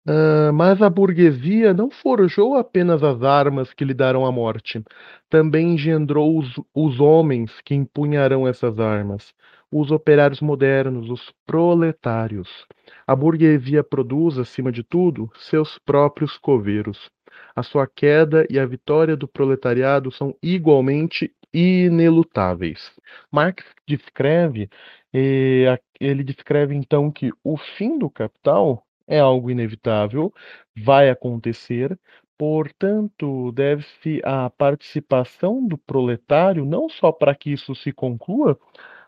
Uh, 0.09 0.51
mas 0.53 0.81
a 0.81 0.89
burguesia 0.89 1.71
não 1.71 1.91
forjou 1.91 2.55
apenas 2.55 3.03
as 3.03 3.21
armas 3.21 3.73
que 3.73 3.85
lhe 3.85 3.93
darão 3.93 4.25
a 4.25 4.31
morte, 4.31 4.83
também 5.29 5.73
engendrou 5.73 6.39
os, 6.39 6.59
os 6.73 6.99
homens 6.99 7.61
que 7.61 7.75
empunharão 7.75 8.47
essas 8.47 8.79
armas, 8.79 9.33
os 9.71 9.91
operários 9.91 10.41
modernos, 10.41 11.07
os 11.09 11.31
proletários. 11.45 12.65
A 13.05 13.15
burguesia 13.15 13.83
produz, 13.83 14.39
acima 14.39 14.71
de 14.71 14.81
tudo, 14.81 15.29
seus 15.35 15.77
próprios 15.77 16.37
coveiros. 16.37 17.11
A 17.55 17.61
sua 17.61 17.85
queda 17.85 18.47
e 18.49 18.57
a 18.57 18.65
vitória 18.65 19.15
do 19.15 19.27
proletariado 19.27 20.11
são 20.11 20.35
igualmente 20.41 21.31
inelutáveis. 21.57 22.91
Marx 23.31 23.63
descreve, 23.87 24.69
eh, 25.13 25.79
ele 25.99 26.23
descreve 26.23 26.75
então 26.75 27.11
que 27.11 27.31
o 27.43 27.57
fim 27.57 27.97
do 27.97 28.09
capital 28.09 28.85
é 29.07 29.19
algo 29.19 29.49
inevitável, 29.49 30.31
vai 30.75 31.09
acontecer, 31.09 31.97
portanto, 32.37 33.51
deve-se 33.53 34.21
a 34.23 34.49
participação 34.51 35.65
do 35.65 35.77
proletário 35.77 36.65
não 36.65 36.89
só 36.89 37.11
para 37.11 37.33
que 37.35 37.51
isso 37.51 37.73
se 37.75 37.91
conclua, 37.91 38.59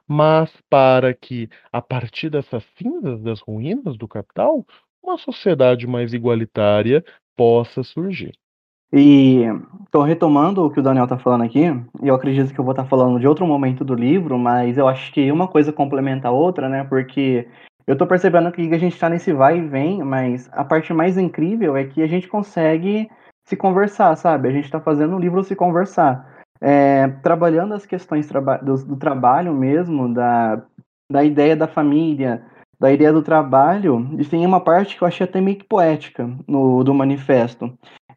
mas 0.08 0.52
para 0.70 1.14
que, 1.14 1.50
a 1.72 1.82
partir 1.82 2.30
dessas 2.30 2.64
cinzas, 2.78 3.22
das 3.22 3.42
ruínas 3.42 3.98
do 3.98 4.08
capital, 4.08 4.66
uma 5.04 5.18
sociedade 5.18 5.86
mais 5.88 6.14
igualitária 6.14 7.04
possa 7.36 7.84
surgir. 7.84 8.34
E 8.92 9.44
estou 9.86 10.04
retomando 10.04 10.66
o 10.66 10.70
que 10.70 10.80
o 10.80 10.84
Daniel 10.84 11.04
está 11.04 11.18
falando 11.18 11.44
aqui, 11.44 11.66
e 12.02 12.08
eu 12.08 12.16
acredito 12.16 12.54
que 12.54 12.60
eu 12.60 12.64
vou 12.64 12.72
estar 12.72 12.84
tá 12.84 12.90
falando 12.90 13.20
de 13.20 13.28
outro 13.28 13.46
momento 13.46 13.86
do 13.86 13.94
livro, 13.94 14.38
mas 14.38 14.78
eu 14.78 14.88
acho 14.88 15.12
que 15.14 15.32
uma 15.32 15.48
coisa 15.48 15.72
complementa 15.72 16.28
a 16.28 16.32
outra, 16.32 16.68
né? 16.68 16.84
Porque 16.84 17.48
eu 17.86 17.94
estou 17.94 18.08
percebendo 18.08 18.52
que 18.52 18.62
a 18.74 18.78
gente 18.78 18.94
está 18.94 19.10
nesse 19.10 19.34
vai 19.34 19.58
e 19.58 19.68
vem, 19.68 20.04
mas 20.04 20.50
a 20.52 20.64
parte 20.64 20.94
mais 20.94 21.18
incrível 21.18 21.76
é 21.76 21.86
que 21.86 22.02
a 22.02 22.08
gente 22.08 22.28
consegue 22.28 23.10
se 23.48 23.56
conversar, 23.56 24.16
sabe? 24.16 24.48
A 24.48 24.52
gente 24.52 24.66
está 24.66 24.80
fazendo 24.80 25.16
o 25.16 25.20
livro 25.20 25.44
se 25.44 25.56
conversar. 25.56 26.38
É, 26.62 27.08
trabalhando 27.24 27.74
as 27.74 27.86
questões 27.86 28.28
traba 28.28 28.58
do, 28.58 28.76
do 28.86 28.96
trabalho 28.96 29.54
mesmo, 29.54 30.14
da, 30.14 30.62
da 31.12 31.24
ideia 31.24 31.56
da 31.56 31.68
família, 31.68 32.44
da 32.80 32.92
ideia 32.92 33.12
do 33.12 33.22
trabalho, 33.22 34.08
e 34.20 34.26
tem 34.26 34.46
uma 34.46 34.62
parte 34.62 34.96
que 34.96 35.04
eu 35.04 35.08
achei 35.08 35.26
até 35.26 35.42
meio 35.42 35.58
que 35.58 35.66
poética 35.66 36.30
no, 36.48 36.84
do 36.84 36.94
manifesto. 36.94 37.74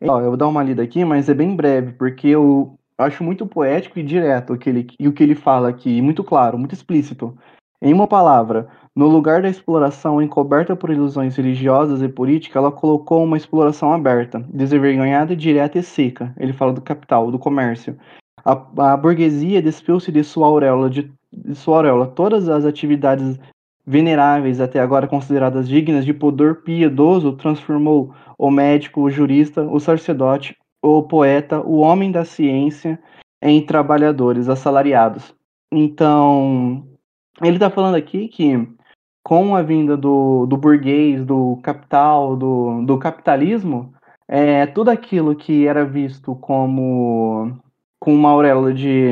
Ó, 0.09 0.21
eu 0.21 0.29
vou 0.29 0.37
dar 0.37 0.49
uma 0.49 0.63
lida 0.63 0.83
aqui, 0.83 1.05
mas 1.05 1.29
é 1.29 1.35
bem 1.35 1.55
breve, 1.55 1.93
porque 1.93 2.29
eu 2.29 2.77
acho 2.99 3.23
muito 3.23 3.47
poético 3.47 3.99
e 3.99 4.03
direto 4.03 4.53
o 4.53 4.59
que 4.59 4.69
ele, 4.69 4.87
e 4.99 5.09
o 5.09 5.13
que 5.13 5.23
ele 5.23 5.35
fala 5.35 5.69
aqui, 5.69 6.01
muito 6.03 6.25
claro, 6.25 6.59
muito 6.59 6.75
explícito. 6.75 7.37
Em 7.81 7.93
uma 7.93 8.07
palavra, 8.07 8.69
no 8.95 9.09
lugar 9.09 9.43
da 9.43 9.49
exploração 9.49 10.23
encoberta 10.23 10.77
por 10.77 10.91
ilusões 10.91 11.37
religiosas 11.37 12.01
e 12.03 12.09
políticas, 12.09 12.57
ela 12.57 12.71
colocou 12.71 13.25
uma 13.25 13.37
exploração 13.37 13.93
aberta, 13.93 14.45
desenvergonhada, 14.53 15.35
direta 15.35 15.79
e 15.79 15.83
seca. 15.83 16.33
Ele 16.39 16.53
fala 16.53 16.73
do 16.73 16.81
capital, 16.81 17.31
do 17.31 17.39
comércio. 17.39 17.97
A, 18.45 18.93
a 18.93 18.97
burguesia 18.97 19.61
despiu-se 19.61 20.13
de 20.13 20.23
sua 20.23 20.47
auréola, 20.47 20.89
de, 20.89 21.11
de 21.33 21.55
sua 21.55 21.79
auréola. 21.79 22.07
Todas 22.07 22.49
as 22.49 22.65
atividades 22.65 23.39
veneráveis 23.85 24.61
até 24.61 24.81
agora 24.81 25.09
consideradas 25.09 25.69
dignas 25.69 26.05
de 26.05 26.15
pudor 26.15 26.63
piedoso, 26.63 27.37
transformou 27.37 28.15
o 28.39 28.51
médico, 28.51 29.03
o 29.03 29.11
jurista, 29.11 29.63
o 29.63 29.81
sacerdote, 29.81 30.57
o 30.81 31.03
poeta, 31.03 31.61
o 31.61 31.79
homem 31.79 32.11
da 32.11 32.25
ciência 32.25 32.99
em 33.41 33.65
trabalhadores 33.65 34.49
assalariados. 34.49 35.35
Então, 35.71 36.87
ele 37.41 37.57
está 37.57 37.71
falando 37.71 37.97
aqui 37.97 38.29
que 38.29 38.69
com 39.25 39.55
a 39.55 39.63
vinda 39.63 39.97
do, 39.97 40.47
do 40.47 40.57
burguês, 40.57 41.25
do 41.25 41.59
capital, 41.63 42.37
do, 42.37 42.83
do 42.85 42.99
capitalismo, 42.99 43.95
é, 44.29 44.67
tudo 44.67 44.91
aquilo 44.91 45.35
que 45.37 45.67
era 45.67 45.85
visto 45.85 46.35
como 46.37 47.59
com 48.01 48.13
uma 48.15 48.31
auréola 48.31 48.75
de, 48.75 49.11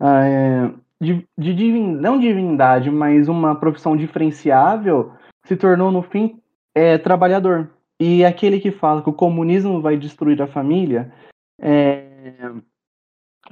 é, 0.00 0.70
de, 1.04 1.28
de 1.38 1.54
divin, 1.54 1.92
não 1.92 2.18
divindade, 2.18 2.90
mas 2.90 3.28
uma 3.28 3.54
profissão 3.54 3.96
diferenciável, 3.96 5.12
se 5.46 5.56
tornou 5.56 5.90
no 5.90 6.02
fim 6.02 6.40
é, 6.74 6.98
trabalhador. 6.98 7.70
E 8.00 8.24
aquele 8.24 8.58
que 8.58 8.72
fala 8.72 9.02
que 9.02 9.10
o 9.10 9.14
comunismo 9.14 9.80
vai 9.80 9.96
destruir 9.96 10.40
a 10.42 10.46
família, 10.46 11.12
é, 11.60 12.04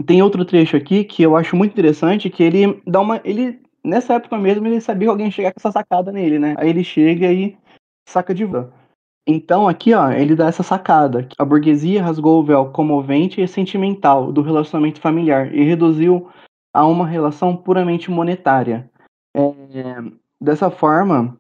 tem 0.07 0.23
outro 0.23 0.45
trecho 0.45 0.77
aqui 0.77 1.05
que 1.05 1.23
eu 1.23 1.37
acho 1.37 1.55
muito 1.55 1.73
interessante, 1.73 2.31
que 2.31 2.43
ele 2.43 2.83
dá 2.87 3.01
uma, 3.01 3.21
ele 3.25 3.61
nessa 3.85 4.15
época 4.15 4.39
mesmo 4.39 4.67
ele 4.67 4.81
sabia 4.81 5.07
que 5.07 5.11
alguém 5.11 5.27
ia 5.27 5.33
chegar 5.33 5.53
com 5.53 5.61
essa 5.61 5.73
sacada 5.73 6.11
nele, 6.11 6.39
né? 6.39 6.55
Aí 6.59 6.71
ele 6.71 6.83
chega 6.83 7.31
e 7.33 7.57
saca 8.09 8.35
de 8.35 8.45
volta. 8.45 8.73
Então 9.27 9.69
aqui, 9.69 9.95
ó, 9.95 10.11
ele 10.11 10.35
dá 10.35 10.49
essa 10.49 10.63
sacada. 10.63 11.29
A 11.39 11.45
burguesia 11.45 12.03
rasgou 12.03 12.41
o 12.41 12.45
véu 12.45 12.67
comovente 12.73 13.41
e 13.41 13.47
sentimental 13.47 14.33
do 14.33 14.43
relacionamento 14.43 15.01
familiar 15.01 15.55
e 15.55 15.63
reduziu 15.63 16.29
a 16.73 16.87
uma 16.87 17.07
relação 17.07 17.57
puramente 17.57 18.11
monetária. 18.11 18.91
É, 19.35 19.43
dessa 20.41 20.71
forma, 20.71 21.39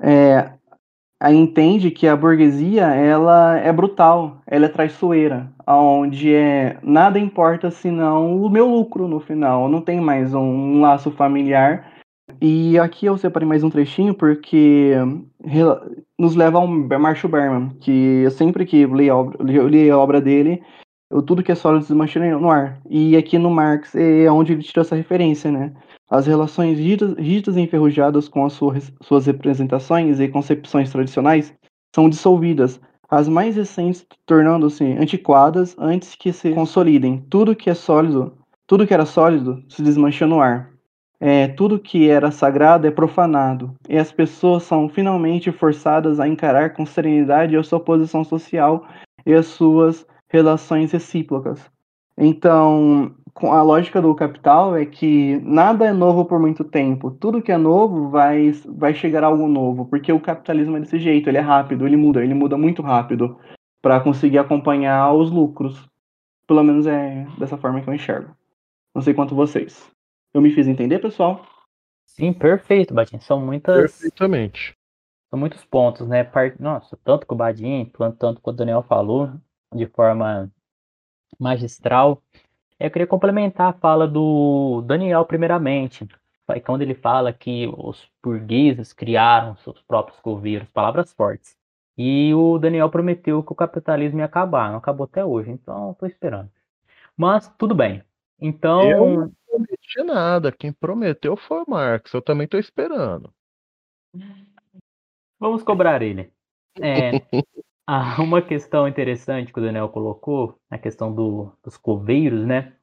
é, 0.00 0.52
entende 1.30 1.90
que 1.90 2.06
a 2.06 2.16
burguesia 2.16 2.86
ela 2.86 3.58
é 3.58 3.72
brutal, 3.72 4.40
ela 4.46 4.66
é 4.66 4.68
traiçoeira, 4.68 5.52
onde 5.66 6.34
é 6.34 6.78
nada 6.82 7.18
importa 7.18 7.70
senão 7.70 8.40
o 8.40 8.48
meu 8.48 8.66
lucro 8.66 9.08
no 9.08 9.20
final. 9.20 9.68
Não 9.68 9.80
tem 9.80 10.00
mais 10.00 10.34
um, 10.34 10.40
um 10.40 10.80
laço 10.80 11.10
familiar. 11.10 11.92
E 12.40 12.78
aqui 12.78 13.06
eu 13.06 13.16
separei 13.16 13.48
mais 13.48 13.64
um 13.64 13.70
trechinho 13.70 14.14
porque 14.14 14.92
nos 16.18 16.36
leva 16.36 16.58
a 16.58 16.60
um 16.60 16.86
Marshall 16.98 17.30
Berman, 17.30 17.70
que 17.80 18.28
sempre 18.30 18.66
que 18.66 18.82
eu 18.82 18.94
li 18.94 19.08
a 19.08 19.16
obra, 19.16 19.50
eu 19.50 19.66
li 19.66 19.90
a 19.90 19.98
obra 19.98 20.20
dele, 20.20 20.62
eu, 20.62 20.77
tudo 21.10 21.42
que 21.42 21.52
é 21.52 21.54
sólido 21.54 21.86
desmancha 21.86 22.20
no 22.38 22.50
ar. 22.50 22.80
E 22.88 23.16
aqui 23.16 23.38
no 23.38 23.50
Marx 23.50 23.94
é 23.94 24.30
onde 24.30 24.52
ele 24.52 24.62
tirou 24.62 24.82
essa 24.82 24.94
referência, 24.94 25.50
né? 25.50 25.72
As 26.10 26.26
relações 26.26 26.78
rígidas 26.78 27.56
e 27.56 27.60
enferrujadas 27.60 28.28
com 28.28 28.44
as 28.44 28.52
suas, 28.52 28.92
suas 29.02 29.26
representações 29.26 30.20
e 30.20 30.28
concepções 30.28 30.90
tradicionais 30.90 31.54
são 31.94 32.08
dissolvidas, 32.08 32.80
as 33.10 33.26
mais 33.26 33.56
recentes 33.56 34.06
tornando-se 34.26 34.84
antiquadas 34.84 35.74
antes 35.78 36.14
que 36.14 36.32
se 36.32 36.52
consolidem. 36.52 37.24
Tudo 37.30 37.56
que 37.56 37.70
é 37.70 37.74
sólido, 37.74 38.34
tudo 38.66 38.86
que 38.86 38.92
era 38.92 39.06
sólido 39.06 39.62
se 39.68 39.82
desmancha 39.82 40.26
no 40.26 40.40
ar. 40.40 40.70
É, 41.20 41.48
tudo 41.48 41.80
que 41.80 42.08
era 42.08 42.30
sagrado 42.30 42.86
é 42.86 42.92
profanado, 42.92 43.74
e 43.88 43.98
as 43.98 44.12
pessoas 44.12 44.62
são 44.62 44.88
finalmente 44.88 45.50
forçadas 45.50 46.20
a 46.20 46.28
encarar 46.28 46.74
com 46.74 46.86
serenidade 46.86 47.56
a 47.56 47.62
sua 47.64 47.80
posição 47.80 48.22
social 48.22 48.86
e 49.26 49.34
as 49.34 49.46
suas 49.46 50.06
relações 50.28 50.92
recíprocas. 50.92 51.70
Então, 52.16 53.14
a 53.42 53.62
lógica 53.62 54.02
do 54.02 54.14
capital 54.14 54.76
é 54.76 54.84
que 54.84 55.40
nada 55.44 55.86
é 55.86 55.92
novo 55.92 56.24
por 56.24 56.40
muito 56.40 56.64
tempo. 56.64 57.12
Tudo 57.12 57.40
que 57.40 57.52
é 57.52 57.56
novo 57.56 58.10
vai, 58.10 58.50
vai 58.66 58.92
chegar 58.92 59.22
algo 59.22 59.46
novo, 59.46 59.86
porque 59.86 60.12
o 60.12 60.20
capitalismo 60.20 60.76
é 60.76 60.80
desse 60.80 60.98
jeito, 60.98 61.28
ele 61.28 61.38
é 61.38 61.40
rápido, 61.40 61.86
ele 61.86 61.96
muda, 61.96 62.22
ele 62.22 62.34
muda 62.34 62.58
muito 62.58 62.82
rápido 62.82 63.38
para 63.80 64.00
conseguir 64.00 64.38
acompanhar 64.38 65.12
os 65.12 65.30
lucros. 65.30 65.88
Pelo 66.46 66.64
menos 66.64 66.86
é 66.86 67.26
dessa 67.38 67.56
forma 67.56 67.80
que 67.80 67.88
eu 67.88 67.94
enxergo. 67.94 68.34
Não 68.94 69.02
sei 69.02 69.14
quanto 69.14 69.34
vocês. 69.34 69.88
Eu 70.34 70.40
me 70.40 70.50
fiz 70.50 70.66
entender, 70.66 70.98
pessoal? 70.98 71.46
Sim, 72.06 72.32
perfeito, 72.32 72.92
Badin. 72.92 73.20
São 73.20 73.40
muitas. 73.40 73.76
Perfeitamente. 73.76 74.74
São 75.30 75.38
muitos 75.38 75.64
pontos, 75.64 76.08
né? 76.08 76.28
Nossa, 76.58 76.98
tanto 77.04 77.26
que 77.26 77.32
o 77.32 77.36
Badin, 77.36 77.92
tanto 78.18 78.42
que 78.42 78.48
o 78.48 78.52
Daniel 78.52 78.82
falou, 78.82 79.30
de 79.74 79.86
forma 79.86 80.50
magistral. 81.38 82.22
Eu 82.78 82.90
queria 82.90 83.06
complementar 83.06 83.70
a 83.70 83.72
fala 83.72 84.06
do 84.06 84.82
Daniel, 84.82 85.24
primeiramente, 85.24 86.06
quando 86.64 86.82
ele 86.82 86.94
fala 86.94 87.32
que 87.32 87.66
os 87.76 88.08
burgueses 88.22 88.92
criaram 88.92 89.56
seus 89.56 89.82
próprios 89.82 90.18
governos, 90.20 90.70
palavras 90.70 91.12
fortes. 91.12 91.56
E 91.96 92.32
o 92.32 92.58
Daniel 92.58 92.88
prometeu 92.88 93.42
que 93.42 93.52
o 93.52 93.56
capitalismo 93.56 94.20
ia 94.20 94.24
acabar, 94.24 94.70
não 94.70 94.78
acabou 94.78 95.04
até 95.04 95.24
hoje, 95.24 95.50
então 95.50 95.90
estou 95.90 96.08
esperando. 96.08 96.50
Mas 97.16 97.52
tudo 97.58 97.74
bem. 97.74 98.04
Então. 98.40 98.88
Eu 98.88 99.06
não 99.10 99.32
prometi 99.44 100.02
nada, 100.04 100.52
quem 100.52 100.72
prometeu 100.72 101.36
foi 101.36 101.62
o 101.62 101.68
Marx, 101.68 102.12
eu 102.14 102.22
também 102.22 102.44
estou 102.44 102.60
esperando. 102.60 103.34
Vamos 105.40 105.64
cobrar 105.64 106.00
ele. 106.02 106.32
É, 106.80 107.10
Ah, 107.90 108.16
uma 108.20 108.42
questão 108.42 108.86
interessante 108.86 109.50
que 109.50 109.58
o 109.58 109.62
Daniel 109.62 109.88
colocou, 109.88 110.60
a 110.68 110.76
questão 110.76 111.14
do, 111.14 111.50
dos 111.64 111.78
coveiros, 111.78 112.46
né? 112.46 112.74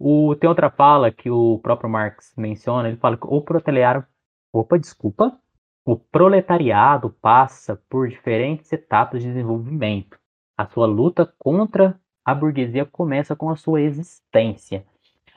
O, 0.00 0.34
tem 0.34 0.48
outra 0.48 0.68
fala 0.68 1.12
que 1.12 1.30
o 1.30 1.60
próprio 1.60 1.88
Marx 1.88 2.34
menciona, 2.36 2.88
ele 2.88 2.96
fala 2.96 3.16
que 3.16 3.24
o 3.24 3.40
proletariado, 3.40 4.04
opa, 4.52 4.76
desculpa, 4.76 5.40
o 5.84 5.96
proletariado 5.96 7.10
passa 7.20 7.80
por 7.88 8.08
diferentes 8.08 8.72
etapas 8.72 9.22
de 9.22 9.28
desenvolvimento. 9.28 10.18
A 10.56 10.66
sua 10.66 10.86
luta 10.86 11.32
contra 11.38 12.00
a 12.24 12.34
burguesia 12.34 12.84
começa 12.84 13.36
com 13.36 13.50
a 13.50 13.56
sua 13.56 13.80
existência. 13.80 14.84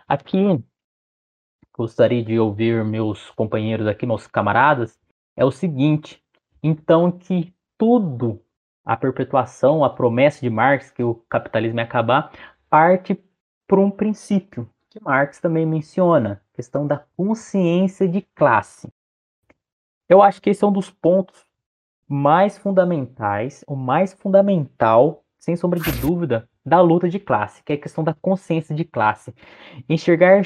Aqui, 0.07 0.63
gostaria 1.72 2.24
de 2.24 2.39
ouvir 2.39 2.84
meus 2.84 3.30
companheiros 3.32 3.86
aqui, 3.86 4.03
meus 4.03 4.26
camaradas, 4.26 4.99
é 5.36 5.45
o 5.45 5.51
seguinte, 5.51 6.24
então 6.63 7.11
que 7.11 7.53
tudo 7.78 8.41
a 8.91 8.97
perpetuação, 8.97 9.85
a 9.85 9.89
promessa 9.89 10.41
de 10.41 10.49
Marx 10.49 10.91
que 10.91 11.01
o 11.01 11.15
capitalismo 11.29 11.79
ia 11.79 11.85
acabar, 11.85 12.29
parte 12.69 13.17
por 13.65 13.79
um 13.79 13.89
princípio 13.89 14.69
que 14.89 15.01
Marx 15.01 15.39
também 15.39 15.65
menciona, 15.65 16.41
questão 16.53 16.85
da 16.85 17.01
consciência 17.15 18.05
de 18.05 18.21
classe. 18.35 18.89
Eu 20.09 20.21
acho 20.21 20.41
que 20.41 20.49
esse 20.49 20.61
é 20.61 20.67
um 20.67 20.73
dos 20.73 20.89
pontos 20.89 21.45
mais 22.05 22.57
fundamentais, 22.57 23.63
o 23.65 23.77
mais 23.77 24.11
fundamental, 24.11 25.23
sem 25.39 25.55
sombra 25.55 25.79
de 25.79 25.93
dúvida, 25.93 26.49
da 26.65 26.81
luta 26.81 27.07
de 27.07 27.17
classe, 27.17 27.63
que 27.63 27.71
é 27.71 27.77
a 27.77 27.81
questão 27.81 28.03
da 28.03 28.13
consciência 28.13 28.75
de 28.75 28.83
classe. 28.83 29.33
Enxergar 29.87 30.41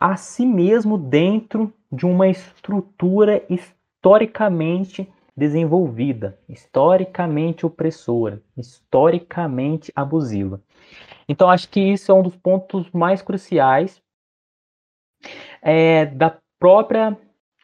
a 0.00 0.16
si 0.16 0.46
mesmo 0.46 0.96
dentro 0.96 1.70
de 1.92 2.06
uma 2.06 2.26
estrutura 2.26 3.44
historicamente 3.50 5.06
desenvolvida, 5.36 6.38
historicamente 6.48 7.64
opressora, 7.64 8.42
historicamente 8.56 9.90
abusiva. 9.94 10.60
Então, 11.28 11.48
acho 11.48 11.68
que 11.68 11.80
isso 11.80 12.12
é 12.12 12.14
um 12.14 12.22
dos 12.22 12.36
pontos 12.36 12.90
mais 12.90 13.22
cruciais 13.22 14.02
é, 15.62 16.06
da 16.06 16.36
própria 16.58 17.16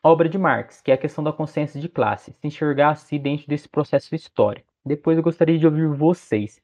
obra 0.03 0.29
de 0.29 0.39
Marx, 0.39 0.81
que 0.81 0.91
é 0.91 0.95
a 0.95 0.99
questão 0.99 1.23
da 1.23 1.33
consciência 1.33 1.81
de 1.81 1.89
classe, 1.89 2.33
se 2.33 2.47
enxergar 2.47 2.97
se 2.97 3.19
dentro 3.19 3.47
desse 3.47 3.69
processo 3.69 4.15
histórico. 4.15 4.69
Depois 4.85 5.17
eu 5.17 5.23
gostaria 5.23 5.59
de 5.59 5.67
ouvir 5.67 5.89
vocês. 5.89 6.61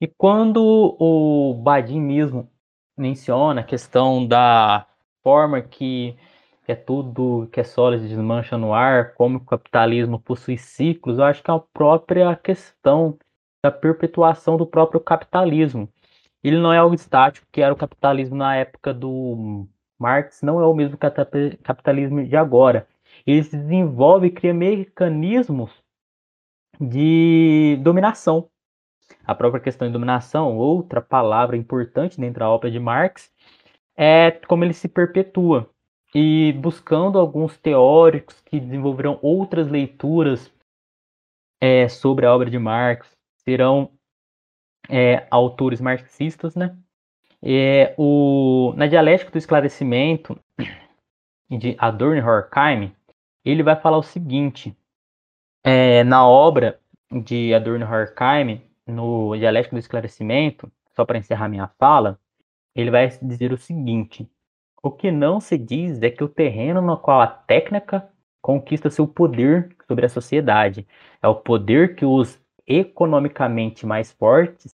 E 0.00 0.06
quando 0.06 0.96
o 0.98 1.54
Badin 1.54 2.00
mesmo 2.00 2.50
menciona 2.96 3.60
a 3.60 3.64
questão 3.64 4.26
da 4.26 4.86
forma 5.22 5.60
que, 5.60 6.16
que 6.68 6.72
é 6.72 6.76
tudo 6.76 7.48
que 7.50 7.60
é 7.60 7.64
sólido 7.64 8.06
desmancha 8.06 8.58
no 8.58 8.74
ar, 8.74 9.14
como 9.14 9.38
o 9.38 9.40
capitalismo 9.40 10.20
possui 10.20 10.58
ciclos, 10.58 11.16
eu 11.16 11.24
acho 11.24 11.42
que 11.42 11.50
é 11.50 11.54
a 11.54 11.58
própria 11.58 12.36
questão 12.36 13.18
da 13.64 13.70
perpetuação 13.70 14.58
do 14.58 14.66
próprio 14.66 15.00
capitalismo. 15.00 15.88
Ele 16.44 16.58
não 16.58 16.70
é 16.70 16.76
algo 16.76 16.94
estático, 16.94 17.46
que 17.50 17.62
era 17.62 17.72
o 17.72 17.76
capitalismo 17.76 18.36
na 18.36 18.54
época 18.54 18.92
do 18.92 19.66
Marx, 19.98 20.42
não 20.42 20.60
é 20.60 20.66
o 20.66 20.74
mesmo 20.74 20.98
capitalismo 20.98 22.22
de 22.26 22.36
agora. 22.36 22.86
Ele 23.26 23.42
se 23.42 23.56
desenvolve 23.56 24.26
e 24.26 24.30
cria 24.30 24.52
mecanismos 24.52 25.72
de 26.78 27.78
dominação. 27.80 28.50
A 29.24 29.34
própria 29.34 29.62
questão 29.62 29.88
de 29.88 29.92
dominação, 29.94 30.58
outra 30.58 31.00
palavra 31.00 31.56
importante 31.56 32.20
dentro 32.20 32.40
da 32.40 32.50
obra 32.50 32.70
de 32.70 32.78
Marx, 32.78 33.32
é 33.96 34.32
como 34.46 34.64
ele 34.64 34.74
se 34.74 34.86
perpetua. 34.86 35.66
E 36.14 36.52
buscando 36.54 37.18
alguns 37.18 37.56
teóricos 37.58 38.40
que 38.40 38.58
desenvolverão 38.58 39.18
outras 39.22 39.68
leituras 39.68 40.52
é, 41.60 41.88
sobre 41.88 42.24
a 42.24 42.34
obra 42.34 42.48
de 42.48 42.58
Marx, 42.58 43.16
serão 43.44 43.90
é, 44.88 45.26
autores 45.30 45.80
marxistas, 45.80 46.54
né? 46.54 46.76
É, 47.42 47.94
o, 47.96 48.72
na 48.76 48.86
dialética 48.86 49.30
do 49.30 49.38
esclarecimento 49.38 50.38
de 51.48 51.76
Adorno 51.78 52.26
Horkheim, 52.26 52.92
ele 53.44 53.62
vai 53.62 53.76
falar 53.76 53.98
o 53.98 54.02
seguinte: 54.02 54.76
é, 55.64 56.02
na 56.04 56.26
obra 56.26 56.80
de 57.10 57.54
Adorno 57.54 57.86
Horkheim, 57.86 58.62
no 58.86 59.36
Dialético 59.36 59.74
do 59.74 59.78
Esclarecimento, 59.78 60.70
só 60.94 61.04
para 61.04 61.18
encerrar 61.18 61.48
minha 61.48 61.68
fala, 61.78 62.18
ele 62.74 62.90
vai 62.90 63.08
dizer 63.22 63.52
o 63.52 63.58
seguinte: 63.58 64.28
o 64.82 64.90
que 64.90 65.10
não 65.10 65.40
se 65.40 65.58
diz 65.58 66.00
é 66.02 66.10
que 66.10 66.22
o 66.22 66.28
terreno 66.28 66.80
no 66.80 66.96
qual 66.96 67.20
a 67.20 67.26
técnica 67.26 68.08
conquista 68.40 68.90
seu 68.90 69.06
poder 69.06 69.76
sobre 69.86 70.06
a 70.06 70.08
sociedade 70.08 70.86
é 71.22 71.28
o 71.28 71.34
poder 71.34 71.96
que 71.96 72.04
os 72.04 72.40
economicamente 72.66 73.86
mais 73.86 74.12
fortes 74.12 74.74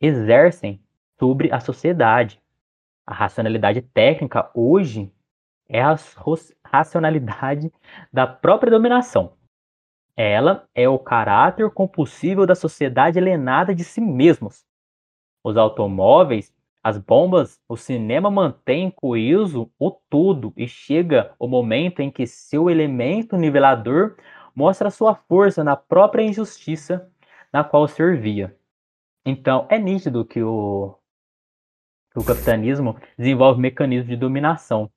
exercem 0.00 0.80
sobre 1.18 1.52
a 1.52 1.60
sociedade. 1.60 2.40
A 3.06 3.12
racionalidade 3.12 3.82
técnica 3.82 4.50
hoje 4.54 5.12
é 5.68 5.82
a 5.82 5.96
racionalidade 6.64 7.72
da 8.12 8.26
própria 8.26 8.70
dominação. 8.70 9.36
Ela 10.16 10.68
é 10.74 10.88
o 10.88 10.98
caráter 10.98 11.70
compulsível 11.70 12.46
da 12.46 12.54
sociedade 12.54 13.18
alienada 13.18 13.74
de 13.74 13.82
si 13.82 14.00
mesmos. 14.00 14.64
Os 15.42 15.56
automóveis, 15.56 16.53
as 16.84 16.98
bombas, 16.98 17.58
o 17.68 17.76
cinema 17.76 18.30
mantém 18.30 18.90
coeso 18.90 19.70
o 19.78 19.90
todo 19.90 20.52
e 20.56 20.68
chega 20.68 21.34
o 21.38 21.48
momento 21.48 22.00
em 22.00 22.10
que 22.10 22.26
seu 22.26 22.68
elemento 22.68 23.36
nivelador 23.36 24.16
mostra 24.54 24.90
sua 24.90 25.14
força 25.14 25.64
na 25.64 25.74
própria 25.76 26.22
injustiça 26.22 27.10
na 27.52 27.64
qual 27.64 27.88
servia. 27.88 28.56
Então, 29.24 29.66
é 29.70 29.78
nítido 29.78 30.24
que 30.24 30.42
o, 30.42 30.94
que 32.12 32.18
o 32.20 32.24
capitalismo 32.24 32.96
desenvolve 33.16 33.60
mecanismos 33.60 34.08
de 34.08 34.16
dominação. 34.16 34.90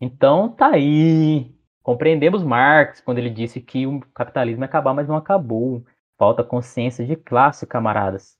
Então, 0.00 0.48
tá 0.48 0.70
aí 0.70 1.54
Compreendemos 1.84 2.42
Marx 2.42 3.02
quando 3.02 3.18
ele 3.18 3.28
disse 3.28 3.60
que 3.60 3.86
o 3.86 4.00
capitalismo 4.14 4.64
ia 4.64 4.66
acabar, 4.66 4.94
mas 4.94 5.06
não 5.06 5.16
acabou. 5.16 5.84
Falta 6.16 6.42
consciência 6.42 7.04
de 7.04 7.14
classe, 7.14 7.66
camaradas. 7.66 8.38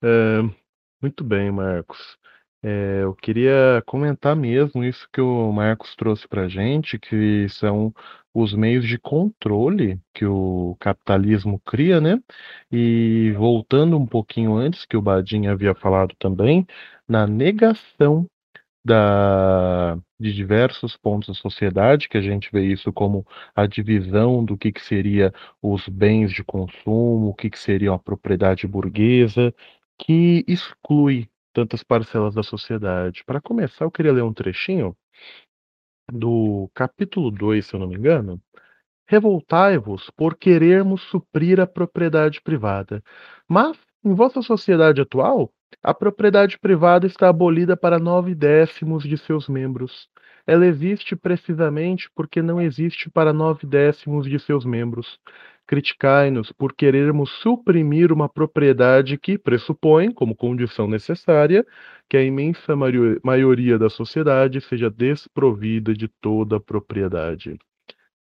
É, 0.00 0.42
muito 1.04 1.22
bem, 1.22 1.50
Marcos. 1.50 2.16
É, 2.62 3.02
eu 3.02 3.14
queria 3.14 3.82
comentar 3.86 4.34
mesmo 4.34 4.82
isso 4.82 5.06
que 5.12 5.20
o 5.20 5.52
Marcos 5.52 5.94
trouxe 5.96 6.26
para 6.26 6.48
gente, 6.48 6.98
que 6.98 7.46
são 7.50 7.92
os 8.32 8.54
meios 8.54 8.88
de 8.88 8.98
controle 8.98 10.00
que 10.14 10.24
o 10.24 10.74
capitalismo 10.80 11.60
cria, 11.60 12.00
né? 12.00 12.18
E 12.72 13.32
voltando 13.36 13.98
um 13.98 14.06
pouquinho 14.06 14.56
antes, 14.56 14.86
que 14.86 14.96
o 14.96 15.02
Badin 15.02 15.46
havia 15.48 15.74
falado 15.74 16.14
também, 16.18 16.66
na 17.06 17.26
negação 17.26 18.26
da, 18.84 19.98
de 20.20 20.32
diversos 20.32 20.96
pontos 20.96 21.28
da 21.28 21.34
sociedade, 21.34 22.08
que 22.08 22.18
a 22.18 22.20
gente 22.20 22.50
vê 22.52 22.66
isso 22.66 22.92
como 22.92 23.26
a 23.54 23.66
divisão 23.66 24.44
do 24.44 24.58
que, 24.58 24.70
que 24.72 24.82
seria 24.82 25.32
os 25.62 25.88
bens 25.88 26.32
de 26.32 26.44
consumo, 26.44 27.28
o 27.28 27.34
que, 27.34 27.48
que 27.48 27.58
seria 27.58 27.92
a 27.94 27.98
propriedade 27.98 28.66
burguesa, 28.66 29.54
que 29.98 30.44
exclui 30.48 31.28
tantas 31.52 31.82
parcelas 31.82 32.34
da 32.34 32.42
sociedade. 32.42 33.24
Para 33.24 33.40
começar, 33.40 33.84
eu 33.84 33.90
queria 33.90 34.12
ler 34.12 34.22
um 34.22 34.32
trechinho 34.32 34.96
do 36.12 36.70
capítulo 36.74 37.30
2, 37.30 37.66
se 37.66 37.74
eu 37.74 37.80
não 37.80 37.88
me 37.88 37.96
engano. 37.96 38.40
Revoltai-vos 39.06 40.10
por 40.10 40.36
querermos 40.36 41.02
suprir 41.02 41.60
a 41.60 41.66
propriedade 41.66 42.40
privada. 42.40 43.02
Mas, 43.48 43.78
em 44.04 44.14
vossa 44.14 44.42
sociedade 44.42 45.00
atual, 45.00 45.52
a 45.82 45.92
propriedade 45.92 46.58
privada 46.58 47.06
está 47.06 47.28
abolida 47.28 47.76
para 47.76 47.98
nove 47.98 48.34
décimos 48.34 49.04
de 49.04 49.18
seus 49.18 49.48
membros. 49.48 50.08
Ela 50.46 50.66
existe 50.66 51.16
precisamente 51.16 52.10
porque 52.14 52.42
não 52.42 52.60
existe 52.60 53.10
para 53.10 53.32
nove 53.32 53.66
décimos 53.66 54.28
de 54.28 54.38
seus 54.38 54.64
membros. 54.64 55.18
Criticai-nos 55.66 56.52
por 56.52 56.74
querermos 56.74 57.30
suprimir 57.40 58.12
uma 58.12 58.28
propriedade 58.28 59.16
que 59.18 59.38
pressupõe, 59.38 60.12
como 60.12 60.36
condição 60.36 60.86
necessária, 60.86 61.64
que 62.08 62.16
a 62.16 62.22
imensa 62.22 62.74
maioria 63.22 63.78
da 63.78 63.88
sociedade 63.88 64.60
seja 64.60 64.90
desprovida 64.90 65.94
de 65.94 66.08
toda 66.20 66.60
propriedade. 66.60 67.52
O 67.52 67.56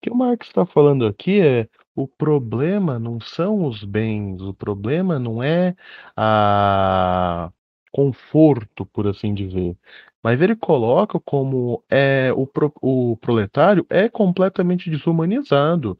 que 0.02 0.10
o 0.10 0.16
Marx 0.16 0.48
está 0.48 0.66
falando 0.66 1.06
aqui 1.06 1.42
é 1.42 1.68
o 1.96 2.08
problema 2.08 3.00
não 3.00 3.20
são 3.20 3.66
os 3.66 3.84
bens, 3.84 4.42
o 4.42 4.54
problema 4.54 5.18
não 5.18 5.42
é 5.42 5.76
a 6.16 7.52
conforto, 7.92 8.86
por 8.86 9.08
assim 9.08 9.34
dizer. 9.34 9.76
Mas 10.24 10.40
ele 10.42 10.56
coloca 10.56 11.20
como 11.20 11.84
é 11.90 12.32
o, 12.36 12.46
pro, 12.46 12.72
o 12.82 13.18
proletário 13.18 13.86
é 13.90 14.08
completamente 14.10 14.90
desumanizado. 14.90 15.98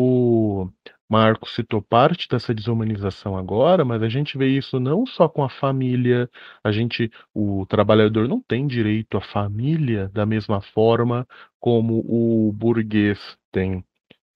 O 0.00 0.70
Marcos 1.08 1.56
citou 1.56 1.82
parte 1.82 2.28
dessa 2.28 2.54
desumanização 2.54 3.36
agora, 3.36 3.84
mas 3.84 4.00
a 4.00 4.08
gente 4.08 4.38
vê 4.38 4.46
isso 4.46 4.78
não 4.78 5.04
só 5.04 5.28
com 5.28 5.42
a 5.42 5.48
família, 5.48 6.30
a 6.62 6.70
gente, 6.70 7.10
o 7.34 7.66
trabalhador 7.66 8.28
não 8.28 8.40
tem 8.40 8.68
direito 8.68 9.16
à 9.16 9.20
família 9.20 10.08
da 10.14 10.24
mesma 10.24 10.60
forma 10.60 11.26
como 11.58 12.04
o 12.06 12.52
burguês 12.52 13.18
tem. 13.50 13.84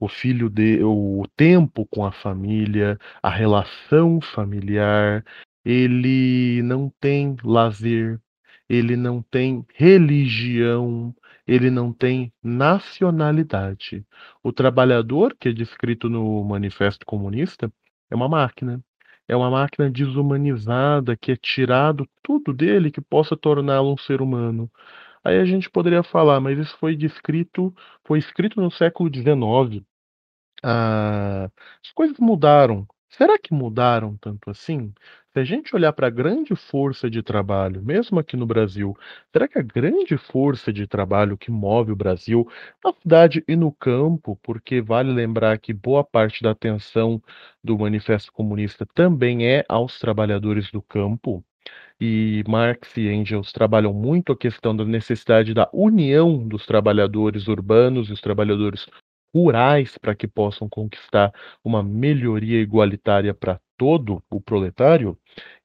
O 0.01 0.09
filho 0.09 0.51
de 0.51 0.83
o 0.83 1.23
tempo 1.37 1.87
com 1.87 2.05
a 2.05 2.11
família, 2.11 2.99
a 3.23 3.31
relação 3.31 4.21
familiar, 4.21 5.25
ele 5.65 6.61
não 6.65 6.93
tem 7.01 7.37
lazer, 7.45 8.21
ele 8.69 8.97
não 8.97 9.23
tem 9.23 9.65
religião, 9.75 11.15
ele 11.47 11.71
não 11.71 11.93
tem 11.93 12.33
nacionalidade. 12.43 14.05
O 14.43 14.53
trabalhador, 14.53 15.37
que 15.39 15.49
é 15.49 15.53
descrito 15.53 16.09
no 16.09 16.45
Manifesto 16.45 17.05
Comunista, 17.07 17.73
é 18.11 18.15
uma 18.15 18.29
máquina. 18.29 18.83
É 19.29 19.37
uma 19.37 19.51
máquina 19.51 19.91
desumanizada 19.91 21.17
que 21.17 21.33
é 21.33 21.37
tirado 21.37 22.09
tudo 22.23 22.53
dele 22.53 22.91
que 22.91 23.01
possa 23.01 23.37
torná-lo 23.37 23.93
um 23.93 23.97
ser 23.97 24.21
humano. 24.21 24.71
Aí 25.25 25.39
a 25.39 25.45
gente 25.45 25.71
poderia 25.71 26.03
falar, 26.03 26.41
mas 26.41 26.59
isso 26.59 26.77
foi 26.79 26.97
descrito, 26.97 27.75
foi 28.05 28.19
escrito 28.19 28.61
no 28.61 28.71
século 28.71 29.11
XIX. 29.13 29.85
Ah, 30.65 31.51
as 31.85 31.93
coisas 31.93 32.19
mudaram. 32.19 32.87
Será 33.11 33.39
que 33.39 33.53
mudaram 33.55 34.17
tanto 34.19 34.51
assim? 34.51 34.93
Se 35.35 35.41
a 35.41 35.45
gente 35.45 35.75
olhar 35.75 35.93
para 35.95 36.09
a 36.09 36.11
grande 36.11 36.55
força 36.55 37.09
de 37.09 37.23
trabalho, 37.23 37.83
mesmo 37.83 38.19
aqui 38.21 38.37
no 38.37 38.45
Brasil, 38.47 38.95
será 39.33 39.49
que 39.49 39.59
a 39.59 39.63
grande 39.63 40.17
força 40.19 40.71
de 40.71 40.87
trabalho 40.87 41.39
que 41.39 41.51
move 41.51 41.91
o 41.91 41.97
Brasil 41.97 42.47
na 42.85 42.93
cidade 42.93 43.43
e 43.49 43.57
no 43.57 43.73
campo, 43.73 44.39
porque 44.43 44.83
vale 44.83 45.11
lembrar 45.11 45.59
que 45.59 45.73
boa 45.73 46.05
parte 46.05 46.43
da 46.43 46.51
atenção 46.51 47.23
do 47.65 47.79
Manifesto 47.79 48.31
Comunista 48.31 48.87
também 48.95 49.47
é 49.47 49.65
aos 49.69 49.99
trabalhadores 49.99 50.71
do 50.71 50.83
campo, 50.83 51.43
e 52.01 52.45
Marx 52.47 52.97
e 52.99 53.09
Engels 53.09 53.53
trabalham 53.53 53.95
muito 53.95 54.33
a 54.33 54.37
questão 54.37 54.77
da 54.77 54.85
necessidade 54.85 55.55
da 55.55 55.69
união 55.73 56.47
dos 56.47 56.67
trabalhadores 56.67 57.49
urbanos 57.49 58.11
e 58.11 58.13
os 58.13 58.21
trabalhadores 58.21 58.87
rurais 59.35 59.99
para 59.99 60.15
que 60.15 60.29
possam 60.29 60.69
conquistar 60.69 61.33
uma 61.65 61.83
melhoria 61.83 62.61
igualitária 62.61 63.35
para 63.35 63.61
todo 63.77 64.23
o 64.31 64.41
proletário, 64.41 65.19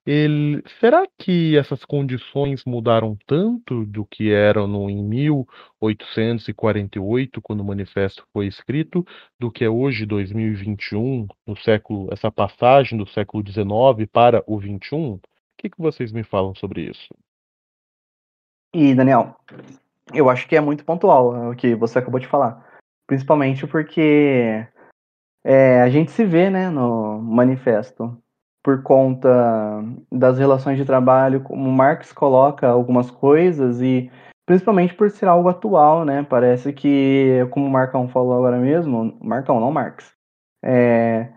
ele, 0.05 0.63
será 0.79 1.05
que 1.19 1.57
essas 1.57 1.83
condições 1.83 2.63
mudaram 2.65 3.17
tanto 3.27 3.85
do 3.85 4.05
que 4.05 4.31
eram 4.31 4.65
no, 4.65 4.89
em 4.89 5.03
1848, 5.03 7.41
quando 7.41 7.59
o 7.59 7.65
manifesto 7.65 8.25
foi 8.31 8.47
escrito, 8.47 9.05
do 9.37 9.51
que 9.51 9.65
é 9.65 9.69
hoje 9.69 10.05
2021, 10.05 11.27
no 11.45 11.57
século, 11.57 12.07
essa 12.11 12.31
passagem 12.31 12.97
do 12.97 13.05
século 13.05 13.43
XIX 13.45 13.61
para 14.11 14.41
o 14.47 14.61
XXI? 14.61 14.95
O 14.95 15.19
que, 15.57 15.69
que 15.69 15.77
vocês 15.77 16.13
me 16.13 16.23
falam 16.23 16.55
sobre 16.55 16.89
isso? 16.89 17.13
E, 18.73 18.95
Daniel, 18.95 19.35
eu 20.13 20.29
acho 20.29 20.47
que 20.47 20.55
é 20.55 20.61
muito 20.61 20.85
pontual 20.85 21.35
é 21.35 21.49
o 21.49 21.55
que 21.55 21.75
você 21.75 21.99
acabou 21.99 22.19
de 22.19 22.27
falar. 22.27 22.65
Principalmente 23.07 23.65
porque 23.65 24.67
é, 25.43 25.81
a 25.81 25.89
gente 25.89 26.11
se 26.11 26.25
vê 26.25 26.49
né, 26.49 26.69
no 26.69 27.19
manifesto 27.21 28.21
por 28.61 28.83
conta 28.83 29.29
das 30.11 30.37
relações 30.37 30.77
de 30.77 30.83
trabalho, 30.83 31.41
como 31.41 31.71
Marx 31.71 32.11
coloca 32.11 32.67
algumas 32.67 33.09
coisas 33.09 33.81
e 33.81 34.11
principalmente 34.45 34.93
por 34.93 35.09
ser 35.09 35.27
algo 35.27 35.47
atual, 35.47 36.03
né? 36.03 36.21
Parece 36.23 36.73
que, 36.73 37.47
como 37.51 37.65
o 37.65 37.69
Marcão 37.69 38.09
falou 38.09 38.33
agora 38.33 38.57
mesmo, 38.57 39.17
Marcão, 39.21 39.59
não 39.61 39.71
Marx, 39.71 40.13
é, 40.61 41.31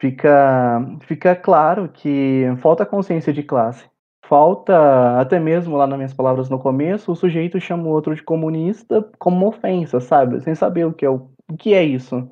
fica, 0.00 0.80
fica 1.02 1.36
claro 1.36 1.90
que 1.90 2.44
falta 2.62 2.86
consciência 2.86 3.30
de 3.30 3.42
classe. 3.42 3.86
Falta, 4.28 5.20
até 5.20 5.38
mesmo 5.38 5.76
lá 5.76 5.86
nas 5.86 5.98
minhas 5.98 6.14
palavras 6.14 6.48
no 6.48 6.58
começo, 6.58 7.12
o 7.12 7.16
sujeito 7.16 7.60
chama 7.60 7.84
o 7.84 7.90
outro 7.90 8.14
de 8.14 8.22
comunista 8.22 9.06
como 9.18 9.46
ofensa, 9.46 10.00
sabe? 10.00 10.40
Sem 10.40 10.54
saber 10.54 10.86
o 10.86 10.92
que 10.92 11.04
é, 11.04 11.10
o, 11.10 11.28
o 11.50 11.56
que 11.56 11.74
é 11.74 11.84
isso, 11.84 12.26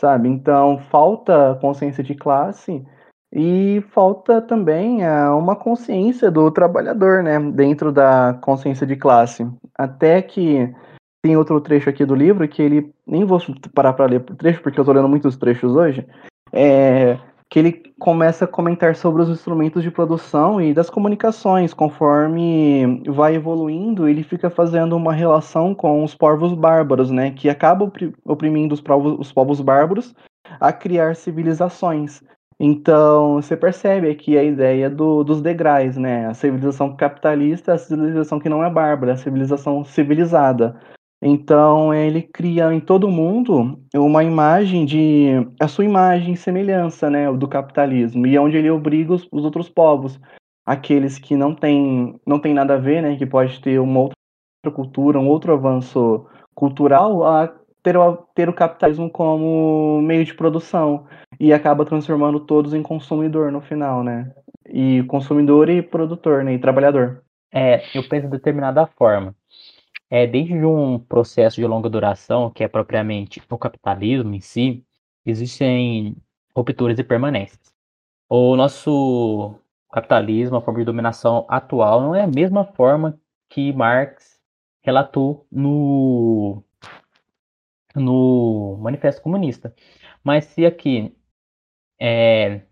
sabe? 0.00 0.28
Então, 0.28 0.78
falta 0.90 1.58
consciência 1.60 2.04
de 2.04 2.14
classe 2.14 2.84
e 3.32 3.82
falta 3.90 4.42
também 4.42 5.02
uh, 5.02 5.36
uma 5.38 5.56
consciência 5.56 6.30
do 6.30 6.50
trabalhador, 6.50 7.22
né, 7.22 7.38
dentro 7.38 7.92
da 7.92 8.38
consciência 8.42 8.86
de 8.86 8.96
classe. 8.96 9.46
Até 9.76 10.20
que 10.20 10.70
tem 11.22 11.36
outro 11.36 11.60
trecho 11.60 11.88
aqui 11.88 12.04
do 12.04 12.14
livro 12.14 12.46
que 12.46 12.62
ele 12.62 12.92
nem 13.06 13.24
vou 13.24 13.40
parar 13.74 13.94
para 13.94 14.06
ler 14.06 14.20
o 14.20 14.36
trecho 14.36 14.62
porque 14.62 14.78
eu 14.78 14.82
estou 14.82 14.94
lendo 14.94 15.08
muitos 15.08 15.36
trechos 15.36 15.74
hoje. 15.74 16.06
É, 16.52 17.18
que 17.50 17.58
ele 17.58 17.72
começa 17.98 18.44
a 18.44 18.48
comentar 18.48 18.94
sobre 18.94 19.22
os 19.22 19.28
instrumentos 19.28 19.82
de 19.82 19.90
produção 19.90 20.60
e 20.60 20.74
das 20.74 20.90
comunicações. 20.90 21.72
Conforme 21.72 23.02
vai 23.06 23.34
evoluindo, 23.34 24.06
ele 24.06 24.22
fica 24.22 24.50
fazendo 24.50 24.96
uma 24.96 25.12
relação 25.12 25.74
com 25.74 26.04
os 26.04 26.14
povos 26.14 26.52
bárbaros, 26.52 27.10
né, 27.10 27.30
que 27.30 27.48
acabam 27.48 27.90
oprimindo 28.24 28.74
os 28.74 28.80
povos, 28.80 29.18
os 29.18 29.32
povos 29.32 29.60
bárbaros 29.60 30.14
a 30.60 30.72
criar 30.72 31.16
civilizações. 31.16 32.22
Então, 32.60 33.36
você 33.36 33.56
percebe 33.56 34.10
aqui 34.10 34.36
a 34.36 34.42
ideia 34.42 34.90
do, 34.90 35.22
dos 35.22 35.40
degraus, 35.40 35.96
né? 35.96 36.26
A 36.26 36.34
civilização 36.34 36.96
capitalista, 36.96 37.74
a 37.74 37.78
civilização 37.78 38.40
que 38.40 38.48
não 38.48 38.64
é 38.64 38.70
bárbara, 38.70 39.12
a 39.12 39.16
civilização 39.16 39.84
civilizada. 39.84 40.76
Então, 41.20 41.92
ele 41.92 42.22
cria 42.22 42.72
em 42.72 42.78
todo 42.78 43.10
mundo 43.10 43.80
uma 43.94 44.22
imagem 44.22 44.84
de. 44.84 45.30
a 45.60 45.66
sua 45.66 45.84
imagem 45.84 46.36
semelhança, 46.36 47.10
né? 47.10 47.30
Do 47.32 47.48
capitalismo, 47.48 48.26
e 48.26 48.36
é 48.36 48.40
onde 48.40 48.56
ele 48.56 48.70
obriga 48.70 49.14
os, 49.14 49.28
os 49.32 49.44
outros 49.44 49.68
povos, 49.68 50.20
aqueles 50.64 51.18
que 51.18 51.36
não 51.36 51.54
têm 51.54 52.20
não 52.26 52.38
tem 52.38 52.54
nada 52.54 52.74
a 52.74 52.78
ver, 52.78 53.02
né? 53.02 53.16
Que 53.16 53.26
pode 53.26 53.60
ter 53.60 53.80
uma 53.80 54.00
outra 54.00 54.72
cultura, 54.72 55.18
um 55.18 55.28
outro 55.28 55.52
avanço 55.52 56.24
cultural, 56.54 57.24
a 57.24 57.52
ter 57.82 57.96
o, 57.96 58.16
ter 58.34 58.48
o 58.48 58.54
capitalismo 58.54 59.10
como 59.10 60.00
meio 60.02 60.24
de 60.24 60.34
produção 60.34 61.06
e 61.40 61.52
acaba 61.52 61.84
transformando 61.84 62.40
todos 62.40 62.74
em 62.74 62.82
consumidor 62.82 63.50
no 63.50 63.60
final, 63.60 64.04
né? 64.04 64.32
E 64.68 65.02
consumidor 65.04 65.68
e 65.68 65.82
produtor, 65.82 66.44
né? 66.44 66.54
E 66.54 66.58
trabalhador. 66.58 67.22
É, 67.52 67.82
eu 67.96 68.06
penso 68.08 68.26
de 68.26 68.32
determinada 68.32 68.86
forma. 68.86 69.34
É, 70.10 70.26
desde 70.26 70.54
um 70.64 70.98
processo 70.98 71.56
de 71.56 71.66
longa 71.66 71.88
duração, 71.90 72.50
que 72.50 72.64
é 72.64 72.68
propriamente 72.68 73.42
o 73.50 73.58
capitalismo 73.58 74.34
em 74.34 74.40
si, 74.40 74.84
existem 75.24 76.16
rupturas 76.56 76.98
e 76.98 77.04
permanências. 77.04 77.60
O 78.28 78.56
nosso 78.56 79.60
capitalismo, 79.92 80.56
a 80.56 80.62
forma 80.62 80.80
de 80.80 80.86
dominação 80.86 81.46
atual, 81.48 82.00
não 82.00 82.14
é 82.14 82.22
a 82.22 82.26
mesma 82.26 82.64
forma 82.64 83.20
que 83.48 83.72
Marx 83.72 84.40
relatou 84.82 85.46
no, 85.50 86.62
no 87.94 88.78
Manifesto 88.80 89.22
Comunista. 89.22 89.74
Mas 90.24 90.46
se 90.46 90.66
aqui 90.66 91.14
é, 92.00 92.62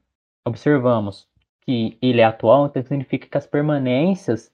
observamos 0.45 1.29
que 1.63 1.99
ele 2.01 2.21
é 2.21 2.25
atual, 2.25 2.67
então 2.67 2.83
significa 2.83 3.29
que 3.29 3.39
as 3.39 3.47
permanências, 3.47 4.53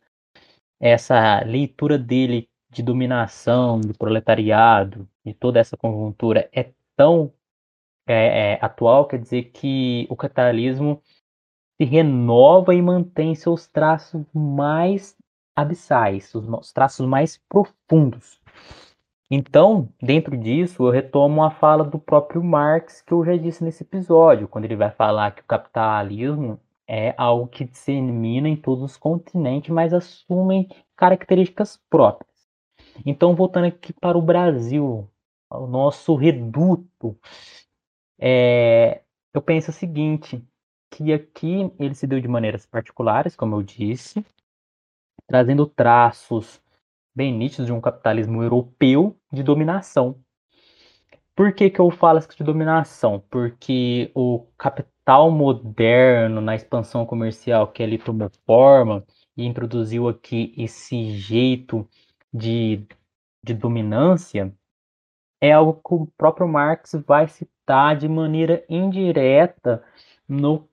essa 0.80 1.43
leitura 1.45 1.99
dele 1.99 2.49
de 2.72 2.82
dominação 2.82 3.80
do 3.80 3.92
proletariado 3.94 5.06
e 5.24 5.34
toda 5.34 5.60
essa 5.60 5.76
conjuntura 5.76 6.48
é 6.52 6.70
tão 6.96 7.30
é, 8.06 8.54
é, 8.54 8.58
atual, 8.62 9.06
quer 9.06 9.18
dizer 9.18 9.50
que 9.52 10.06
o 10.10 10.16
capitalismo 10.16 11.00
se 11.76 11.84
renova 11.84 12.74
e 12.74 12.80
mantém 12.80 13.34
seus 13.34 13.68
traços 13.68 14.24
mais 14.32 15.16
abissais, 15.54 16.34
os, 16.34 16.48
os 16.48 16.72
traços 16.72 17.06
mais 17.06 17.38
profundos. 17.48 18.40
Então, 19.30 19.88
dentro 20.00 20.36
disso, 20.36 20.86
eu 20.86 20.90
retomo 20.90 21.44
a 21.44 21.50
fala 21.50 21.84
do 21.84 21.98
próprio 21.98 22.42
Marx 22.42 23.02
que 23.02 23.12
eu 23.12 23.24
já 23.24 23.36
disse 23.36 23.62
nesse 23.62 23.82
episódio, 23.82 24.48
quando 24.48 24.64
ele 24.64 24.76
vai 24.76 24.90
falar 24.90 25.32
que 25.32 25.42
o 25.42 25.46
capitalismo 25.46 26.58
é 26.86 27.14
algo 27.16 27.46
que 27.46 27.64
dissemina 27.64 28.48
em 28.48 28.56
todos 28.56 28.82
os 28.82 28.96
continentes, 28.96 29.70
mas 29.70 29.92
assume 29.92 30.68
características 30.96 31.78
próprias. 31.88 32.32
Então, 33.05 33.34
voltando 33.34 33.66
aqui 33.66 33.93
para 33.93 34.16
o 34.16 34.22
Brasil, 34.22 35.09
o 35.51 35.66
nosso 35.66 36.14
reduto, 36.14 37.16
é, 38.18 39.03
eu 39.34 39.43
penso 39.43 39.70
o 39.70 39.74
seguinte, 39.74 40.45
que 40.90 41.12
aqui 41.12 41.72
ele 41.78 41.95
se 41.95 42.07
deu 42.07 42.20
de 42.20 42.28
maneiras 42.28 42.66
particulares, 42.66 43.34
como 43.34 43.57
eu 43.57 43.62
disse, 43.62 44.24
trazendo 45.26 45.66
traços 45.66 46.61
bem 47.14 47.32
nítidos 47.32 47.66
de 47.66 47.72
um 47.72 47.80
capitalismo 47.80 48.43
europeu 48.43 49.16
de 49.32 49.43
dominação. 49.43 50.16
Por 51.34 51.55
que, 51.55 51.70
que 51.70 51.80
eu 51.80 51.90
falo 51.90 52.18
isso 52.18 52.28
de 52.36 52.45
dominação? 52.45 53.22
Porque 53.30 54.11
o 54.14 54.47
capital 54.59 55.30
moderno, 55.30 56.40
na 56.40 56.55
expansão 56.55 57.07
comercial 57.07 57.68
que 57.68 57.82
ele 57.82 57.99
tomou 57.99 58.30
forma 58.47 59.05
e 59.36 59.47
introduziu 59.47 60.09
aqui 60.09 60.55
esse 60.57 61.16
jeito 61.16 61.88
de, 62.33 62.87
de 63.45 63.55
dominância, 63.55 64.53
é 65.41 65.53
algo 65.53 65.74
que 65.74 65.95
o 65.95 66.07
próprio 66.16 66.49
Marx 66.49 66.95
vai 67.07 67.28
citar 67.28 67.97
de 67.97 68.09
maneira 68.09 68.64
indireta 68.68 69.83
no 70.28 70.68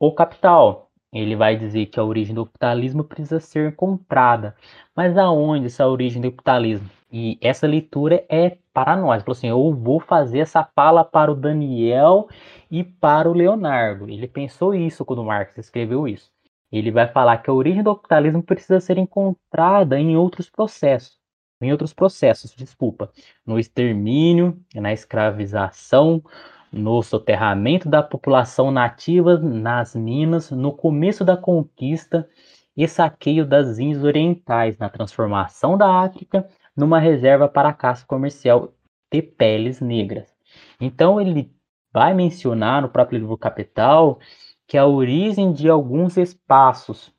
O 0.00 0.12
Capital, 0.12 0.88
ele 1.12 1.34
vai 1.36 1.56
dizer 1.56 1.86
que 1.86 1.98
a 1.98 2.04
origem 2.04 2.34
do 2.34 2.44
capitalismo 2.44 3.02
precisa 3.04 3.40
ser 3.40 3.74
comprada. 3.74 4.54
Mas 4.94 5.16
aonde 5.16 5.66
essa 5.66 5.86
origem 5.86 6.20
do 6.20 6.30
capitalismo? 6.30 6.88
E 7.10 7.38
essa 7.40 7.66
leitura 7.66 8.24
é 8.28 8.58
para 8.72 8.96
nós. 8.96 9.22
Falou 9.22 9.36
assim: 9.36 9.48
eu 9.48 9.74
vou 9.74 10.00
fazer 10.00 10.40
essa 10.40 10.62
fala 10.64 11.04
para 11.04 11.32
o 11.32 11.34
Daniel 11.34 12.28
e 12.70 12.84
para 12.84 13.28
o 13.30 13.32
Leonardo. 13.32 14.08
Ele 14.10 14.28
pensou 14.28 14.74
isso 14.74 15.04
quando 15.04 15.24
Marx 15.24 15.56
escreveu 15.56 16.06
isso. 16.06 16.30
Ele 16.70 16.90
vai 16.90 17.08
falar 17.08 17.38
que 17.38 17.50
a 17.50 17.52
origem 17.52 17.82
do 17.82 17.94
capitalismo 17.94 18.42
precisa 18.42 18.80
ser 18.80 18.98
encontrada 18.98 19.98
em 19.98 20.16
outros 20.16 20.50
processos. 20.50 21.18
Em 21.60 21.72
outros 21.72 21.92
processos, 21.92 22.54
desculpa. 22.54 23.10
No 23.44 23.58
extermínio, 23.58 24.60
na 24.74 24.92
escravização, 24.92 26.22
no 26.70 27.02
soterramento 27.02 27.88
da 27.88 28.02
população 28.02 28.70
nativa 28.70 29.38
nas 29.38 29.94
minas, 29.96 30.50
no 30.50 30.72
começo 30.72 31.24
da 31.24 31.36
conquista 31.36 32.28
e 32.76 32.86
saqueio 32.86 33.44
das 33.44 33.78
Índias 33.78 34.04
Orientais, 34.04 34.78
na 34.78 34.88
transformação 34.88 35.76
da 35.76 36.02
África 36.02 36.48
numa 36.76 37.00
reserva 37.00 37.48
para 37.48 37.70
a 37.70 37.74
caça 37.74 38.06
comercial 38.06 38.72
de 39.12 39.20
peles 39.20 39.80
negras. 39.80 40.32
Então 40.80 41.20
ele 41.20 41.52
vai 41.92 42.14
mencionar 42.14 42.82
no 42.82 42.88
próprio 42.88 43.18
livro 43.18 43.36
Capital 43.36 44.20
que 44.68 44.76
a 44.76 44.86
origem 44.86 45.50
de 45.50 45.68
alguns 45.68 46.18
espaços 46.18 47.10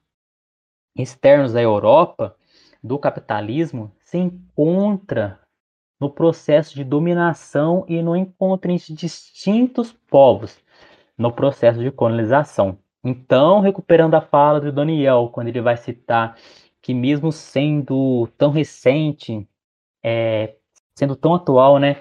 externos 0.95 1.55
à 1.55 1.61
Europa 1.61 2.35
do 2.81 2.99
capitalismo 2.99 3.91
se 4.03 4.19
encontra 4.19 5.39
no 5.99 6.11
processo 6.11 6.75
de 6.75 6.83
dominação 6.83 7.83
e 7.87 8.01
no 8.03 8.15
encontro 8.15 8.71
entre 8.71 8.93
distintos 8.93 9.91
povos 9.91 10.57
no 11.17 11.33
processo 11.33 11.79
de 11.79 11.91
colonização. 11.91 12.77
Então, 13.03 13.59
recuperando 13.61 14.13
a 14.13 14.21
fala 14.21 14.61
do 14.61 14.71
Daniel, 14.71 15.29
quando 15.33 15.47
ele 15.47 15.59
vai 15.59 15.75
citar 15.75 16.37
que 16.81 16.93
mesmo 16.93 17.31
sendo 17.31 18.27
tão 18.37 18.51
recente, 18.51 19.47
é, 20.03 20.55
sendo 20.95 21.15
tão 21.15 21.33
atual, 21.33 21.79
né, 21.79 21.97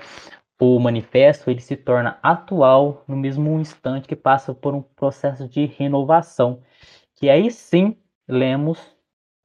o 0.60 0.78
manifesto 0.80 1.50
ele 1.50 1.60
se 1.60 1.76
torna 1.76 2.18
atual 2.22 3.04
no 3.08 3.16
mesmo 3.16 3.58
instante 3.60 4.08
que 4.08 4.16
passa 4.16 4.54
por 4.54 4.74
um 4.74 4.82
processo 4.82 5.48
de 5.48 5.66
renovação, 5.66 6.62
que 7.16 7.30
aí 7.30 7.50
sim 7.50 7.96
lemos, 8.28 8.78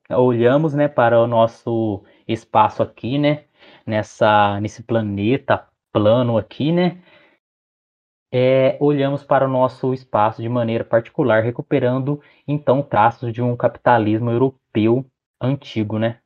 olhamos, 0.10 0.74
né, 0.74 0.88
para 0.88 1.22
o 1.22 1.28
nosso 1.28 2.04
espaço 2.28 2.84
aqui, 2.84 3.18
né, 3.20 3.46
nessa 3.86 4.60
nesse 4.62 4.84
planeta 4.84 5.68
plano 5.92 6.38
aqui, 6.38 6.72
né, 6.72 7.02
é, 8.36 8.78
olhamos 8.82 9.24
para 9.24 9.46
o 9.46 9.48
nosso 9.48 9.94
espaço 9.94 10.42
de 10.42 10.50
maneira 10.50 10.84
particular, 10.84 11.44
recuperando 11.44 12.20
então 12.48 12.82
traços 12.82 13.32
de 13.32 13.44
um 13.44 13.56
capitalismo 13.56 14.32
europeu 14.32 15.06
antigo, 15.40 16.00
né? 16.00 16.23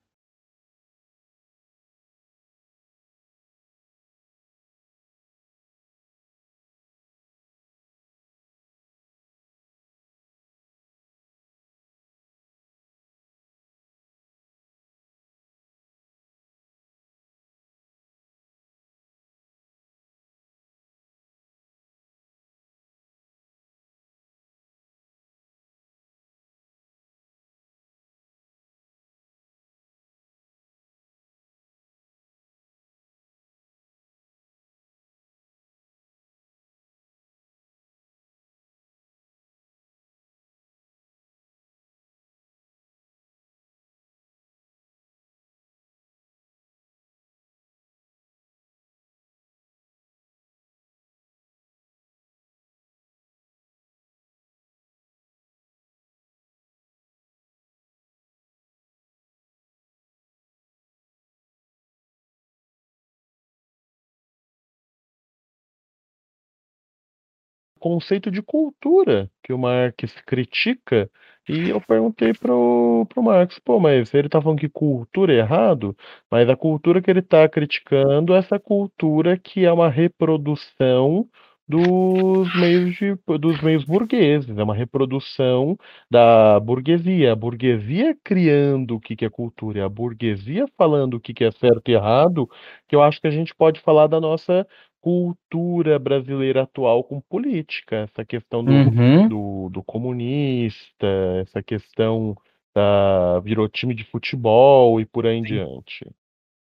Conceito 67.78 68.30
de 68.32 68.42
cultura 68.42 69.30
que 69.44 69.54
o 69.54 69.58
Marx 69.58 70.14
critica. 70.26 71.10
E 71.48 71.70
eu 71.70 71.80
perguntei 71.80 72.34
pro, 72.34 73.06
pro 73.10 73.24
Marx, 73.24 73.58
pô, 73.60 73.80
mas 73.80 74.14
ele 74.14 74.28
tá 74.30 74.42
falando 74.42 74.60
que 74.60 74.68
cultura 74.70 75.34
é 75.34 75.38
errado, 75.38 75.96
mas 76.30 76.50
a 76.50 76.58
cultura 76.58 77.02
que 77.02 77.10
ele 77.10 77.22
tá 77.22 77.48
criticando 77.48 78.34
é 78.34 78.40
essa 78.40 78.60
cultura 78.60 79.38
que 79.38 79.66
é 79.66 79.72
uma 79.72 79.90
reprodução 79.90 81.30
dos 81.68 82.56
meios 82.56 82.96
de, 82.96 83.16
dos 83.38 83.62
meios 83.62 83.84
burgueses, 83.84 84.58
é 84.58 84.64
uma 84.64 84.74
reprodução 84.74 85.78
da 86.10 86.60
burguesia, 86.62 87.34
a 87.34 87.36
burguesia 87.36 88.16
criando 88.24 88.96
o 88.96 89.00
que 89.02 89.16
que 89.18 89.26
é 89.26 89.30
cultura, 89.30 89.86
a 89.86 89.90
burguesia 89.90 90.66
falando 90.78 91.16
o 91.16 91.20
que 91.20 91.34
que 91.34 91.44
é 91.44 91.52
certo 91.52 91.90
e 91.90 91.94
errado, 91.94 92.50
que 92.88 92.96
eu 92.96 93.04
acho 93.04 93.20
que 93.20 93.28
a 93.28 93.32
gente 93.32 93.54
pode 93.54 93.82
falar 93.82 94.08
da 94.08 94.20
nossa 94.22 94.66
cultura 95.02 95.98
brasileira 96.00 96.64
atual 96.64 97.04
com 97.04 97.22
política, 97.22 97.98
essa 97.98 98.26
questão 98.26 98.64
do, 98.64 98.72
Uhum. 98.72 99.28
do, 99.28 99.70
do 99.70 99.84
comunista, 99.84 101.08
essa 101.42 101.62
questão 101.62 102.36
da 102.76 103.40
virou 103.40 103.68
time 103.68 103.96
de 103.96 104.04
futebol 104.04 105.00
e 105.02 105.06
por 105.06 105.26
aí 105.26 105.38
em 105.38 105.44
diante. 105.44 106.10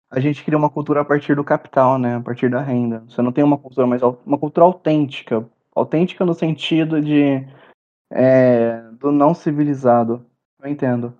A 0.10 0.20
gente 0.20 0.44
cria 0.44 0.58
uma 0.58 0.70
cultura 0.70 1.02
a 1.02 1.06
partir 1.06 1.36
do 1.36 1.44
capital, 1.44 1.98
né? 1.98 2.16
A 2.16 2.22
partir 2.22 2.50
da 2.50 2.62
renda. 2.62 3.04
Você 3.10 3.22
não 3.22 3.32
tem 3.32 3.44
uma 3.44 3.58
cultura 3.58 3.86
mais 3.86 4.02
uma 4.02 4.38
cultura 4.38 4.66
autêntica, 4.66 5.46
autêntica 5.76 6.26
no 6.26 6.34
sentido 6.34 7.02
de 7.02 7.46
é, 8.12 8.82
do 9.00 9.12
não 9.12 9.34
civilizado. 9.34 10.26
Eu 10.62 10.70
entendo. 10.70 11.14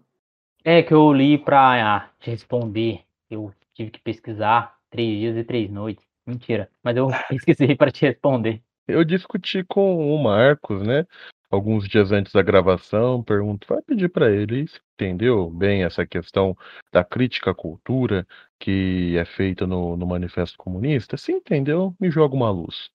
É 0.64 0.82
que 0.82 0.94
eu 0.94 1.12
li 1.12 1.38
para 1.38 1.96
ah, 1.98 2.10
te 2.20 2.30
responder. 2.30 3.02
Eu 3.30 3.52
tive 3.74 3.92
que 3.92 4.00
pesquisar 4.00 4.78
três 4.90 5.20
dias 5.20 5.38
e 5.38 5.44
três 5.44 5.70
noites. 5.70 6.06
Mentira, 6.26 6.70
mas 6.84 6.98
eu 6.98 7.08
pesquisei 7.30 7.76
para 7.76 7.92
te 7.92 8.06
responder. 8.06 8.62
Eu 8.88 9.04
discuti 9.04 9.64
com 9.64 10.14
o 10.14 10.24
Marcos, 10.24 10.86
né? 10.86 11.06
Alguns 11.50 11.88
dias 11.88 12.12
antes 12.12 12.34
da 12.34 12.42
gravação, 12.42 13.24
pergunto, 13.24 13.68
vai 13.68 13.82
pedir 13.82 14.10
para 14.10 14.32
ele 14.32 14.68
se 14.68 14.80
entendeu 14.94 15.50
bem 15.50 15.84
essa 15.84 16.06
questão 16.06 16.56
da 16.92 17.04
crítica 17.04 17.52
à 17.52 17.56
cultura 17.56 18.28
que 18.60 19.16
é 19.18 19.26
feita 19.26 19.66
no, 19.66 19.96
no 19.96 20.06
Manifesto 20.06 20.58
Comunista? 20.58 21.18
Se 21.18 21.32
entendeu, 21.32 21.96
me 22.00 22.10
joga 22.12 22.36
uma 22.36 22.50
luz. 22.52 22.90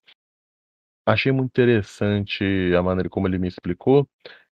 Achei 1.05 1.31
muito 1.31 1.49
interessante 1.49 2.43
a 2.77 2.83
maneira 2.83 3.09
como 3.09 3.27
ele 3.27 3.39
me 3.39 3.47
explicou, 3.47 4.07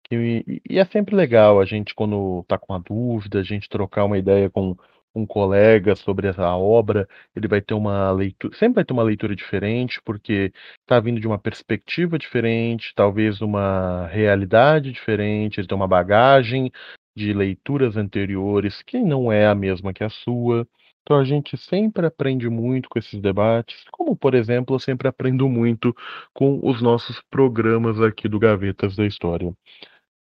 que, 0.04 0.60
e, 0.68 0.78
é 0.78 0.84
sempre 0.84 1.14
legal 1.14 1.60
a 1.60 1.64
gente, 1.64 1.94
quando 1.94 2.44
tá 2.48 2.58
com 2.58 2.72
uma 2.72 2.80
dúvida, 2.80 3.40
a 3.40 3.42
gente 3.42 3.68
trocar 3.68 4.04
uma 4.04 4.18
ideia 4.18 4.50
com 4.50 4.76
um 5.14 5.26
colega 5.26 5.94
sobre 5.94 6.28
essa 6.28 6.56
obra, 6.56 7.08
ele 7.36 7.48
vai 7.48 7.60
ter 7.60 7.74
uma 7.74 8.10
leitura, 8.12 8.56
sempre 8.56 8.76
vai 8.76 8.84
ter 8.84 8.92
uma 8.92 9.02
leitura 9.02 9.36
diferente, 9.36 10.00
porque 10.04 10.52
está 10.80 10.98
vindo 11.00 11.20
de 11.20 11.26
uma 11.26 11.38
perspectiva 11.38 12.18
diferente, 12.18 12.92
talvez 12.94 13.40
uma 13.40 14.06
realidade 14.08 14.92
diferente, 14.92 15.60
ele 15.60 15.68
tem 15.68 15.76
uma 15.76 15.88
bagagem 15.88 16.70
de 17.14 17.32
leituras 17.32 17.96
anteriores 17.96 18.82
que 18.82 18.98
não 18.98 19.30
é 19.30 19.46
a 19.46 19.54
mesma 19.54 19.92
que 19.92 20.04
a 20.04 20.08
sua. 20.08 20.66
Então 21.02 21.18
a 21.18 21.24
gente 21.24 21.56
sempre 21.56 22.06
aprende 22.06 22.48
muito 22.48 22.88
com 22.88 22.98
esses 22.98 23.20
debates, 23.20 23.84
como 23.90 24.16
por 24.16 24.34
exemplo, 24.34 24.76
eu 24.76 24.80
sempre 24.80 25.08
aprendo 25.08 25.48
muito 25.48 25.94
com 26.32 26.60
os 26.62 26.80
nossos 26.80 27.20
programas 27.30 28.00
aqui 28.00 28.28
do 28.28 28.38
Gavetas 28.38 28.96
da 28.96 29.04
História. 29.04 29.52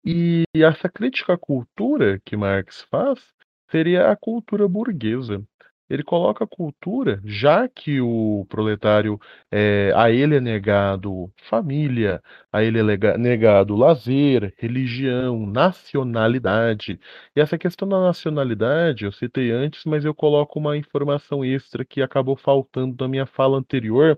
E 0.03 0.43
essa 0.55 0.89
crítica 0.89 1.33
à 1.33 1.37
cultura 1.37 2.19
que 2.23 2.37
Marx 2.37 2.81
faz 2.91 3.34
seria 3.75 4.09
a 4.09 4.15
cultura 4.15 4.69
burguesa. 4.69 5.43
Ele 5.89 6.01
coloca 6.01 6.45
a 6.45 6.47
cultura, 6.47 7.21
já 7.25 7.67
que 7.67 7.99
o 7.99 8.45
proletário, 8.49 9.19
é, 9.51 9.91
a 9.93 10.09
ele 10.09 10.37
é 10.37 10.39
negado 10.39 11.29
família, 11.43 12.23
a 12.51 12.63
ele 12.63 12.79
é 12.79 13.17
negado 13.17 13.75
lazer, 13.75 14.53
religião, 14.57 15.45
nacionalidade. 15.45 16.99
E 17.35 17.41
essa 17.41 17.57
questão 17.57 17.87
da 17.87 17.99
nacionalidade, 17.99 19.03
eu 19.03 19.11
citei 19.11 19.51
antes, 19.51 19.83
mas 19.85 20.05
eu 20.05 20.15
coloco 20.15 20.57
uma 20.57 20.77
informação 20.77 21.43
extra 21.43 21.83
que 21.85 22.01
acabou 22.01 22.37
faltando 22.37 22.95
na 23.03 23.09
minha 23.09 23.25
fala 23.25 23.57
anterior, 23.57 24.17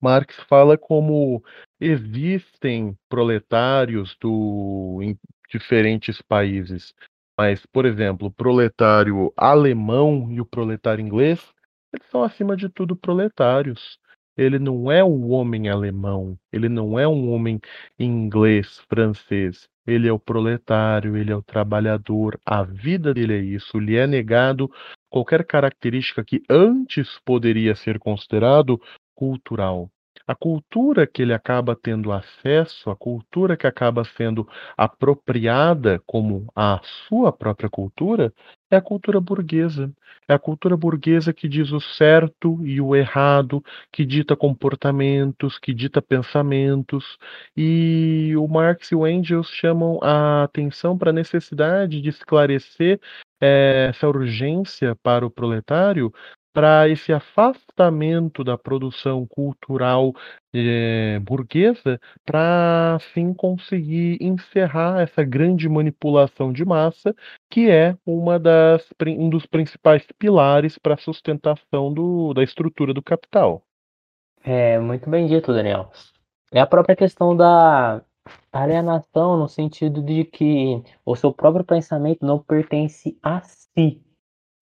Marx 0.00 0.36
fala 0.48 0.78
como 0.78 1.42
existem 1.80 2.96
proletários 3.08 4.16
do, 4.20 5.00
em 5.02 5.18
diferentes 5.50 6.22
países, 6.22 6.94
mas, 7.38 7.64
por 7.66 7.86
exemplo, 7.86 8.26
o 8.26 8.32
proletário 8.32 9.32
alemão 9.36 10.26
e 10.32 10.40
o 10.40 10.44
proletário 10.44 11.00
inglês, 11.00 11.40
eles 11.94 12.06
são, 12.10 12.24
acima 12.24 12.56
de 12.56 12.68
tudo, 12.68 12.96
proletários. 12.96 13.98
Ele 14.36 14.58
não 14.58 14.90
é 14.90 15.04
um 15.04 15.30
homem 15.30 15.68
alemão, 15.68 16.36
ele 16.52 16.68
não 16.68 16.98
é 16.98 17.06
um 17.06 17.30
homem 17.30 17.60
inglês, 17.98 18.80
francês. 18.88 19.68
Ele 19.86 20.06
é 20.06 20.12
o 20.12 20.18
proletário, 20.18 21.16
ele 21.16 21.32
é 21.32 21.36
o 21.36 21.42
trabalhador. 21.42 22.38
A 22.44 22.62
vida 22.62 23.14
dele 23.14 23.34
é 23.34 23.40
isso. 23.40 23.78
Lhe 23.78 23.96
é 23.96 24.06
negado 24.06 24.70
qualquer 25.08 25.46
característica 25.46 26.24
que 26.24 26.42
antes 26.50 27.18
poderia 27.24 27.74
ser 27.74 27.98
considerado 27.98 28.80
cultural. 29.14 29.90
A 30.26 30.34
cultura 30.34 31.06
que 31.06 31.22
ele 31.22 31.32
acaba 31.32 31.74
tendo 31.74 32.12
acesso, 32.12 32.90
a 32.90 32.96
cultura 32.96 33.56
que 33.56 33.66
acaba 33.66 34.04
sendo 34.04 34.46
apropriada 34.76 36.02
como 36.06 36.46
a 36.54 36.80
sua 37.08 37.32
própria 37.32 37.68
cultura, 37.70 38.32
é 38.70 38.76
a 38.76 38.82
cultura 38.82 39.20
burguesa. 39.20 39.90
É 40.28 40.34
a 40.34 40.38
cultura 40.38 40.76
burguesa 40.76 41.32
que 41.32 41.48
diz 41.48 41.72
o 41.72 41.80
certo 41.80 42.60
e 42.66 42.80
o 42.80 42.94
errado, 42.94 43.64
que 43.90 44.04
dita 44.04 44.36
comportamentos, 44.36 45.58
que 45.58 45.72
dita 45.72 46.02
pensamentos. 46.02 47.18
E 47.56 48.34
o 48.36 48.46
Marx 48.46 48.92
e 48.92 48.94
o 48.94 49.06
Engels 49.06 49.48
chamam 49.48 49.98
a 50.02 50.42
atenção 50.44 50.98
para 50.98 51.10
a 51.10 51.14
necessidade 51.14 52.02
de 52.02 52.10
esclarecer 52.10 53.00
eh, 53.40 53.86
essa 53.88 54.06
urgência 54.08 54.94
para 55.02 55.24
o 55.24 55.30
proletário 55.30 56.12
para 56.58 56.88
esse 56.88 57.12
afastamento 57.12 58.42
da 58.42 58.58
produção 58.58 59.24
cultural 59.24 60.12
eh, 60.52 61.20
burguesa, 61.20 62.00
para 62.26 62.96
assim 62.96 63.32
conseguir 63.32 64.18
encerrar 64.20 65.00
essa 65.00 65.22
grande 65.22 65.68
manipulação 65.68 66.52
de 66.52 66.64
massa, 66.64 67.14
que 67.48 67.70
é 67.70 67.96
uma 68.04 68.40
das, 68.40 68.84
um 69.06 69.30
dos 69.30 69.46
principais 69.46 70.04
pilares 70.18 70.76
para 70.76 70.94
a 70.94 70.98
sustentação 70.98 71.94
do, 71.94 72.34
da 72.34 72.42
estrutura 72.42 72.92
do 72.92 73.04
capital. 73.04 73.62
É 74.42 74.80
muito 74.80 75.08
bem 75.08 75.28
dito, 75.28 75.52
Daniel. 75.52 75.92
É 76.50 76.58
a 76.58 76.66
própria 76.66 76.96
questão 76.96 77.36
da 77.36 78.02
alienação, 78.52 79.36
no 79.36 79.48
sentido 79.48 80.02
de 80.02 80.24
que 80.24 80.82
o 81.06 81.14
seu 81.14 81.32
próprio 81.32 81.64
pensamento 81.64 82.26
não 82.26 82.40
pertence 82.40 83.16
a 83.22 83.42
si. 83.42 84.02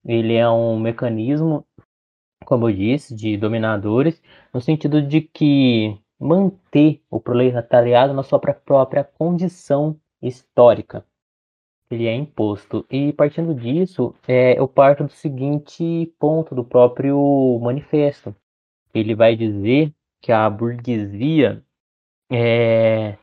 Ele 0.05 0.35
é 0.35 0.47
um 0.47 0.79
mecanismo 0.79 1.65
como 2.45 2.69
eu 2.69 2.73
disse, 2.73 3.15
de 3.15 3.37
dominadores, 3.37 4.21
no 4.53 4.61
sentido 4.61 5.01
de 5.01 5.21
que 5.21 5.97
manter 6.19 7.01
o 7.09 7.19
proletariado 7.19 8.13
na 8.13 8.23
sua 8.23 8.39
própria 8.39 9.03
condição 9.03 9.99
histórica. 10.21 11.05
Ele 11.89 12.07
é 12.07 12.13
imposto. 12.13 12.85
E 12.89 13.13
partindo 13.13 13.53
disso, 13.53 14.13
é, 14.27 14.59
eu 14.59 14.67
parto 14.67 15.03
do 15.03 15.11
seguinte 15.11 16.11
ponto 16.19 16.55
do 16.55 16.63
próprio 16.63 17.59
manifesto. 17.61 18.35
Ele 18.93 19.15
vai 19.15 19.35
dizer 19.35 19.93
que 20.21 20.31
a 20.31 20.49
burguesia, 20.49 21.63
é, 22.29 23.17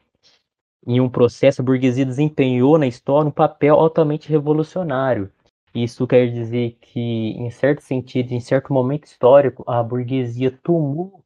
em 0.86 1.00
um 1.00 1.08
processo, 1.08 1.60
a 1.60 1.64
burguesia 1.64 2.06
desempenhou 2.06 2.78
na 2.78 2.86
história 2.86 3.28
um 3.28 3.32
papel 3.32 3.74
altamente 3.74 4.28
revolucionário 4.28 5.30
isso 5.74 6.06
quer 6.06 6.30
dizer 6.30 6.78
que, 6.80 7.00
em 7.00 7.50
certo 7.50 7.80
sentido, 7.80 8.32
em 8.32 8.40
certo 8.40 8.72
momento 8.72 9.06
histórico, 9.06 9.64
a 9.66 9.82
burguesia 9.82 10.50
tomou 10.62 11.24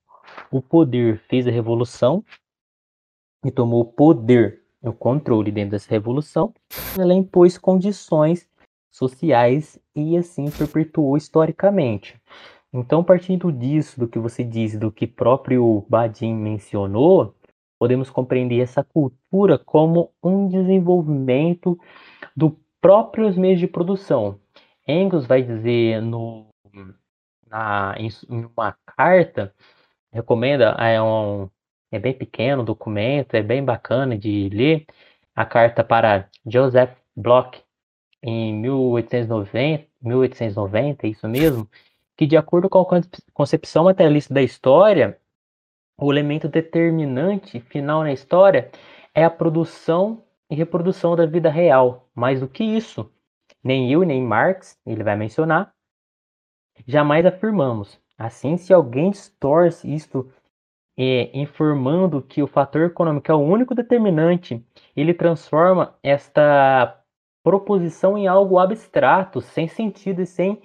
o 0.50 0.62
poder, 0.62 1.18
fez 1.28 1.46
a 1.46 1.50
revolução 1.50 2.24
e 3.44 3.50
tomou 3.50 3.82
o 3.82 3.84
poder, 3.84 4.62
o 4.82 4.92
controle 4.92 5.52
dentro 5.52 5.72
dessa 5.72 5.90
revolução. 5.90 6.54
Ela 6.98 7.12
impôs 7.12 7.58
condições 7.58 8.48
sociais 8.90 9.78
e 9.94 10.16
assim 10.16 10.50
perpetuou 10.50 11.16
historicamente. 11.16 12.18
Então, 12.72 13.04
partindo 13.04 13.52
disso, 13.52 14.00
do 14.00 14.08
que 14.08 14.18
você 14.18 14.42
disse, 14.44 14.78
do 14.78 14.90
que 14.90 15.06
próprio 15.06 15.84
Badin 15.88 16.34
mencionou, 16.34 17.34
podemos 17.78 18.10
compreender 18.10 18.60
essa 18.60 18.82
cultura 18.82 19.58
como 19.58 20.10
um 20.22 20.48
desenvolvimento 20.48 21.78
do 22.36 22.58
próprios 22.80 23.36
meios 23.36 23.60
de 23.60 23.66
produção. 23.66 24.40
Engels 24.86 25.26
vai 25.26 25.42
dizer 25.42 26.00
no, 26.00 26.46
na, 27.46 27.94
em, 27.98 28.08
uma 28.28 28.76
carta, 28.86 29.54
recomenda, 30.12 30.70
é, 30.78 31.00
um, 31.02 31.48
é 31.90 31.98
bem 31.98 32.14
pequeno 32.14 32.62
o 32.62 32.64
documento, 32.64 33.34
é 33.34 33.42
bem 33.42 33.64
bacana 33.64 34.16
de 34.16 34.48
ler, 34.50 34.86
a 35.34 35.44
carta 35.44 35.84
para 35.84 36.28
Joseph 36.46 36.96
Bloch, 37.16 37.62
em 38.22 38.52
1890, 38.54 39.86
1890, 40.02 41.06
isso 41.06 41.28
mesmo, 41.28 41.68
que 42.16 42.26
de 42.26 42.36
acordo 42.36 42.68
com 42.68 42.80
a 42.80 43.00
concepção 43.32 43.84
materialista 43.84 44.34
da 44.34 44.42
história, 44.42 45.18
o 45.96 46.12
elemento 46.12 46.48
determinante 46.48 47.60
final 47.60 48.02
na 48.02 48.12
história 48.12 48.70
é 49.14 49.24
a 49.24 49.30
produção 49.30 50.22
e 50.50 50.54
reprodução 50.54 51.14
da 51.14 51.26
vida 51.26 51.50
real. 51.50 52.07
Mais 52.18 52.40
do 52.40 52.48
que 52.48 52.64
isso, 52.64 53.08
nem 53.62 53.92
eu 53.92 54.02
nem 54.02 54.20
Marx, 54.20 54.76
ele 54.84 55.04
vai 55.04 55.14
mencionar, 55.14 55.72
jamais 56.84 57.24
afirmamos. 57.24 58.00
Assim, 58.18 58.56
se 58.56 58.74
alguém 58.74 59.10
distorce 59.10 59.94
isto 59.94 60.28
é, 60.98 61.30
informando 61.38 62.20
que 62.20 62.42
o 62.42 62.48
fator 62.48 62.86
econômico 62.86 63.30
é 63.30 63.34
o 63.36 63.38
único 63.38 63.72
determinante, 63.72 64.66
ele 64.96 65.14
transforma 65.14 65.96
esta 66.02 67.00
proposição 67.44 68.18
em 68.18 68.26
algo 68.26 68.58
abstrato, 68.58 69.40
sem 69.40 69.68
sentido 69.68 70.20
e 70.20 70.26
sem 70.26 70.60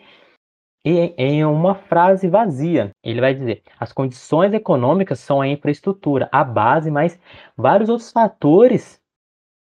em 0.83 1.45
uma 1.45 1.75
frase 1.75 2.27
vazia. 2.27 2.89
Ele 3.03 3.21
vai 3.21 3.35
dizer: 3.35 3.61
as 3.79 3.93
condições 3.93 4.53
econômicas 4.53 5.19
são 5.19 5.39
a 5.39 5.47
infraestrutura, 5.47 6.27
a 6.31 6.43
base, 6.43 6.89
mas 6.89 7.19
vários 7.55 7.89
outros 7.89 8.11
fatores 8.11 8.99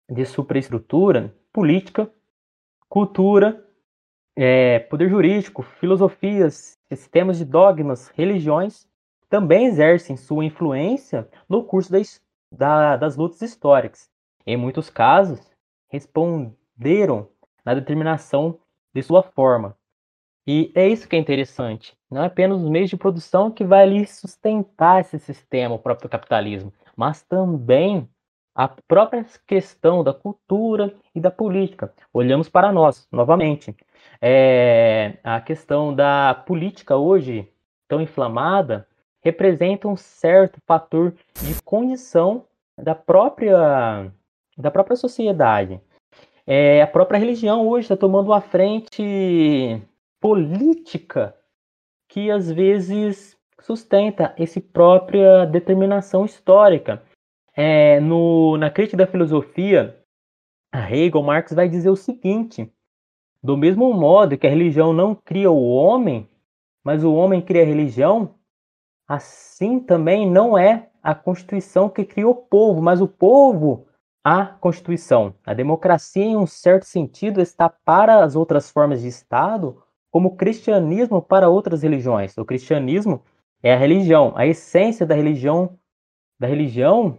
de 0.09 0.25
superestrutura, 0.25 1.33
política, 1.58 2.08
cultura, 2.88 3.66
é, 4.36 4.78
poder 4.78 5.10
jurídico, 5.10 5.64
filosofias, 5.64 6.78
sistemas 6.88 7.39
de 7.39 7.45
dogmas, 7.45 8.10
religiões, 8.10 8.88
também 9.28 9.66
exercem 9.66 10.16
sua 10.16 10.45
influência 10.45 11.28
no 11.49 11.64
curso 11.64 11.91
das, 11.91 12.22
da, 12.53 12.95
das 12.95 13.18
lutas 13.18 13.41
históricas. 13.41 14.08
Em 14.45 14.55
muitos 14.55 14.91
casos, 14.91 15.39
responderam 15.89 17.28
na 17.66 17.74
determinação 17.74 18.60
de 18.93 19.01
sua 19.01 19.24
forma. 19.24 19.76
E 20.45 20.72
é 20.76 20.88
isso 20.88 21.10
que 21.10 21.16
é 21.16 21.20
interessante. 21.20 21.97
Não 22.08 22.22
é 22.22 22.28
apenas 22.28 22.62
os 22.62 22.70
meios 22.70 22.91
de 22.91 22.97
produção 22.97 23.49
que 23.49 23.66
vai 23.66 23.82
ali 23.82 24.05
sustentar 24.05 25.01
esse 25.01 25.18
sistema, 25.18 25.74
o 25.74 25.80
próprio 25.80 26.08
capitalismo, 26.08 26.72
mas 26.95 27.24
também 27.24 28.08
a 28.58 28.68
própria 28.68 29.24
questão 29.45 30.03
da 30.03 30.12
cultura 30.12 30.91
e 31.14 31.22
da 31.22 31.30
política. 31.30 31.93
Olhamos 32.12 32.49
para 32.49 32.72
nós, 32.72 33.08
novamente. 33.12 33.78
É, 34.20 35.20
a 35.24 35.39
questão 35.39 35.93
da 35.93 36.34
política 36.34 36.97
hoje, 36.97 37.47
tão 37.88 38.01
inflamada, 38.01 38.88
representa 39.22 39.88
um 39.88 39.95
certo 39.95 40.60
fator 40.66 41.14
de 41.39 41.62
condição 41.62 42.45
da 42.76 42.95
própria, 42.95 44.12
da 44.58 44.72
própria 44.72 44.95
sociedade. 44.95 45.80
É, 46.47 46.82
a 46.82 46.88
própria 46.88 47.20
religião 47.20 47.68
hoje 47.68 47.86
está 47.86 47.95
tomando 47.95 48.32
uma 48.32 48.41
frente 48.41 49.80
política 50.20 51.36
que 52.10 52.32
às 52.32 52.51
vezes 52.51 53.38
sustenta 53.62 54.34
essa 54.36 54.60
própria 54.60 55.45
determinação 55.45 56.26
histórica 56.26 57.03
é, 57.58 57.99
no, 57.99 58.55
na 58.55 58.70
crítica 58.70 58.97
da 58.97 59.08
filosofia, 59.08 59.99
a 60.72 60.91
Hegel, 60.91 61.24
Marx 61.24 61.53
vai 61.53 61.68
dizer 61.68 61.89
o 61.89 61.95
seguinte: 61.95 62.72
do 63.41 63.58
mesmo 63.58 63.91
modo 63.93 64.38
que 64.38 64.45
a 64.45 64.49
religião 64.49 64.93
não 64.93 65.16
cria 65.16 65.49
o 65.49 65.68
homem, 65.68 66.30
mas 66.84 67.03
o 67.03 67.12
homem 67.16 67.41
cria 67.41 67.64
a 67.64 67.66
religião, 67.66 68.36
assim 69.08 69.80
também 69.80 70.30
não 70.30 70.55
é 70.55 70.89
a 71.01 71.16
Constituição 71.16 71.89
que 71.89 72.05
cria 72.05 72.28
o 72.28 72.36
povo, 72.36 72.80
mas 72.80 73.01
o 73.01 73.08
povo 73.08 73.88
a 74.24 74.45
Constituição. 74.45 75.34
A 75.43 75.53
democracia, 75.53 76.24
em 76.24 76.38
um 76.38 76.45
certo 76.45 76.84
sentido, 76.84 77.41
está 77.41 77.70
para 77.70 78.24
as 78.24 78.36
outras 78.36 78.70
formas 78.70 79.01
de 79.01 79.08
Estado, 79.08 79.82
como 80.12 80.30
o 80.30 80.36
cristianismo 80.36 81.22
para 81.22 81.49
outras 81.49 81.82
religiões. 81.82 82.38
O 82.38 82.45
cristianismo 82.45 83.24
é 83.64 83.74
a 83.74 83.78
religião, 83.78 84.34
a 84.36 84.45
essência 84.45 85.08
da 85.08 85.16
religião 85.16 85.80
da 86.39 86.45
religião 86.45 87.18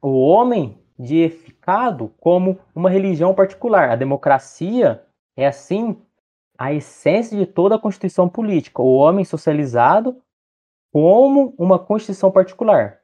o 0.00 0.20
homem 0.20 0.78
deificado 0.98 2.12
como 2.20 2.58
uma 2.74 2.90
religião 2.90 3.34
particular. 3.34 3.90
A 3.90 3.96
democracia 3.96 5.02
é, 5.36 5.46
assim, 5.46 6.00
a 6.58 6.72
essência 6.72 7.36
de 7.36 7.46
toda 7.46 7.74
a 7.74 7.78
constituição 7.78 8.28
política. 8.28 8.82
O 8.82 8.94
homem 8.94 9.24
socializado 9.24 10.20
como 10.92 11.54
uma 11.58 11.78
constituição 11.78 12.30
particular. 12.30 13.00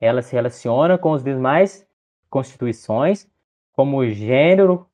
Ela 0.00 0.22
se 0.22 0.32
relaciona 0.34 0.96
com 0.96 1.12
as 1.14 1.24
demais 1.24 1.86
constituições, 2.30 3.28
como 3.72 4.06
gênero, 4.08 4.86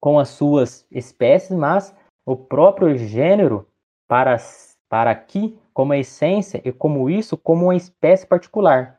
com 0.00 0.18
as 0.18 0.30
suas 0.30 0.86
espécies, 0.90 1.56
mas 1.56 1.94
o 2.24 2.36
próprio 2.36 2.96
gênero 2.96 3.68
para, 4.08 4.36
para 4.88 5.10
aqui 5.10 5.58
como 5.72 5.92
a 5.92 5.98
essência 5.98 6.60
e 6.64 6.72
como 6.72 7.08
isso 7.08 7.36
como 7.36 7.66
uma 7.66 7.76
espécie 7.76 8.26
particular 8.26 8.96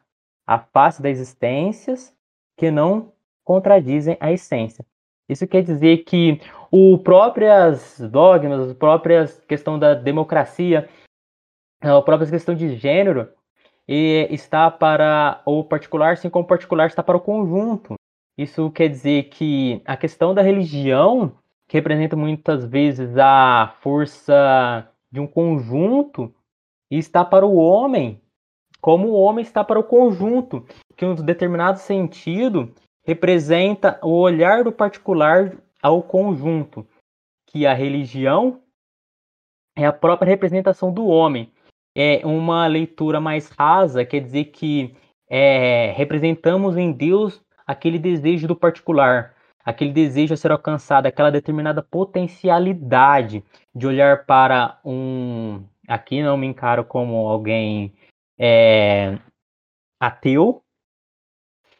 a 0.47 0.57
face 0.57 1.01
das 1.01 1.11
existências 1.11 2.15
que 2.55 2.71
não 2.71 3.11
contradizem 3.43 4.17
a 4.19 4.31
essência. 4.31 4.85
Isso 5.29 5.45
quer 5.45 5.61
dizer 5.61 6.05
que 6.05 6.39
o 6.71 6.97
próprias 6.97 7.99
dogmas, 7.99 8.71
a 8.71 8.75
própria 8.75 9.25
questão 9.47 9.77
da 9.77 9.93
democracia, 9.93 10.89
a 11.81 12.01
própria 12.01 12.29
questão 12.29 12.55
de 12.55 12.75
gênero, 12.77 13.29
está 13.87 14.71
para 14.71 15.41
o 15.45 15.63
particular, 15.63 16.13
assim 16.13 16.29
como 16.29 16.45
o 16.45 16.47
particular 16.47 16.87
está 16.87 17.03
para 17.03 17.17
o 17.17 17.21
conjunto. 17.21 17.95
Isso 18.37 18.71
quer 18.71 18.87
dizer 18.87 19.23
que 19.29 19.81
a 19.85 19.97
questão 19.97 20.33
da 20.33 20.41
religião, 20.41 21.33
que 21.67 21.77
representa 21.77 22.15
muitas 22.15 22.65
vezes 22.65 23.17
a 23.17 23.75
força 23.81 24.89
de 25.11 25.19
um 25.19 25.27
conjunto, 25.27 26.33
está 26.89 27.25
para 27.25 27.45
o 27.45 27.55
homem 27.55 28.21
como 28.87 29.09
o 29.09 29.19
homem 29.19 29.43
está 29.43 29.65
para 29.65 29.77
o 29.77 29.83
conjunto, 29.83 30.65
que 30.95 31.03
um 31.03 31.13
determinado 31.13 31.77
sentido 31.77 32.73
representa 33.05 33.99
o 34.01 34.11
olhar 34.11 34.63
do 34.63 34.71
particular 34.71 35.57
ao 35.83 36.01
conjunto, 36.01 36.87
que 37.47 37.67
a 37.67 37.73
religião 37.73 38.61
é 39.75 39.85
a 39.85 39.91
própria 39.91 40.29
representação 40.29 40.89
do 40.89 41.05
homem. 41.05 41.51
É 41.97 42.25
uma 42.25 42.65
leitura 42.65 43.19
mais 43.19 43.49
rasa, 43.49 44.05
quer 44.05 44.21
dizer 44.21 44.45
que 44.45 44.95
é, 45.29 45.91
representamos 45.91 46.77
em 46.77 46.93
Deus 46.93 47.41
aquele 47.65 47.99
desejo 47.99 48.47
do 48.47 48.55
particular, 48.55 49.35
aquele 49.65 49.91
desejo 49.91 50.33
a 50.33 50.37
ser 50.37 50.53
alcançado, 50.53 51.07
aquela 51.07 51.29
determinada 51.29 51.83
potencialidade 51.83 53.43
de 53.75 53.85
olhar 53.85 54.25
para 54.25 54.79
um. 54.85 55.61
Aqui 55.85 56.23
não 56.23 56.37
me 56.37 56.47
encaro 56.47 56.85
como 56.85 57.27
alguém 57.27 57.93
é, 58.37 59.17
ateu, 59.99 60.63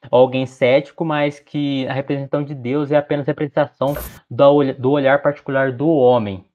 alguém 0.10 0.46
cético, 0.46 1.04
mas 1.06 1.40
que 1.40 1.88
a 1.88 1.94
representação 1.94 2.44
de 2.44 2.56
Deus 2.56 2.92
é 2.92 2.98
apenas 2.98 3.28
representação 3.28 3.94
do, 4.30 4.74
do 4.74 4.92
olhar 4.92 5.22
particular 5.22 5.72
do 5.72 5.88
homem. 5.88 6.46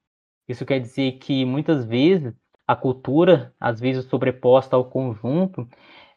Isso 0.49 0.67
quer 0.67 0.81
dizer 0.81 1.13
que 1.13 1.45
muitas 1.45 1.85
vezes 1.85 2.35
a 2.67 2.77
cultura, 2.77 3.55
às 3.61 3.81
vezes 3.81 4.05
sobreposta 4.07 4.77
ao 4.77 4.85
conjunto, 4.85 5.69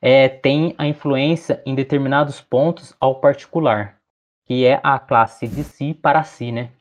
é, 0.01 0.29
tem 0.29 0.73
a 0.77 0.87
influência 0.87 1.61
em 1.65 1.75
determinados 1.75 2.41
pontos 2.41 2.95
ao 2.99 3.19
particular, 3.19 3.99
que 4.45 4.65
é 4.65 4.79
a 4.83 4.99
classe 4.99 5.47
de 5.47 5.63
si 5.63 5.93
para 5.93 6.23
si, 6.23 6.51
né? 6.51 6.71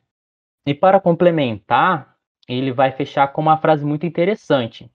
E 0.66 0.74
para 0.74 1.00
complementar, 1.00 2.16
ele 2.48 2.72
vai 2.72 2.90
fechar 2.92 3.28
com 3.28 3.40
uma 3.40 3.56
frase 3.56 3.84
muito 3.84 4.06
interessante. 4.06 4.90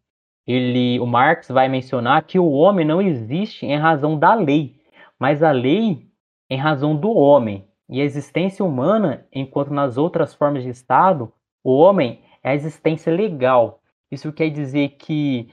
Ele, 0.52 1.00
o 1.00 1.06
Marx 1.06 1.48
vai 1.50 1.70
mencionar 1.70 2.24
que 2.24 2.40
o 2.40 2.50
homem 2.50 2.84
não 2.84 3.00
existe 3.00 3.68
em 3.68 3.78
razão 3.78 4.18
da 4.18 4.34
lei, 4.34 4.82
mas 5.20 5.44
a 5.44 5.52
lei 5.52 6.10
em 6.50 6.58
razão 6.58 6.96
do 6.96 7.12
homem. 7.12 7.68
E 7.88 8.02
a 8.02 8.04
existência 8.04 8.66
humana, 8.66 9.28
enquanto 9.32 9.72
nas 9.72 9.96
outras 9.96 10.34
formas 10.34 10.64
de 10.64 10.70
Estado, 10.70 11.32
o 11.64 11.78
homem 11.78 12.24
é 12.42 12.50
a 12.50 12.56
existência 12.56 13.14
legal. 13.14 13.80
Isso 14.10 14.34
quer 14.34 14.50
dizer 14.50 14.96
que 14.98 15.52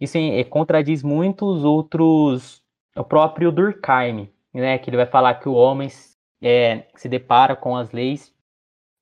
isso 0.00 0.16
é, 0.16 0.44
contradiz 0.44 1.02
muitos 1.02 1.64
outros, 1.64 2.62
o 2.94 3.02
próprio 3.02 3.50
Durkheim, 3.50 4.30
né, 4.54 4.78
que 4.78 4.88
ele 4.88 4.96
vai 4.96 5.06
falar 5.06 5.34
que 5.40 5.48
o 5.48 5.54
homem 5.54 5.88
é, 6.40 6.86
se 6.94 7.08
depara 7.08 7.56
com 7.56 7.76
as 7.76 7.90
leis, 7.90 8.32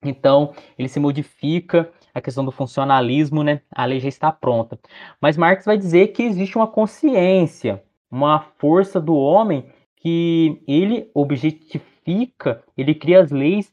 então 0.03 0.55
ele 0.79 0.89
se 0.89 0.99
modifica, 0.99 1.93
a 2.15 2.21
questão 2.21 2.45
do 2.45 2.53
funcionalismo, 2.53 3.43
né, 3.43 3.61
a 3.73 3.85
lei 3.85 3.99
já 3.99 4.09
está 4.09 4.31
pronta. 4.31 4.79
Mas 5.21 5.37
Marx 5.37 5.65
vai 5.65 5.77
dizer 5.77 6.09
que 6.09 6.23
existe 6.23 6.57
uma 6.57 6.69
consciência, 6.69 7.83
uma 8.11 8.39
força 8.39 9.01
do 9.01 9.17
homem 9.17 9.67
que 9.97 10.63
ele 10.69 11.11
objetifica, 11.13 12.63
ele 12.77 12.95
cria 12.95 13.21
as 13.21 13.33
leis 13.33 13.73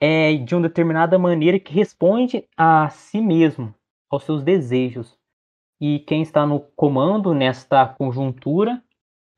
é, 0.00 0.34
de 0.34 0.54
uma 0.54 0.62
determinada 0.62 1.18
maneira 1.18 1.60
que 1.60 1.74
responde 1.74 2.44
a 2.56 2.88
si 2.88 3.20
mesmo, 3.20 3.74
aos 4.08 4.24
seus 4.24 4.42
desejos. 4.42 5.18
E 5.78 5.98
quem 5.98 6.22
está 6.22 6.46
no 6.46 6.60
comando 6.60 7.34
nesta 7.34 7.86
conjuntura 7.86 8.82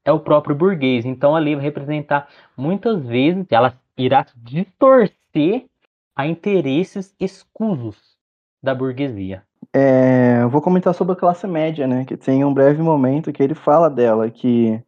é 0.05 0.13
o 0.13 0.21
próprio 0.21 0.55
burguês. 0.55 1.05
Então 1.05 1.35
a 1.35 1.41
lei 1.41 1.57
vai 1.57 1.65
representar 1.65 2.29
muitas 2.57 3.05
vezes, 3.05 3.47
ela 3.51 3.77
irá 3.97 4.25
distorcer 4.37 5.67
a 6.15 6.27
interesses 6.27 7.15
escusos 7.19 8.16
da 8.63 8.75
burguesia. 8.75 9.43
É, 9.73 10.41
eu 10.43 10.49
vou 10.49 10.63
comentar 10.63 10.95
sobre 10.95 11.13
a 11.13 11.17
classe 11.17 11.47
média, 11.47 11.87
né? 11.87 12.05
Que 12.05 12.17
tem 12.17 12.45
um 12.45 12.55
breve 12.55 12.83
momento 12.83 13.33
que 13.33 13.43
ele 13.43 13.55
fala 13.55 13.91
dela, 13.91 14.31
que 14.31 14.81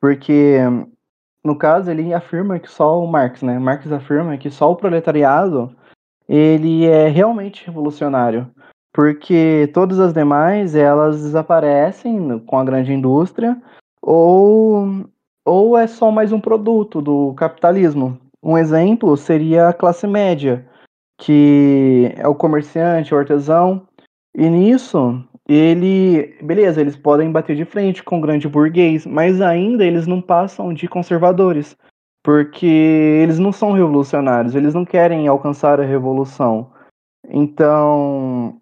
porque 0.00 0.58
no 1.44 1.56
caso 1.56 1.90
ele 1.90 2.12
afirma 2.12 2.58
que 2.58 2.70
só 2.70 3.02
o 3.02 3.06
Marx, 3.06 3.42
né? 3.42 3.58
Marx 3.58 3.90
afirma 3.90 4.36
que 4.36 4.50
só 4.50 4.70
o 4.70 4.76
proletariado 4.76 5.74
ele 6.28 6.86
é 6.86 7.08
realmente 7.08 7.66
revolucionário, 7.66 8.50
porque 8.92 9.70
todas 9.72 9.98
as 9.98 10.12
demais 10.12 10.74
elas 10.74 11.22
desaparecem 11.22 12.38
com 12.40 12.58
a 12.58 12.64
grande 12.64 12.92
indústria 12.92 13.60
ou 14.02 15.06
ou 15.44 15.78
é 15.78 15.86
só 15.86 16.10
mais 16.10 16.30
um 16.30 16.40
produto 16.40 17.00
do 17.00 17.32
capitalismo. 17.34 18.18
Um 18.42 18.58
exemplo 18.58 19.16
seria 19.16 19.68
a 19.68 19.72
classe 19.72 20.06
média, 20.06 20.67
que 21.18 22.14
é 22.16 22.26
o 22.26 22.34
comerciante, 22.34 23.14
o 23.14 23.18
artesão, 23.18 23.86
e 24.34 24.48
nisso 24.48 25.22
ele, 25.48 26.36
beleza, 26.42 26.80
eles 26.80 26.96
podem 26.96 27.32
bater 27.32 27.56
de 27.56 27.64
frente 27.64 28.02
com 28.02 28.18
o 28.18 28.20
grande 28.20 28.46
burguês, 28.46 29.06
mas 29.06 29.40
ainda 29.40 29.84
eles 29.84 30.06
não 30.06 30.20
passam 30.20 30.74
de 30.74 30.86
conservadores, 30.86 31.76
porque 32.22 32.66
eles 32.66 33.38
não 33.38 33.50
são 33.50 33.72
revolucionários, 33.72 34.54
eles 34.54 34.74
não 34.74 34.84
querem 34.84 35.26
alcançar 35.26 35.80
a 35.80 35.84
revolução. 35.84 36.70
Então, 37.26 38.60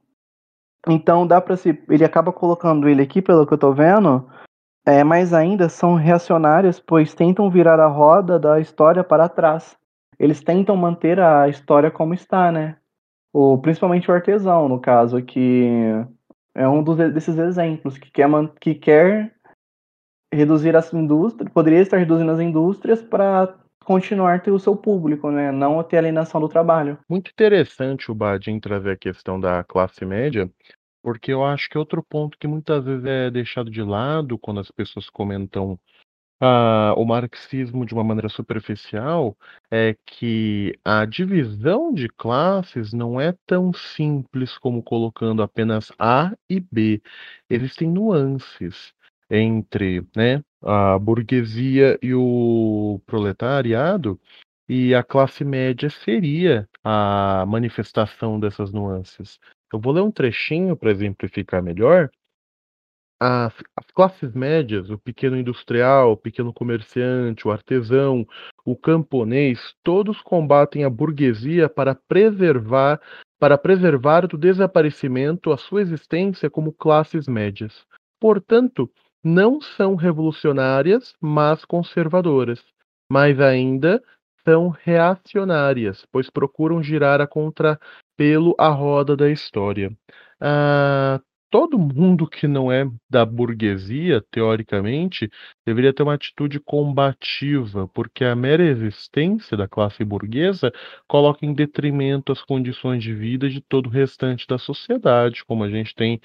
então 0.89 1.27
dá 1.27 1.41
para 1.41 1.57
se, 1.57 1.77
ele 1.89 2.05
acaba 2.05 2.33
colocando 2.33 2.89
ele 2.89 3.03
aqui, 3.03 3.21
pelo 3.21 3.47
que 3.47 3.53
eu 3.53 3.59
tô 3.59 3.73
vendo, 3.73 4.25
é, 4.87 5.03
mas 5.03 5.35
ainda 5.35 5.69
são 5.69 5.97
reacionários, 5.97 6.79
pois 6.79 7.13
tentam 7.13 7.51
virar 7.51 7.81
a 7.81 7.89
roda 7.89 8.39
da 8.39 8.61
história 8.61 9.03
para 9.03 9.29
trás. 9.29 9.77
Eles 10.19 10.43
tentam 10.43 10.77
manter 10.77 11.21
a 11.21 11.49
história 11.49 11.91
como 11.91 12.15
está, 12.15 12.51
né? 12.51 12.77
O, 13.33 13.59
principalmente 13.59 14.11
o 14.11 14.15
artesão, 14.15 14.69
no 14.69 14.81
caso, 14.81 15.23
que 15.23 15.93
é 16.55 16.67
um 16.67 16.83
dos, 16.83 16.97
desses 16.97 17.37
exemplos, 17.37 17.99
que 17.99 18.11
quer, 18.11 18.29
que 18.61 18.75
quer 18.75 19.35
reduzir 20.33 20.75
as 20.75 20.93
indústrias, 20.93 21.53
poderia 21.53 21.81
estar 21.81 21.99
reduzindo 21.99 22.31
as 22.33 22.41
indústrias 22.41 23.03
para 23.03 23.55
continuar 23.85 24.43
ter 24.43 24.51
o 24.51 24.59
seu 24.59 24.75
público, 24.75 25.31
né? 25.31 25.53
Não 25.53 25.83
ter 25.83 25.99
alienação 25.99 26.41
do 26.41 26.49
trabalho. 26.49 26.99
Muito 27.09 27.31
interessante 27.31 28.11
o 28.11 28.15
Badin 28.15 28.59
trazer 28.59 28.91
a 28.91 28.97
questão 28.97 29.39
da 29.39 29.63
classe 29.63 30.05
média, 30.05 30.51
porque 31.03 31.33
eu 31.33 31.45
acho 31.45 31.69
que 31.69 31.79
outro 31.79 32.03
ponto 32.03 32.37
que 32.37 32.49
muitas 32.49 32.85
vezes 32.85 33.05
é 33.05 33.31
deixado 33.31 33.71
de 33.71 33.83
lado 33.83 34.37
quando 34.39 34.59
as 34.59 34.71
pessoas 34.71 35.09
comentam 35.09 35.79
ah, 36.41 36.95
o 36.97 37.05
marxismo 37.05 37.87
de 37.87 37.95
uma 37.95 38.05
maneira 38.05 38.29
superficial 38.29 39.37
é 39.71 39.97
que 40.07 40.79
a 40.85 41.05
divisão 41.05 41.93
de 41.93 42.09
classes 42.09 42.93
não 42.93 43.21
é 43.21 43.35
tão 43.47 43.73
simples 43.73 44.59
como 44.59 44.83
colocando 44.83 45.43
apenas 45.43 45.91
A 45.99 46.33
e 46.49 46.61
B. 46.61 47.03
Existem 47.49 47.89
nuances 47.91 48.93
entre, 49.31 50.07
né, 50.17 50.43
a 50.63 50.99
burguesia 50.99 51.99
e 52.03 52.15
o 52.15 53.01
proletariado, 53.07 54.21
e 54.69 54.95
a 54.95 55.03
classe 55.03 55.45
média 55.45 55.89
seria 55.91 56.69
a 56.85 57.45
manifestação 57.47 58.39
dessas 58.39 58.73
nuances. 58.73 59.39
Eu 59.73 59.81
vou 59.81 59.93
ler 59.93 60.03
um 60.03 60.11
trechinho 60.11 60.77
para 60.77 60.91
exemplificar 60.91 61.63
melhor, 61.63 62.11
as, 63.21 63.53
as 63.77 63.87
classes 63.95 64.33
médias, 64.35 64.91
o 64.91 64.99
pequeno 64.99 65.37
industrial, 65.37 66.13
o 66.13 66.17
pequeno 66.17 66.53
comerciante, 66.53 67.47
o 67.47 67.51
artesão, 67.51 68.27
o 68.65 68.77
camponês, 68.77 69.75
todos 69.83 70.21
combatem 70.21 70.85
a 70.85 70.91
burguesia 70.91 71.69
para 71.69 71.95
preservar 71.95 73.01
para 73.39 73.59
preservar 73.59 74.27
do 74.27 74.39
desaparecimento 74.39 75.53
a 75.53 75.59
sua 75.59 75.83
existência 75.83 76.49
como 76.49 76.73
classes 76.73 77.29
médias. 77.29 77.85
Portanto, 78.19 78.91
não 79.23 79.61
são 79.61 79.95
revolucionárias, 79.95 81.15
mas 81.21 81.65
conservadoras. 81.65 82.65
Mais 83.11 83.39
ainda, 83.39 84.03
são 84.43 84.69
reacionárias, 84.69 86.07
pois 86.11 86.31
procuram 86.31 86.83
girar 86.83 87.21
a 87.21 87.27
contrapelo 87.27 88.55
a 88.59 88.69
roda 88.69 89.17
da 89.17 89.29
história. 89.29 89.91
Ah, 90.41 91.21
todo 91.57 91.79
mundo 91.79 92.29
que 92.29 92.47
não 92.47 92.71
é 92.71 92.87
da 93.09 93.25
burguesia, 93.25 94.23
teoricamente, 94.31 95.31
deveria 95.65 95.91
ter 95.91 96.03
uma 96.03 96.13
atitude 96.13 96.61
combativa, 96.61 97.89
porque 97.89 98.27
a 98.27 98.37
mera 98.37 98.63
existência 98.63 99.57
da 99.57 99.67
classe 99.67 100.05
burguesa 100.05 100.71
coloca 101.09 101.47
em 101.47 101.55
detrimento 101.55 102.31
as 102.31 102.43
condições 102.43 103.03
de 103.03 103.15
vida 103.15 103.49
de 103.49 103.63
todo 103.63 103.87
o 103.87 103.91
restante 103.91 104.47
da 104.47 104.59
sociedade, 104.59 105.47
como 105.47 105.65
a 105.65 105.71
gente 105.71 105.95
tem 105.95 106.21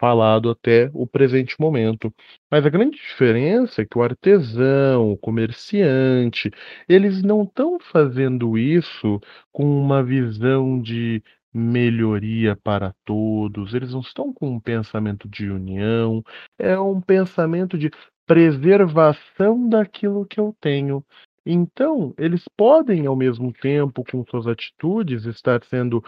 falado 0.00 0.50
até 0.50 0.90
o 0.92 1.06
presente 1.06 1.54
momento. 1.60 2.12
Mas 2.50 2.66
a 2.66 2.68
grande 2.68 2.96
diferença 2.96 3.82
é 3.82 3.86
que 3.86 3.96
o 3.96 4.02
artesão, 4.02 5.12
o 5.12 5.16
comerciante, 5.16 6.50
eles 6.88 7.22
não 7.22 7.44
estão 7.44 7.78
fazendo 7.78 8.58
isso 8.58 9.20
com 9.52 9.64
uma 9.64 10.02
visão 10.02 10.82
de 10.82 11.22
melhoria 11.56 12.54
para 12.54 12.94
todos, 13.04 13.72
eles 13.72 13.92
não 13.92 14.00
estão 14.00 14.32
com 14.32 14.50
um 14.50 14.60
pensamento 14.60 15.26
de 15.28 15.50
união, 15.50 16.22
é 16.58 16.78
um 16.78 17.00
pensamento 17.00 17.78
de 17.78 17.90
preservação 18.26 19.68
daquilo 19.68 20.26
que 20.26 20.38
eu 20.38 20.54
tenho. 20.60 21.02
Então, 21.46 22.12
eles 22.18 22.44
podem, 22.56 23.06
ao 23.06 23.16
mesmo 23.16 23.52
tempo, 23.52 24.04
com 24.04 24.24
suas 24.28 24.46
atitudes, 24.48 25.24
estar 25.24 25.62
sendo. 25.64 26.04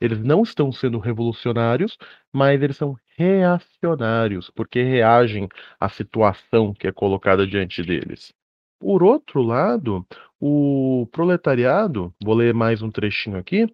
Eles 0.00 0.20
não 0.22 0.42
estão 0.42 0.70
sendo 0.72 0.98
revolucionários, 0.98 1.98
mas 2.32 2.62
eles 2.62 2.76
são 2.76 2.96
reacionários, 3.18 4.50
porque 4.54 4.82
reagem 4.82 5.48
à 5.80 5.88
situação 5.88 6.72
que 6.72 6.86
é 6.86 6.92
colocada 6.92 7.46
diante 7.46 7.82
deles. 7.82 8.32
Por 8.78 9.02
outro 9.02 9.42
lado, 9.42 10.06
o 10.40 11.08
proletariado, 11.10 12.14
vou 12.22 12.34
ler 12.34 12.54
mais 12.54 12.80
um 12.80 12.90
trechinho 12.90 13.38
aqui, 13.38 13.66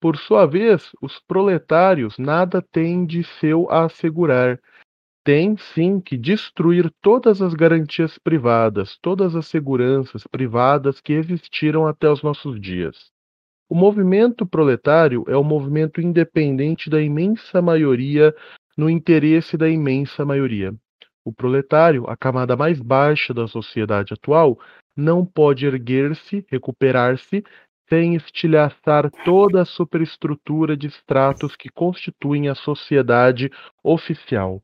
Por 0.00 0.16
sua 0.16 0.46
vez, 0.46 0.90
os 1.02 1.18
proletários 1.18 2.18
nada 2.18 2.62
têm 2.62 3.04
de 3.04 3.24
seu 3.24 3.68
a 3.70 3.84
assegurar. 3.86 4.60
Têm 5.24 5.56
sim 5.56 6.00
que 6.00 6.16
destruir 6.16 6.90
todas 7.02 7.42
as 7.42 7.52
garantias 7.52 8.16
privadas, 8.16 8.96
todas 9.02 9.34
as 9.34 9.46
seguranças 9.46 10.24
privadas 10.26 11.00
que 11.00 11.12
existiram 11.12 11.86
até 11.86 12.08
os 12.08 12.22
nossos 12.22 12.60
dias. 12.60 13.10
O 13.68 13.74
movimento 13.74 14.46
proletário 14.46 15.24
é 15.28 15.36
o 15.36 15.44
movimento 15.44 16.00
independente 16.00 16.88
da 16.88 17.02
imensa 17.02 17.60
maioria 17.60 18.34
no 18.76 18.88
interesse 18.88 19.56
da 19.56 19.68
imensa 19.68 20.24
maioria. 20.24 20.72
O 21.24 21.32
proletário, 21.32 22.08
a 22.08 22.16
camada 22.16 22.56
mais 22.56 22.80
baixa 22.80 23.34
da 23.34 23.46
sociedade 23.46 24.14
atual, 24.14 24.58
não 24.96 25.26
pode 25.26 25.66
erguer-se, 25.66 26.46
recuperar-se, 26.48 27.44
sem 27.88 28.14
estilhaçar 28.14 29.10
toda 29.24 29.62
a 29.62 29.64
superestrutura 29.64 30.76
de 30.76 30.86
estratos 30.86 31.56
que 31.56 31.68
constituem 31.68 32.48
a 32.48 32.54
sociedade 32.54 33.50
oficial. 33.82 34.62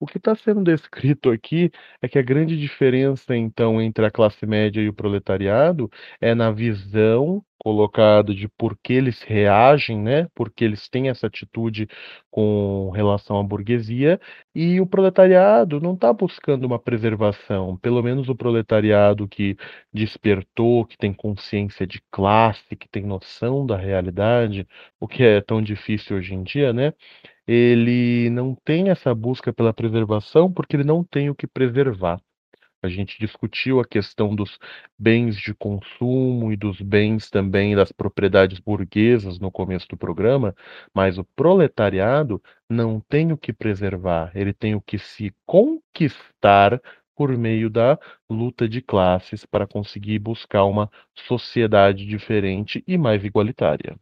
O 0.00 0.06
que 0.06 0.18
está 0.18 0.34
sendo 0.36 0.62
descrito 0.62 1.28
aqui 1.30 1.70
é 2.00 2.08
que 2.08 2.18
a 2.18 2.22
grande 2.22 2.56
diferença, 2.56 3.36
então, 3.36 3.82
entre 3.82 4.06
a 4.06 4.10
classe 4.10 4.46
média 4.46 4.80
e 4.80 4.88
o 4.88 4.92
proletariado 4.92 5.90
é 6.20 6.34
na 6.36 6.52
visão 6.52 7.44
colocada 7.58 8.32
de 8.32 8.46
por 8.48 8.78
que 8.80 8.92
eles 8.92 9.20
reagem, 9.22 9.98
né? 10.00 10.28
Porque 10.34 10.64
eles 10.64 10.88
têm 10.88 11.08
essa 11.08 11.26
atitude 11.26 11.88
com 12.30 12.90
relação 12.90 13.40
à 13.40 13.42
burguesia 13.42 14.20
e 14.54 14.80
o 14.80 14.86
proletariado 14.86 15.80
não 15.80 15.94
está 15.94 16.12
buscando 16.12 16.64
uma 16.64 16.78
preservação. 16.78 17.76
Pelo 17.78 18.00
menos 18.00 18.28
o 18.28 18.36
proletariado 18.36 19.26
que 19.26 19.56
despertou, 19.92 20.86
que 20.86 20.96
tem 20.96 21.12
consciência 21.12 21.84
de 21.86 22.00
classe, 22.12 22.76
que 22.76 22.88
tem 22.88 23.02
noção 23.04 23.66
da 23.66 23.76
realidade, 23.76 24.64
o 25.00 25.08
que 25.08 25.24
é 25.24 25.40
tão 25.40 25.60
difícil 25.60 26.16
hoje 26.18 26.34
em 26.34 26.44
dia, 26.44 26.72
né? 26.72 26.92
Ele 27.48 28.28
não 28.30 28.54
tem 28.54 28.90
essa 28.90 29.14
busca 29.14 29.52
pela 29.52 29.72
preservação 29.72 30.52
porque 30.52 30.76
ele 30.76 30.84
não 30.84 31.02
tem 31.02 31.30
o 31.30 31.34
que 31.34 31.46
preservar. 31.46 32.20
A 32.82 32.88
gente 32.88 33.18
discutiu 33.18 33.80
a 33.80 33.84
questão 33.86 34.34
dos 34.36 34.58
bens 34.98 35.36
de 35.36 35.52
consumo 35.54 36.52
e 36.52 36.56
dos 36.56 36.80
bens 36.80 37.28
também 37.30 37.74
das 37.74 37.90
propriedades 37.90 38.60
burguesas 38.60 39.38
no 39.40 39.50
começo 39.50 39.88
do 39.88 39.96
programa, 39.96 40.54
mas 40.94 41.18
o 41.18 41.24
proletariado 41.24 42.40
não 42.70 43.00
tem 43.00 43.32
o 43.32 43.38
que 43.38 43.52
preservar, 43.52 44.30
ele 44.34 44.52
tem 44.52 44.74
o 44.76 44.80
que 44.80 44.98
se 44.98 45.34
conquistar 45.44 46.80
por 47.16 47.36
meio 47.36 47.68
da 47.68 47.98
luta 48.30 48.68
de 48.68 48.80
classes 48.80 49.44
para 49.44 49.66
conseguir 49.66 50.20
buscar 50.20 50.64
uma 50.64 50.88
sociedade 51.14 52.06
diferente 52.06 52.84
e 52.86 52.96
mais 52.96 53.24
igualitária. 53.24 53.98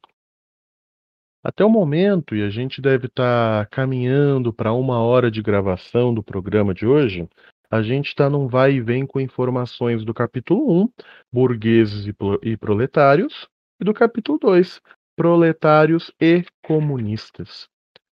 Até 1.47 1.65
o 1.65 1.71
momento, 1.71 2.35
e 2.35 2.43
a 2.43 2.51
gente 2.51 2.83
deve 2.83 3.07
estar 3.07 3.65
tá 3.65 3.71
caminhando 3.71 4.53
para 4.53 4.73
uma 4.73 4.99
hora 4.99 5.31
de 5.31 5.41
gravação 5.41 6.13
do 6.13 6.21
programa 6.21 6.75
de 6.75 6.85
hoje, 6.85 7.29
a 7.71 7.83
gente 7.83 8.09
está 8.09 8.29
num 8.29 8.49
vai 8.49 8.73
e 8.73 8.81
vem 8.81 9.07
com 9.07 9.21
informações 9.21 10.05
do 10.05 10.13
capítulo 10.13 10.83
1, 10.83 10.89
burgueses 11.33 12.13
e 12.43 12.57
proletários, 12.57 13.47
e 13.81 13.85
do 13.85 13.95
capítulo 13.95 14.41
2, 14.41 14.81
proletários 15.15 16.11
e 16.21 16.45
comunistas. 16.65 17.69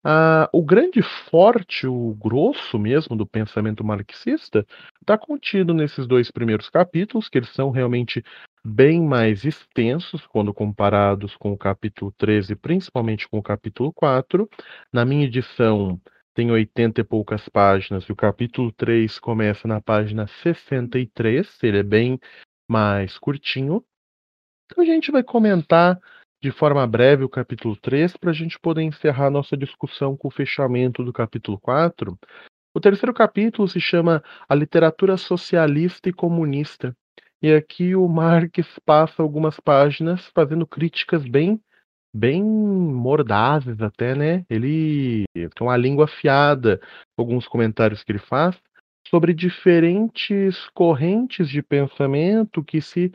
Ah, 0.03 0.49
o 0.53 0.63
grande 0.63 1.01
forte, 1.01 1.87
o 1.87 2.15
grosso 2.15 2.79
mesmo 2.79 3.15
do 3.15 3.25
pensamento 3.25 3.83
marxista 3.83 4.65
está 5.01 5.17
contido 5.17 5.73
nesses 5.73 6.07
dois 6.07 6.31
primeiros 6.31 6.69
capítulos, 6.69 7.27
que 7.27 7.37
eles 7.37 7.49
são 7.49 7.71
realmente 7.71 8.23
bem 8.63 9.01
mais 9.01 9.43
extensos 9.43 10.25
quando 10.27 10.53
comparados 10.53 11.35
com 11.35 11.51
o 11.51 11.57
capítulo 11.57 12.13
13, 12.17 12.55
principalmente 12.55 13.27
com 13.27 13.39
o 13.39 13.43
capítulo 13.43 13.91
4. 13.91 14.49
Na 14.93 15.03
minha 15.03 15.25
edição 15.25 15.99
tem 16.33 16.51
80 16.51 17.01
e 17.01 17.03
poucas 17.03 17.49
páginas, 17.49 18.03
e 18.05 18.11
o 18.11 18.15
capítulo 18.15 18.71
3 18.71 19.19
começa 19.19 19.67
na 19.67 19.81
página 19.81 20.27
63, 20.43 21.63
ele 21.63 21.79
é 21.79 21.83
bem 21.83 22.19
mais 22.69 23.17
curtinho. 23.17 23.83
Então 24.65 24.83
a 24.83 24.87
gente 24.87 25.11
vai 25.11 25.23
comentar 25.23 25.99
de 26.41 26.51
forma 26.51 26.85
breve 26.85 27.23
o 27.23 27.29
capítulo 27.29 27.75
3 27.75 28.15
para 28.17 28.29
a 28.31 28.33
gente 28.33 28.59
poder 28.59 28.83
encerrar 28.83 29.29
nossa 29.29 29.57
discussão 29.57 30.15
com 30.15 30.27
o 30.27 30.31
fechamento 30.31 31.03
do 31.03 31.11
capítulo 31.11 31.59
4. 31.59 32.17
O 32.75 32.79
terceiro 32.79 33.13
capítulo 33.13 33.67
se 33.67 33.79
chama 33.79 34.23
A 34.47 34.53
Literatura 34.53 35.17
Socialista 35.17 36.09
e 36.09 36.13
Comunista. 36.13 36.95
E 37.41 37.53
aqui 37.53 37.95
o 37.95 38.07
Marx 38.07 38.79
passa 38.85 39.21
algumas 39.21 39.59
páginas 39.59 40.29
fazendo 40.33 40.65
críticas 40.65 41.25
bem 41.25 41.59
bem 42.13 42.43
mordazes 42.43 43.79
até, 43.79 44.15
né? 44.15 44.45
Ele 44.49 45.25
tem 45.33 45.49
uma 45.61 45.77
língua 45.77 46.05
afiada, 46.05 46.79
alguns 47.15 47.47
comentários 47.47 48.03
que 48.03 48.11
ele 48.11 48.19
faz 48.19 48.59
sobre 49.07 49.33
diferentes 49.33 50.67
correntes 50.73 51.47
de 51.47 51.61
pensamento 51.61 52.63
que 52.63 52.81
se 52.81 53.11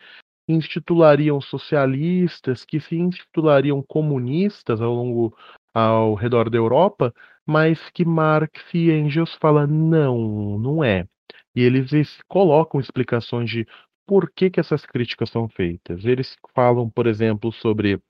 institulariam 0.48 1.40
socialistas, 1.40 2.64
que 2.64 2.80
se 2.80 2.96
institulariam 2.96 3.82
comunistas 3.82 4.80
ao 4.80 4.92
longo 4.94 5.36
ao 5.74 6.14
redor 6.14 6.50
da 6.50 6.58
Europa, 6.58 7.14
mas 7.46 7.90
que 7.90 8.04
Marx 8.04 8.62
e 8.74 8.90
Engels 8.90 9.34
falam 9.40 9.66
não, 9.66 10.58
não 10.58 10.84
é. 10.84 11.06
E 11.54 11.62
eles 11.62 11.90
colocam 12.28 12.80
explicações 12.80 13.50
de 13.50 13.66
por 14.06 14.30
que, 14.30 14.50
que 14.50 14.60
essas 14.60 14.84
críticas 14.84 15.30
são 15.30 15.48
feitas. 15.48 16.04
Eles 16.04 16.36
falam, 16.54 16.88
por 16.90 17.06
exemplo, 17.06 17.52
sobre 17.52 18.00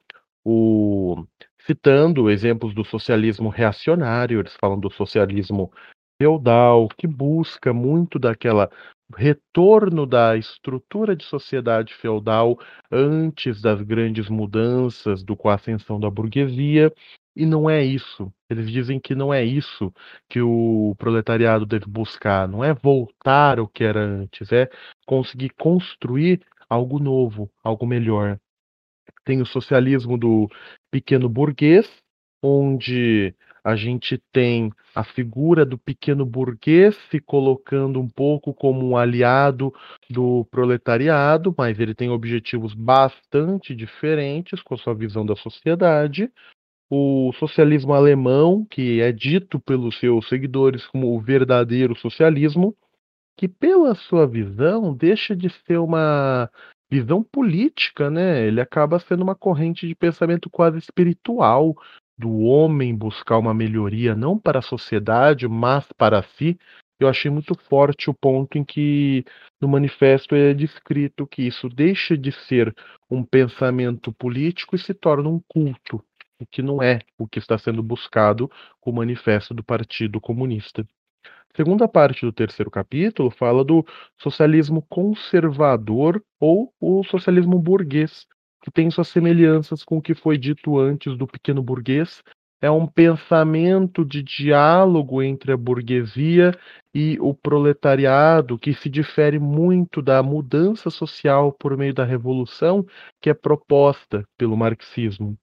o. 0.44 1.24
citando 1.66 2.30
exemplos 2.30 2.74
do 2.74 2.84
socialismo 2.84 3.48
reacionário, 3.48 4.40
eles 4.40 4.56
falam 4.60 4.78
do 4.78 4.90
socialismo 4.90 5.72
feudal, 6.20 6.88
que 6.96 7.06
busca 7.06 7.72
muito 7.72 8.18
daquela 8.18 8.70
retorno 9.16 10.06
da 10.06 10.36
estrutura 10.36 11.14
de 11.14 11.24
sociedade 11.24 11.94
feudal 11.94 12.58
antes 12.90 13.60
das 13.60 13.80
grandes 13.82 14.28
mudanças 14.28 15.22
do 15.22 15.36
com 15.36 15.48
a 15.48 15.54
ascensão 15.54 15.98
da 15.98 16.10
burguesia, 16.10 16.92
e 17.34 17.46
não 17.46 17.68
é 17.68 17.82
isso. 17.82 18.32
Eles 18.48 18.70
dizem 18.70 19.00
que 19.00 19.14
não 19.14 19.32
é 19.32 19.42
isso 19.44 19.92
que 20.28 20.40
o 20.40 20.94
proletariado 20.98 21.64
deve 21.64 21.86
buscar, 21.86 22.46
não 22.46 22.62
é 22.62 22.74
voltar 22.74 23.58
ao 23.58 23.66
que 23.66 23.84
era 23.84 24.00
antes, 24.00 24.52
é 24.52 24.68
conseguir 25.06 25.50
construir 25.58 26.40
algo 26.68 26.98
novo, 26.98 27.50
algo 27.62 27.86
melhor. 27.86 28.38
Tem 29.24 29.40
o 29.40 29.46
socialismo 29.46 30.18
do 30.18 30.48
pequeno 30.90 31.28
burguês, 31.28 31.88
onde 32.42 33.34
a 33.64 33.76
gente 33.76 34.20
tem 34.32 34.72
a 34.94 35.04
figura 35.04 35.64
do 35.64 35.78
pequeno 35.78 36.26
burguês 36.26 36.96
se 37.10 37.20
colocando 37.20 38.00
um 38.00 38.08
pouco 38.08 38.52
como 38.52 38.86
um 38.86 38.96
aliado 38.96 39.72
do 40.10 40.44
proletariado, 40.50 41.54
mas 41.56 41.78
ele 41.78 41.94
tem 41.94 42.10
objetivos 42.10 42.74
bastante 42.74 43.74
diferentes 43.74 44.60
com 44.62 44.74
a 44.74 44.78
sua 44.78 44.94
visão 44.94 45.24
da 45.24 45.36
sociedade 45.36 46.30
o 46.94 47.32
socialismo 47.38 47.94
alemão, 47.94 48.66
que 48.66 49.00
é 49.00 49.10
dito 49.10 49.58
pelos 49.58 49.98
seus 49.98 50.28
seguidores 50.28 50.86
como 50.88 51.16
o 51.16 51.18
verdadeiro 51.18 51.96
socialismo, 51.96 52.76
que 53.34 53.48
pela 53.48 53.94
sua 53.94 54.26
visão 54.26 54.94
deixa 54.94 55.34
de 55.34 55.48
ser 55.66 55.78
uma 55.78 56.50
visão 56.90 57.22
política, 57.22 58.10
né? 58.10 58.46
Ele 58.46 58.60
acaba 58.60 58.98
sendo 58.98 59.22
uma 59.22 59.34
corrente 59.34 59.88
de 59.88 59.94
pensamento 59.94 60.50
quase 60.50 60.76
espiritual 60.76 61.74
do 62.18 62.40
homem 62.40 62.94
buscar 62.94 63.38
uma 63.38 63.54
melhoria 63.54 64.14
não 64.14 64.38
para 64.38 64.58
a 64.60 64.62
sociedade, 64.62 65.48
mas 65.48 65.86
para 65.96 66.22
si. 66.22 66.58
Eu 67.00 67.08
achei 67.08 67.30
muito 67.30 67.54
forte 67.54 68.08
o 68.08 68.14
ponto 68.14 68.56
em 68.56 68.64
que 68.64 69.24
no 69.60 69.66
manifesto 69.66 70.34
é 70.34 70.54
descrito 70.54 71.26
que 71.26 71.42
isso 71.42 71.68
deixa 71.68 72.16
de 72.16 72.30
ser 72.30 72.74
um 73.10 73.24
pensamento 73.24 74.12
político 74.12 74.76
e 74.76 74.78
se 74.78 74.94
torna 74.94 75.28
um 75.28 75.40
culto 75.48 76.04
o 76.42 76.46
que 76.46 76.62
não 76.62 76.82
é 76.82 77.00
o 77.16 77.26
que 77.26 77.38
está 77.38 77.56
sendo 77.56 77.82
buscado 77.82 78.50
com 78.80 78.90
o 78.90 78.94
manifesto 78.94 79.54
do 79.54 79.62
Partido 79.62 80.20
Comunista. 80.20 80.86
A 81.24 81.56
segunda 81.56 81.86
parte 81.86 82.24
do 82.24 82.32
terceiro 82.32 82.70
capítulo 82.70 83.30
fala 83.30 83.64
do 83.64 83.86
socialismo 84.18 84.82
conservador 84.88 86.22
ou 86.40 86.72
o 86.80 87.04
socialismo 87.04 87.58
burguês, 87.58 88.26
que 88.62 88.70
tem 88.70 88.90
suas 88.90 89.08
semelhanças 89.08 89.84
com 89.84 89.98
o 89.98 90.02
que 90.02 90.14
foi 90.14 90.38
dito 90.38 90.78
antes 90.78 91.16
do 91.16 91.26
pequeno 91.26 91.62
burguês. 91.62 92.22
É 92.60 92.70
um 92.70 92.86
pensamento 92.86 94.04
de 94.04 94.22
diálogo 94.22 95.20
entre 95.20 95.52
a 95.52 95.56
burguesia 95.56 96.56
e 96.94 97.18
o 97.20 97.34
proletariado 97.34 98.56
que 98.56 98.72
se 98.72 98.88
difere 98.88 99.38
muito 99.40 100.00
da 100.00 100.22
mudança 100.22 100.88
social 100.88 101.52
por 101.52 101.76
meio 101.76 101.92
da 101.92 102.04
revolução 102.04 102.86
que 103.20 103.28
é 103.28 103.34
proposta 103.34 104.24
pelo 104.38 104.56
marxismo 104.56 105.36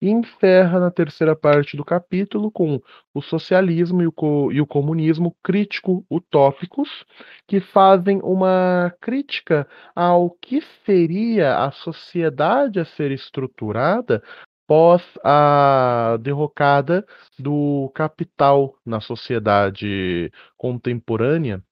e 0.00 0.10
encerra 0.10 0.78
na 0.78 0.90
terceira 0.90 1.34
parte 1.34 1.76
do 1.76 1.84
capítulo 1.84 2.50
com 2.50 2.80
o 3.14 3.22
socialismo 3.22 4.02
e 4.02 4.06
o, 4.06 4.12
co 4.12 4.52
e 4.52 4.60
o 4.60 4.66
comunismo 4.66 5.34
crítico 5.42 6.04
utópicos, 6.10 7.04
que 7.46 7.60
fazem 7.60 8.20
uma 8.22 8.94
crítica 9.00 9.66
ao 9.94 10.30
que 10.30 10.60
seria 10.84 11.58
a 11.64 11.70
sociedade 11.70 12.78
a 12.78 12.84
ser 12.84 13.10
estruturada 13.10 14.22
pós 14.66 15.02
a 15.24 16.18
derrocada 16.20 17.06
do 17.38 17.90
capital 17.94 18.74
na 18.84 19.00
sociedade 19.00 20.30
contemporânea. 20.56 21.62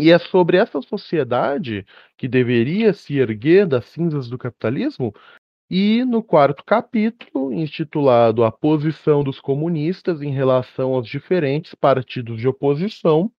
E 0.00 0.10
é 0.10 0.18
sobre 0.18 0.56
essa 0.56 0.80
sociedade 0.80 1.84
que 2.16 2.26
deveria 2.26 2.94
se 2.94 3.18
erguer 3.18 3.66
das 3.66 3.84
cinzas 3.84 4.30
do 4.30 4.38
capitalismo 4.38 5.12
e 5.70 6.04
no 6.04 6.20
quarto 6.22 6.64
capítulo, 6.64 7.52
intitulado 7.52 8.42
A 8.42 8.50
Posição 8.50 9.22
dos 9.22 9.40
Comunistas 9.40 10.20
em 10.20 10.32
relação 10.32 10.94
aos 10.94 11.06
diferentes 11.06 11.74
partidos 11.76 12.40
de 12.40 12.48
oposição, 12.48 13.30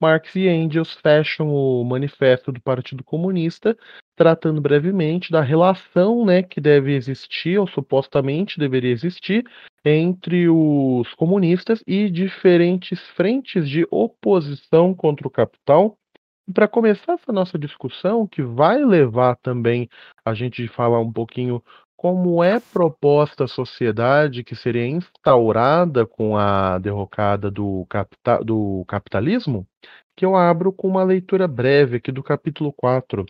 Marx 0.00 0.34
e 0.34 0.48
Engels 0.48 0.94
fecham 0.94 1.48
o 1.48 1.84
manifesto 1.84 2.50
do 2.50 2.60
Partido 2.60 3.04
Comunista, 3.04 3.76
tratando 4.16 4.60
brevemente 4.60 5.30
da 5.30 5.40
relação 5.40 6.24
né, 6.24 6.42
que 6.42 6.60
deve 6.60 6.94
existir, 6.94 7.58
ou 7.58 7.66
supostamente 7.66 8.58
deveria 8.58 8.90
existir, 8.90 9.44
entre 9.84 10.48
os 10.48 11.12
comunistas 11.14 11.82
e 11.86 12.10
diferentes 12.10 13.00
frentes 13.10 13.68
de 13.68 13.86
oposição 13.90 14.94
contra 14.94 15.28
o 15.28 15.30
capital, 15.30 15.96
para 16.52 16.68
começar 16.68 17.14
essa 17.14 17.32
nossa 17.32 17.58
discussão, 17.58 18.26
que 18.26 18.42
vai 18.42 18.84
levar 18.84 19.36
também 19.36 19.88
a 20.24 20.34
gente 20.34 20.66
falar 20.68 21.00
um 21.00 21.12
pouquinho 21.12 21.62
como 21.96 22.44
é 22.44 22.60
proposta 22.60 23.44
a 23.44 23.48
sociedade 23.48 24.44
que 24.44 24.54
seria 24.54 24.86
instaurada 24.86 26.04
com 26.04 26.36
a 26.36 26.78
derrocada 26.78 27.50
do, 27.50 27.86
do 28.44 28.84
capitalismo, 28.86 29.66
que 30.14 30.24
eu 30.26 30.36
abro 30.36 30.70
com 30.70 30.86
uma 30.86 31.02
leitura 31.02 31.48
breve 31.48 31.96
aqui 31.96 32.12
do 32.12 32.22
capítulo 32.22 32.72
4. 32.72 33.24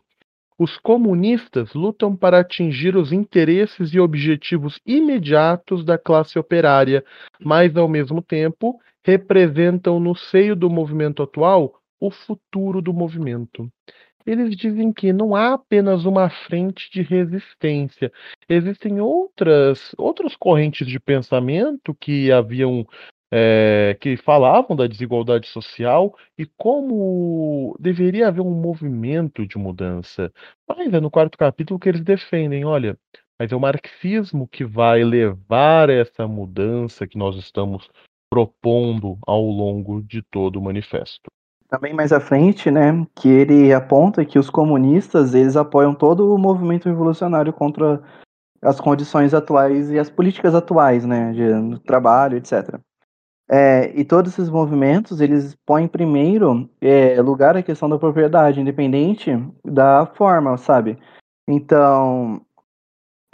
Os 0.59 0.77
comunistas 0.79 1.73
lutam 1.73 2.17
para 2.17 2.41
atingir 2.41 2.97
os 2.97 3.13
interesses 3.13 3.93
e 3.93 4.01
objetivos 4.01 4.81
imediatos 4.85 5.85
da 5.85 5.99
classe 5.99 6.39
operária, 6.39 7.05
mas, 7.41 7.77
ao 7.77 7.89
mesmo 7.89 8.23
tempo, 8.23 8.81
representam 9.05 10.01
no 10.01 10.17
seio 10.17 10.57
do 10.57 10.71
movimento 10.71 11.23
atual 11.23 11.75
o 12.01 12.11
futuro 12.11 12.83
do 12.83 12.93
movimento. 12.93 13.71
Eles 14.27 14.57
dizem 14.57 14.93
que 14.93 15.13
não 15.13 15.35
há 15.35 15.53
apenas 15.55 16.07
uma 16.07 16.31
frente 16.31 16.91
de 16.91 17.03
resistência, 17.03 18.11
existem 18.49 19.01
outras, 19.01 19.95
outras 19.99 20.35
correntes 20.35 20.87
de 20.87 20.99
pensamento 20.99 21.95
que 21.95 22.33
haviam 22.33 22.87
é, 23.31 23.97
que 24.01 24.17
falavam 24.17 24.77
da 24.77 24.87
desigualdade 24.87 25.49
social 25.49 26.15
e 26.39 26.47
como 26.57 27.77
deveria 27.79 28.29
haver 28.29 28.41
um 28.41 28.51
movimento 28.51 29.47
de 29.47 29.59
mudança. 29.59 30.33
Mas 30.69 30.95
é 30.95 31.01
no 31.01 31.11
quarto 31.11 31.37
capítulo 31.37 31.81
que 31.81 31.89
eles 31.89 32.03
defendem, 32.03 32.65
olha, 32.65 32.97
mas 33.39 33.51
é 33.53 33.57
o 33.57 33.61
marxismo 33.61 34.49
que 34.49 34.65
vai 34.65 35.03
levar 35.03 35.91
essa 35.91 36.29
mudança 36.29 37.07
que 37.07 37.19
nós 37.19 37.37
estamos 37.37 37.91
propondo 38.31 39.19
ao 39.27 39.43
longo 39.43 40.01
de 40.03 40.23
todo 40.23 40.57
o 40.57 40.63
manifesto 40.63 41.34
também 41.75 41.93
mais 41.93 42.13
à 42.13 42.21
frente, 42.21 42.71
né, 42.71 43.05
que 43.17 43.29
ele 43.29 43.73
aponta 43.73 44.25
que 44.25 44.39
os 44.39 44.49
comunistas, 44.49 45.35
eles 45.35 45.57
apoiam 45.57 45.93
todo 45.93 46.33
o 46.33 46.39
movimento 46.39 46.89
revolucionário 46.89 47.53
contra 47.53 48.01
as 48.63 48.81
condições 48.81 49.35
atuais 49.35 49.91
e 49.91 49.99
as 49.99 50.09
políticas 50.09 50.55
atuais, 50.55 51.05
né, 51.05 51.33
de 51.33 51.81
trabalho, 51.81 52.37
etc. 52.37 52.79
É, 53.51 53.93
e 53.99 54.05
todos 54.05 54.33
esses 54.33 54.49
movimentos, 54.49 55.21
eles 55.21 55.57
põem 55.67 55.89
primeiro 55.89 56.71
é, 56.81 57.21
lugar 57.21 57.57
a 57.57 57.63
questão 57.63 57.89
da 57.89 57.99
propriedade, 57.99 58.61
independente 58.61 59.31
da 59.65 60.07
forma, 60.07 60.57
sabe? 60.57 60.97
Então, 61.47 62.41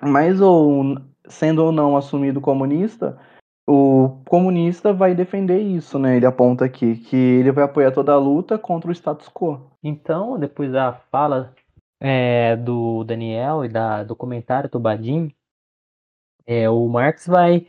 mais 0.03 0.41
ou 0.41 0.97
sendo 1.29 1.65
ou 1.65 1.71
não 1.71 1.97
assumido 1.97 2.41
comunista, 2.41 3.19
o 3.67 4.23
comunista 4.29 4.93
vai 4.93 5.15
defender 5.15 5.61
isso, 5.61 5.99
né? 5.99 6.17
Ele 6.17 6.27
aponta 6.27 6.65
aqui 6.65 6.97
que 6.97 7.17
ele 7.17 7.53
vai 7.53 7.65
apoiar 7.65 7.93
toda 7.93 8.13
a 8.13 8.19
luta 8.19 8.59
contra 8.59 8.91
o 8.91 8.93
status 8.93 9.29
quo. 9.29 9.71
Então, 9.83 10.39
depois 10.39 10.73
da 10.73 10.93
fala 10.93 11.55
é, 12.01 12.57
do 12.57 13.05
Daniel 13.05 13.65
e 13.65 13.69
da, 13.69 14.03
do 14.03 14.17
comentário 14.17 14.69
do 14.71 14.81
Badim, 14.81 15.33
é, 16.47 16.69
o 16.69 16.89
Marx 16.89 17.27
vai 17.27 17.67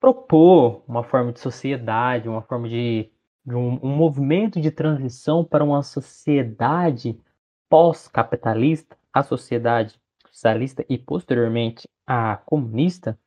propor 0.00 0.82
uma 0.86 1.02
forma 1.02 1.32
de 1.32 1.40
sociedade, 1.40 2.28
uma 2.28 2.42
forma 2.42 2.68
de, 2.68 3.10
de 3.44 3.54
um, 3.54 3.78
um 3.82 3.94
movimento 3.94 4.60
de 4.60 4.70
transição 4.70 5.44
para 5.44 5.64
uma 5.64 5.82
sociedade 5.82 7.20
pós-capitalista, 7.68 8.96
a 9.12 9.22
sociedade 9.22 10.00
socialista 10.30 10.84
e 10.88 10.96
posteriormente 10.96 11.88
a 12.06 12.36
comunista, 12.36 13.18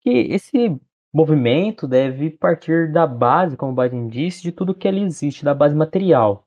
que 0.00 0.10
esse 0.10 0.76
movimento 1.12 1.86
deve 1.86 2.30
partir 2.30 2.92
da 2.92 3.06
base, 3.06 3.56
como 3.56 3.72
o 3.72 3.74
Biden 3.74 4.08
disse, 4.08 4.42
de 4.42 4.52
tudo 4.52 4.74
que 4.74 4.86
ali 4.86 5.02
existe, 5.02 5.44
da 5.44 5.54
base 5.54 5.74
material. 5.74 6.44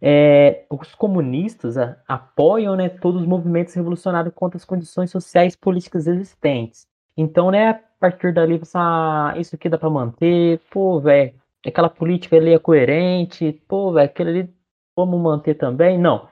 É, 0.00 0.66
os 0.70 0.94
comunistas 0.94 1.78
a, 1.78 1.96
apoiam 2.06 2.76
né, 2.76 2.88
todos 2.88 3.22
os 3.22 3.26
movimentos 3.26 3.74
revolucionários 3.74 4.34
contra 4.34 4.58
as 4.58 4.64
condições 4.64 5.10
sociais 5.10 5.54
e 5.54 5.58
políticas 5.58 6.06
existentes. 6.06 6.86
Então, 7.16 7.50
né, 7.50 7.70
a 7.70 7.80
partir 7.98 8.32
dali, 8.32 8.60
ah, 8.74 9.34
isso 9.38 9.56
aqui 9.56 9.68
dá 9.68 9.78
para 9.78 9.88
manter, 9.88 10.60
pô, 10.70 11.00
velho, 11.00 11.34
aquela 11.66 11.88
política 11.88 12.36
ali 12.36 12.52
é 12.52 12.58
coerente, 12.58 13.52
pô, 13.66 13.92
velho, 13.92 14.06
aquilo 14.06 14.30
ali 14.30 14.54
vamos 14.94 15.20
manter 15.20 15.54
também? 15.54 15.98
Não. 15.98 16.28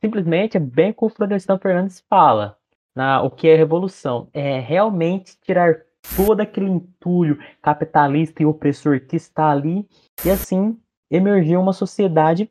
Simplesmente 0.00 0.56
é 0.56 0.60
bem 0.60 0.92
como 0.92 1.10
o 1.10 1.14
Florestan 1.14 1.58
Fernandes 1.58 2.04
fala, 2.08 2.56
na, 2.94 3.22
o 3.22 3.30
que 3.30 3.48
é 3.48 3.56
revolução. 3.56 4.28
É 4.32 4.60
realmente 4.60 5.38
tirar 5.40 5.76
todo 6.16 6.40
aquele 6.40 6.70
entulho 6.70 7.38
capitalista 7.60 8.42
e 8.42 8.46
opressor 8.46 9.00
que 9.00 9.16
está 9.16 9.50
ali, 9.50 9.88
e 10.24 10.30
assim 10.30 10.78
emergiu 11.10 11.60
uma 11.60 11.72
sociedade 11.72 12.50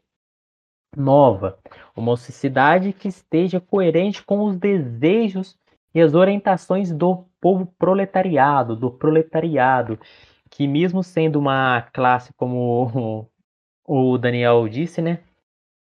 nova, 0.96 1.58
uma 1.96 2.16
sociedade 2.16 2.94
que 2.94 3.08
esteja 3.08 3.60
coerente 3.60 4.24
com 4.24 4.44
os 4.44 4.58
desejos 4.58 5.58
e 5.94 6.02
as 6.02 6.14
orientações 6.14 6.92
do 6.92 7.26
povo 7.40 7.66
proletariado, 7.78 8.76
do 8.76 8.92
proletariado, 8.92 10.00
que 10.50 10.68
mesmo 10.68 11.04
sendo 11.04 11.40
uma 11.40 11.82
classe 11.94 12.32
como 12.34 13.28
o 13.86 14.18
Daniel 14.18 14.68
disse, 14.68 15.02
né, 15.02 15.20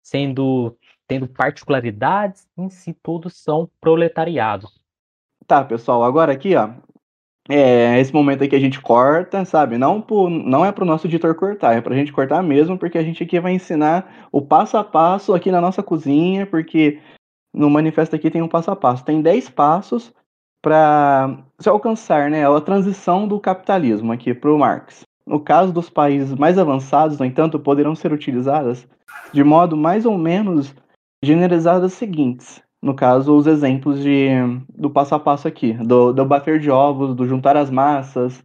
sendo 0.02 0.76
tendo 1.06 1.28
particularidades, 1.28 2.48
em 2.56 2.70
si 2.70 2.94
todos 2.94 3.36
são 3.36 3.68
proletariado. 3.80 4.66
Tá, 5.46 5.62
pessoal, 5.62 6.02
agora 6.04 6.32
aqui, 6.32 6.56
ó, 6.56 6.70
é, 7.48 7.98
esse 7.98 8.14
momento 8.14 8.44
aqui 8.44 8.54
a 8.54 8.60
gente 8.60 8.80
corta, 8.80 9.44
sabe? 9.44 9.76
Não, 9.76 10.00
pro, 10.00 10.30
não 10.30 10.64
é 10.64 10.70
para 10.70 10.84
o 10.84 10.86
nosso 10.86 11.06
editor 11.06 11.34
cortar, 11.34 11.76
é 11.76 11.80
para 11.80 11.94
a 11.94 11.96
gente 11.96 12.12
cortar 12.12 12.42
mesmo, 12.42 12.78
porque 12.78 12.98
a 12.98 13.02
gente 13.02 13.22
aqui 13.22 13.40
vai 13.40 13.52
ensinar 13.52 14.28
o 14.30 14.40
passo 14.40 14.76
a 14.76 14.84
passo 14.84 15.34
aqui 15.34 15.50
na 15.50 15.60
nossa 15.60 15.82
cozinha, 15.82 16.46
porque 16.46 17.00
no 17.52 17.68
manifesto 17.68 18.14
aqui 18.14 18.30
tem 18.30 18.42
um 18.42 18.48
passo 18.48 18.70
a 18.70 18.76
passo. 18.76 19.04
Tem 19.04 19.20
10 19.20 19.50
passos 19.50 20.12
para 20.62 21.36
se 21.58 21.68
alcançar 21.68 22.30
né, 22.30 22.48
a 22.48 22.60
transição 22.60 23.26
do 23.26 23.40
capitalismo 23.40 24.12
aqui 24.12 24.32
para 24.32 24.52
o 24.52 24.58
Marx. 24.58 25.02
No 25.26 25.40
caso 25.40 25.72
dos 25.72 25.90
países 25.90 26.34
mais 26.34 26.58
avançados, 26.58 27.18
no 27.18 27.24
entanto, 27.24 27.58
poderão 27.58 27.94
ser 27.94 28.12
utilizadas 28.12 28.86
de 29.32 29.42
modo 29.42 29.76
mais 29.76 30.06
ou 30.06 30.16
menos 30.16 30.74
generalizado 31.24 31.86
as 31.86 31.92
seguintes 31.92 32.62
no 32.82 32.94
caso, 32.94 33.36
os 33.36 33.46
exemplos 33.46 34.02
de, 34.02 34.28
do 34.74 34.90
passo 34.90 35.14
a 35.14 35.20
passo 35.20 35.46
aqui, 35.46 35.72
do, 35.74 36.12
do 36.12 36.24
bater 36.24 36.58
de 36.58 36.68
ovos, 36.68 37.14
do 37.14 37.28
juntar 37.28 37.56
as 37.56 37.70
massas. 37.70 38.42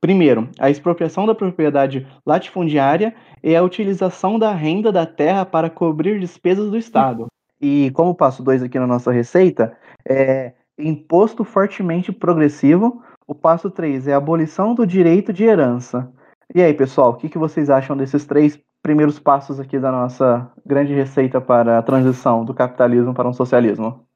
Primeiro, 0.00 0.48
a 0.60 0.70
expropriação 0.70 1.26
da 1.26 1.34
propriedade 1.34 2.06
latifundiária 2.24 3.12
e 3.42 3.56
a 3.56 3.62
utilização 3.62 4.38
da 4.38 4.54
renda 4.54 4.92
da 4.92 5.04
terra 5.04 5.44
para 5.44 5.68
cobrir 5.68 6.20
despesas 6.20 6.70
do 6.70 6.78
Estado. 6.78 7.26
E 7.60 7.90
como 7.90 8.14
passo 8.14 8.44
2 8.44 8.62
aqui 8.62 8.78
na 8.78 8.86
nossa 8.86 9.10
receita, 9.10 9.76
é 10.08 10.52
imposto 10.78 11.42
fortemente 11.44 12.12
progressivo. 12.12 13.02
O 13.26 13.34
passo 13.34 13.70
3 13.70 14.06
é 14.06 14.14
a 14.14 14.18
abolição 14.18 14.72
do 14.72 14.86
direito 14.86 15.32
de 15.32 15.44
herança. 15.44 16.10
E 16.54 16.62
aí, 16.62 16.72
pessoal, 16.72 17.10
o 17.10 17.14
que, 17.14 17.28
que 17.28 17.38
vocês 17.38 17.68
acham 17.68 17.96
desses 17.96 18.24
três 18.24 18.58
primeiros 18.82 19.18
passos 19.18 19.60
aqui 19.60 19.78
da 19.78 19.90
nossa 19.90 20.50
grande 20.64 20.94
receita 20.94 21.40
para 21.40 21.78
a 21.78 21.82
transição 21.82 22.44
do 22.44 22.54
capitalismo 22.54 23.14
para 23.14 23.28
um 23.28 23.32
socialismo? 23.32 24.06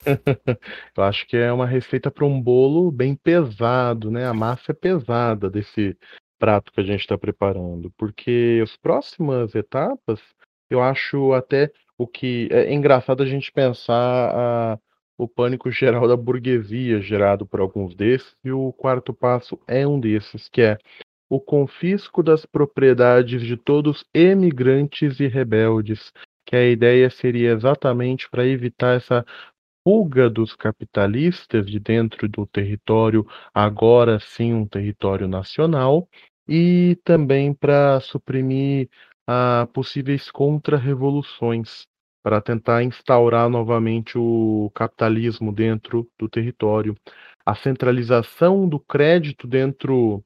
Eu 0.96 1.04
acho 1.04 1.26
que 1.26 1.36
é 1.36 1.52
uma 1.52 1.66
receita 1.66 2.10
para 2.10 2.24
um 2.24 2.40
bolo 2.40 2.90
bem 2.90 3.14
pesado, 3.14 4.10
né? 4.10 4.26
A 4.26 4.34
massa 4.34 4.72
é 4.72 4.74
pesada 4.74 5.50
desse 5.50 5.96
prato 6.38 6.72
que 6.72 6.80
a 6.80 6.84
gente 6.84 7.00
está 7.00 7.18
preparando, 7.18 7.92
porque 7.98 8.60
as 8.62 8.76
próximas 8.76 9.54
etapas, 9.54 10.20
eu 10.70 10.82
acho 10.82 11.34
até 11.34 11.70
o 11.98 12.06
que 12.06 12.48
é 12.50 12.72
engraçado 12.72 13.22
a 13.22 13.26
gente 13.26 13.52
pensar 13.52 14.32
a, 14.34 14.78
o 15.18 15.28
pânico 15.28 15.70
geral 15.70 16.08
da 16.08 16.16
burguesia 16.16 17.00
gerado 17.02 17.46
por 17.46 17.60
alguns 17.60 17.94
desses, 17.94 18.34
e 18.42 18.50
o 18.50 18.72
quarto 18.72 19.12
passo 19.12 19.60
é 19.68 19.86
um 19.86 20.00
desses, 20.00 20.48
que 20.48 20.62
é 20.62 20.78
o 21.30 21.40
confisco 21.40 22.24
das 22.24 22.44
propriedades 22.44 23.42
de 23.42 23.56
todos 23.56 24.04
emigrantes 24.12 25.20
e 25.20 25.28
rebeldes, 25.28 26.12
que 26.44 26.56
a 26.56 26.68
ideia 26.68 27.08
seria 27.08 27.52
exatamente 27.52 28.28
para 28.28 28.44
evitar 28.44 28.96
essa 28.96 29.24
fuga 29.86 30.28
dos 30.28 30.56
capitalistas 30.56 31.66
de 31.70 31.78
dentro 31.78 32.28
do 32.28 32.44
território, 32.46 33.24
agora 33.54 34.18
sim 34.18 34.52
um 34.52 34.66
território 34.66 35.28
nacional, 35.28 36.08
e 36.48 36.98
também 37.04 37.54
para 37.54 38.00
suprimir 38.00 38.88
a 39.24 39.68
possíveis 39.72 40.30
contra-revoluções, 40.32 41.86
para 42.24 42.40
tentar 42.40 42.82
instaurar 42.82 43.48
novamente 43.48 44.18
o 44.18 44.68
capitalismo 44.74 45.52
dentro 45.52 46.08
do 46.18 46.28
território. 46.28 46.96
A 47.46 47.54
centralização 47.54 48.68
do 48.68 48.80
crédito 48.80 49.46
dentro 49.46 50.22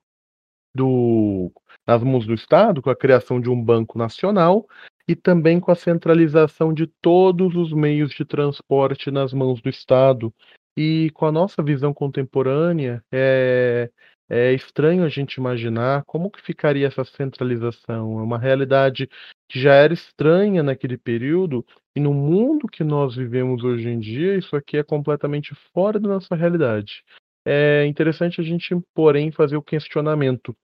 do, 0.74 1.52
nas 1.86 2.02
mãos 2.02 2.26
do 2.26 2.34
Estado, 2.34 2.82
com 2.82 2.90
a 2.90 2.96
criação 2.96 3.40
de 3.40 3.48
um 3.48 3.62
banco 3.62 3.98
nacional 3.98 4.66
e 5.06 5.14
também 5.14 5.60
com 5.60 5.70
a 5.70 5.76
centralização 5.76 6.72
de 6.72 6.86
todos 6.86 7.54
os 7.54 7.72
meios 7.72 8.10
de 8.12 8.24
transporte 8.24 9.10
nas 9.10 9.32
mãos 9.32 9.60
do 9.60 9.68
Estado. 9.68 10.32
E 10.76 11.10
com 11.14 11.26
a 11.26 11.32
nossa 11.32 11.62
visão 11.62 11.94
contemporânea, 11.94 13.04
é, 13.12 13.90
é 14.28 14.52
estranho 14.52 15.04
a 15.04 15.08
gente 15.08 15.34
imaginar 15.34 16.02
como 16.04 16.30
que 16.30 16.42
ficaria 16.42 16.86
essa 16.86 17.04
centralização. 17.04 18.18
É 18.18 18.22
uma 18.22 18.38
realidade 18.38 19.08
que 19.48 19.60
já 19.60 19.74
era 19.74 19.92
estranha 19.92 20.62
naquele 20.62 20.96
período, 20.96 21.64
e 21.94 22.00
no 22.00 22.12
mundo 22.12 22.66
que 22.66 22.82
nós 22.82 23.14
vivemos 23.14 23.62
hoje 23.62 23.88
em 23.88 24.00
dia, 24.00 24.36
isso 24.36 24.56
aqui 24.56 24.76
é 24.76 24.82
completamente 24.82 25.54
fora 25.72 26.00
da 26.00 26.08
nossa 26.08 26.34
realidade. 26.34 27.04
É 27.46 27.86
interessante 27.86 28.40
a 28.40 28.44
gente, 28.44 28.74
porém, 28.94 29.30
fazer 29.30 29.56
o 29.56 29.62
questionamento. 29.62 30.56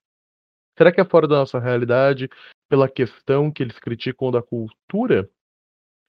Será 0.80 0.90
que 0.90 0.98
é 0.98 1.04
fora 1.04 1.28
da 1.28 1.36
nossa 1.36 1.58
realidade 1.58 2.26
pela 2.66 2.88
questão 2.88 3.52
que 3.52 3.62
eles 3.62 3.78
criticam 3.78 4.30
da 4.30 4.40
cultura? 4.40 5.28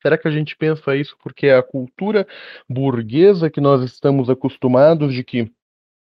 Será 0.02 0.18
que 0.18 0.30
a 0.30 0.32
gente 0.32 0.56
pensa 0.56 0.96
isso 0.96 1.18
porque 1.22 1.48
é 1.48 1.58
a 1.58 1.62
cultura 1.62 2.26
burguesa 2.70 3.50
que 3.50 3.60
nós 3.60 3.84
estamos 3.84 4.30
acostumados 4.30 5.14
de 5.14 5.26
que 5.26 5.52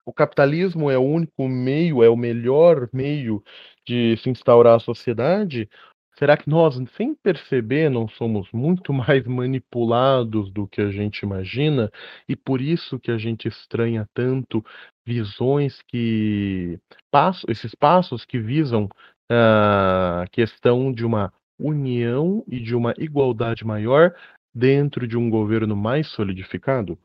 o 0.07 0.13
capitalismo 0.13 0.91
é 0.91 0.97
o 0.97 1.03
único 1.03 1.47
meio, 1.47 2.03
é 2.03 2.09
o 2.09 2.17
melhor 2.17 2.89
meio 2.95 3.45
de 3.87 4.17
se 4.17 4.31
instaurar 4.31 4.77
a 4.77 4.81
sociedade? 4.81 5.69
Será 6.19 6.37
que 6.37 6.49
nós, 6.49 6.77
sem 6.97 7.15
perceber, 7.15 7.91
não 7.91 8.09
somos 8.09 8.51
muito 8.53 8.93
mais 8.95 9.27
manipulados 9.27 10.51
do 10.51 10.67
que 10.67 10.81
a 10.81 10.91
gente 10.91 11.21
imagina 11.21 11.91
e 12.29 12.35
por 12.35 12.61
isso 12.61 12.99
que 12.99 13.11
a 13.11 13.19
gente 13.19 13.47
estranha 13.49 14.09
tanto 14.15 14.65
visões 15.07 15.83
que 15.83 16.79
passo, 17.11 17.47
esses 17.51 17.75
passos 17.75 18.25
que 18.25 18.39
visam 18.39 18.89
a 19.31 20.25
questão 20.33 20.93
de 20.93 21.05
uma 21.05 21.33
união 21.59 22.45
e 22.47 22.61
de 22.61 22.75
uma 22.75 22.95
igualdade 22.99 23.65
maior 23.65 24.15
dentro 24.55 25.07
de 25.07 25.17
um 25.19 25.29
governo 25.29 25.77
mais 25.77 26.07
solidificado? 26.09 26.99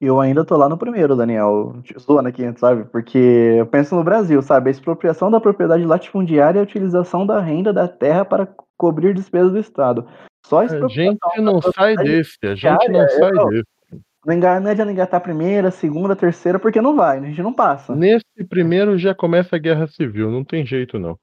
Eu 0.00 0.20
ainda 0.20 0.44
tô 0.44 0.56
lá 0.56 0.68
no 0.68 0.78
primeiro, 0.78 1.16
Daniel, 1.16 1.74
zoando 1.98 2.28
aqui, 2.28 2.44
sabe? 2.56 2.84
Porque 2.84 3.18
eu 3.18 3.66
penso 3.66 3.96
no 3.96 4.04
Brasil, 4.04 4.40
sabe? 4.40 4.68
A 4.68 4.70
expropriação 4.70 5.28
da 5.28 5.40
propriedade 5.40 5.84
latifundiária 5.84 6.58
e 6.58 6.60
a 6.60 6.62
utilização 6.62 7.26
da 7.26 7.40
renda 7.40 7.72
da 7.72 7.88
terra 7.88 8.24
para 8.24 8.48
cobrir 8.76 9.12
despesas 9.12 9.50
do 9.50 9.58
Estado. 9.58 10.06
Só 10.46 10.60
a, 10.60 10.62
a 10.62 10.88
gente 10.88 11.18
não 11.40 11.60
sai 11.60 11.96
desse, 11.96 12.38
a 12.44 12.54
gente 12.54 12.88
não 12.90 13.08
sai 13.08 13.30
eu, 13.32 13.48
desse. 13.48 13.78
Não 14.24 14.70
adianta 14.70 14.92
engatar 14.92 15.18
a 15.18 15.22
primeira, 15.22 15.70
segunda, 15.70 16.14
terceira, 16.14 16.60
porque 16.60 16.80
não 16.80 16.94
vai, 16.94 17.18
a 17.18 17.22
gente 17.22 17.42
não 17.42 17.52
passa. 17.52 17.94
Nesse 17.96 18.24
primeiro 18.48 18.96
já 18.96 19.14
começa 19.14 19.56
a 19.56 19.58
guerra 19.58 19.88
civil, 19.88 20.30
não 20.30 20.44
tem 20.44 20.64
jeito 20.64 20.98
não. 20.98 21.18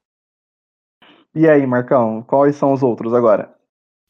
E 1.34 1.48
aí, 1.48 1.66
Marcão, 1.66 2.22
quais 2.22 2.56
são 2.56 2.72
os 2.72 2.82
outros 2.82 3.14
agora? 3.14 3.54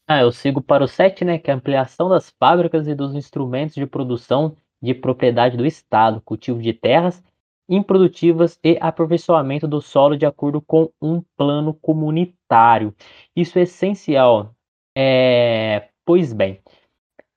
Ah, 0.07 0.21
eu 0.21 0.31
sigo 0.31 0.61
para 0.61 0.83
o 0.83 0.87
7, 0.87 1.25
né, 1.25 1.37
que 1.37 1.49
é 1.51 1.53
a 1.53 1.57
ampliação 1.57 2.07
das 2.07 2.29
fábricas 2.39 2.87
e 2.87 2.95
dos 2.95 3.13
instrumentos 3.13 3.75
de 3.75 3.85
produção 3.85 4.55
de 4.81 4.93
propriedade 4.93 5.57
do 5.57 5.65
Estado, 5.65 6.21
cultivo 6.21 6.61
de 6.61 6.73
terras 6.73 7.21
improdutivas 7.69 8.57
e 8.63 8.77
aperfeiçoamento 8.79 9.67
do 9.67 9.81
solo 9.81 10.15
de 10.17 10.25
acordo 10.25 10.61
com 10.61 10.89
um 11.01 11.21
plano 11.35 11.73
comunitário. 11.73 12.95
Isso 13.35 13.59
é 13.59 13.63
essencial. 13.63 14.55
É, 14.97 15.89
pois 16.05 16.31
bem, 16.31 16.61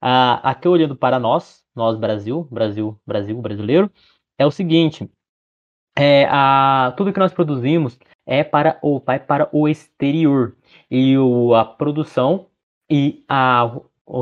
aqui 0.00 0.68
olhando 0.68 0.96
para 0.96 1.18
nós, 1.18 1.64
nós 1.74 1.98
Brasil, 1.98 2.46
Brasil, 2.50 3.00
Brasil, 3.04 3.40
brasileiro, 3.40 3.90
é 4.38 4.46
o 4.46 4.50
seguinte: 4.52 5.10
é, 5.98 6.26
a, 6.30 6.94
tudo 6.96 7.12
que 7.12 7.18
nós 7.18 7.32
produzimos 7.32 7.98
é 8.24 8.44
para 8.44 8.78
o 8.82 9.00
vai 9.00 9.18
para 9.18 9.48
o 9.52 9.68
exterior 9.68 10.56
e 10.90 11.18
o, 11.18 11.54
a 11.54 11.64
produção 11.64 12.49
e 12.90 13.24
a, 13.28 13.70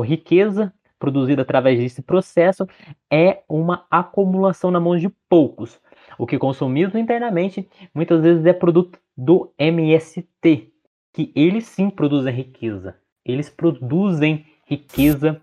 riqueza 0.03 0.71
produzida 0.99 1.41
através 1.41 1.79
desse 1.79 2.01
processo 2.01 2.67
é 3.09 3.41
uma 3.49 3.85
acumulação 3.89 4.69
na 4.69 4.79
mão 4.79 4.95
de 4.95 5.09
poucos. 5.27 5.79
O 6.17 6.27
que 6.27 6.37
consumimos 6.37 6.93
internamente 6.93 7.67
muitas 7.93 8.21
vezes 8.21 8.45
é 8.45 8.53
produto 8.53 8.99
do 9.17 9.51
MST, 9.57 10.71
que 11.13 11.31
eles 11.35 11.65
sim 11.65 11.89
produzem 11.89 12.33
riqueza. 12.33 12.95
Eles 13.25 13.49
produzem 13.49 14.45
riqueza 14.65 15.41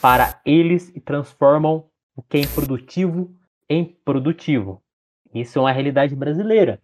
para 0.00 0.40
eles 0.44 0.94
e 0.94 1.00
transformam 1.00 1.84
o 2.14 2.22
que 2.22 2.36
é 2.36 2.40
improdutivo 2.40 3.34
em 3.68 3.84
produtivo. 4.04 4.82
Isso 5.34 5.58
é 5.58 5.62
uma 5.62 5.72
realidade 5.72 6.14
brasileira. 6.14 6.80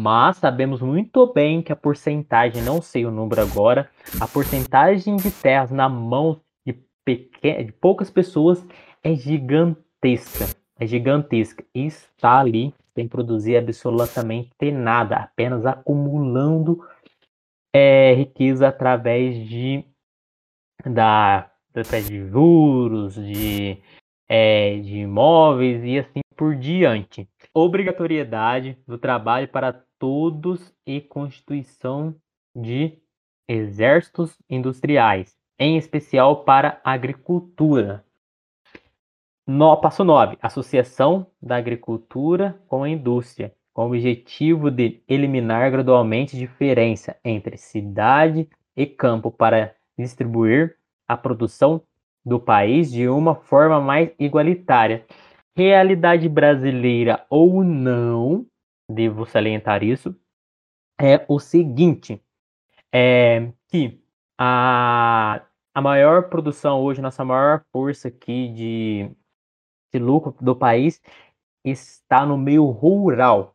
Mas 0.00 0.36
sabemos 0.36 0.80
muito 0.80 1.26
bem 1.32 1.60
que 1.60 1.72
a 1.72 1.76
porcentagem, 1.76 2.62
não 2.62 2.80
sei 2.80 3.04
o 3.04 3.10
número 3.10 3.42
agora, 3.42 3.90
a 4.20 4.28
porcentagem 4.28 5.16
de 5.16 5.28
terras 5.28 5.72
na 5.72 5.88
mão 5.88 6.40
de, 6.64 6.72
pequen... 7.04 7.66
de 7.66 7.72
poucas 7.72 8.08
pessoas 8.08 8.64
é 9.02 9.16
gigantesca. 9.16 10.56
É 10.78 10.86
gigantesca. 10.86 11.64
E 11.74 11.86
está 11.86 12.38
ali 12.38 12.72
sem 12.94 13.08
produzir 13.08 13.56
absolutamente 13.56 14.70
nada, 14.70 15.16
apenas 15.16 15.66
acumulando 15.66 16.80
é, 17.74 18.14
riqueza 18.14 18.68
através 18.68 19.34
de 19.48 19.84
da, 20.86 21.50
de 22.06 22.28
juros, 22.28 23.16
de, 23.16 23.78
é, 24.28 24.78
de 24.78 24.98
imóveis 24.98 25.82
e 25.82 25.98
assim 25.98 26.20
por 26.36 26.54
diante 26.54 27.28
obrigatoriedade 27.52 28.78
do 28.86 28.96
trabalho 28.96 29.48
para 29.48 29.82
todos 29.98 30.74
e 30.86 31.00
constituição 31.00 32.14
de 32.54 32.98
exércitos 33.48 34.38
industriais, 34.48 35.36
em 35.58 35.76
especial 35.76 36.44
para 36.44 36.80
a 36.84 36.92
agricultura. 36.92 38.04
No, 39.46 39.76
passo 39.78 40.04
9. 40.04 40.36
Associação 40.42 41.26
da 41.40 41.56
agricultura 41.56 42.60
com 42.68 42.82
a 42.82 42.88
indústria, 42.88 43.54
com 43.72 43.82
o 43.82 43.86
objetivo 43.86 44.70
de 44.70 45.02
eliminar 45.08 45.70
gradualmente 45.70 46.36
diferença 46.36 47.16
entre 47.24 47.56
cidade 47.56 48.48
e 48.76 48.86
campo 48.86 49.30
para 49.30 49.74
distribuir 49.98 50.76
a 51.06 51.16
produção 51.16 51.82
do 52.24 52.38
país 52.38 52.92
de 52.92 53.08
uma 53.08 53.34
forma 53.34 53.80
mais 53.80 54.10
igualitária 54.18 55.04
realidade 55.58 56.28
brasileira 56.28 57.26
ou 57.28 57.64
não, 57.64 58.46
devo 58.88 59.26
salientar 59.26 59.82
isso, 59.82 60.14
é 61.00 61.24
o 61.28 61.38
seguinte: 61.38 62.22
é 62.92 63.52
que 63.68 64.02
a, 64.38 65.42
a 65.74 65.80
maior 65.80 66.28
produção 66.28 66.80
hoje, 66.80 67.00
nossa 67.00 67.24
maior 67.24 67.64
força 67.72 68.08
aqui 68.08 68.48
de, 68.48 69.10
de 69.92 69.98
lucro 69.98 70.34
do 70.40 70.56
país 70.56 71.00
está 71.64 72.24
no 72.24 72.38
meio 72.38 72.66
rural. 72.66 73.54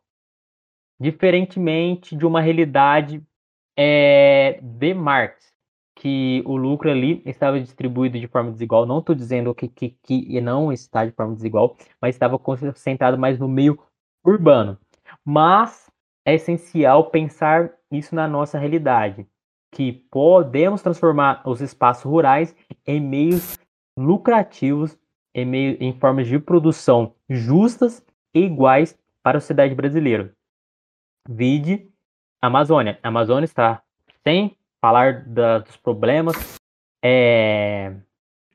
Diferentemente 1.00 2.16
de 2.16 2.26
uma 2.26 2.40
realidade 2.40 3.22
é, 3.78 4.60
de 4.62 4.94
Marx, 4.94 5.54
que 5.96 6.44
o 6.46 6.56
lucro 6.56 6.90
ali 6.90 7.22
estava 7.26 7.60
distribuído 7.60 8.20
de 8.20 8.28
forma 8.28 8.52
desigual. 8.52 8.86
Não 8.86 9.00
estou 9.00 9.16
dizendo 9.16 9.54
que, 9.54 9.68
que, 9.68 9.90
que 9.92 10.42
não 10.42 10.72
está 10.72 11.06
de 11.06 11.12
forma 11.12 11.36
desigual, 11.36 11.76
mas 12.02 12.16
estava 12.16 12.38
concentrado 12.40 13.18
mais 13.18 13.40
no 13.40 13.48
meio 13.48 13.80
urbano. 14.24 14.78
Mas 15.26 15.90
é 16.26 16.36
essencial 16.36 17.10
pensar 17.10 17.72
isso 17.92 18.16
na 18.16 18.28
nossa 18.28 18.58
realidade, 18.58 19.28
que 19.72 19.92
podemos 19.92 20.82
transformar 20.82 21.42
os 21.46 21.62
espaços 21.62 22.04
rurais 22.04 22.56
em 22.86 23.00
meios 23.00 23.58
lucrativos, 23.98 24.98
em, 25.34 25.46
meio, 25.46 25.78
em 25.80 25.98
formas 26.00 26.28
de 26.28 26.40
produção 26.40 27.16
justas 27.30 28.04
e 28.34 28.42
iguais 28.42 28.98
para 29.22 29.38
a 29.38 29.42
sociedade 29.42 29.76
brasileira. 29.76 30.34
Vide 31.28 31.90
Amazônia. 32.42 33.00
A 33.02 33.08
Amazônia 33.08 33.46
está 33.46 33.82
sem 34.24 34.58
falar 34.82 35.26
da, 35.26 35.60
dos 35.60 35.78
problemas 35.78 36.60
é, 37.04 37.94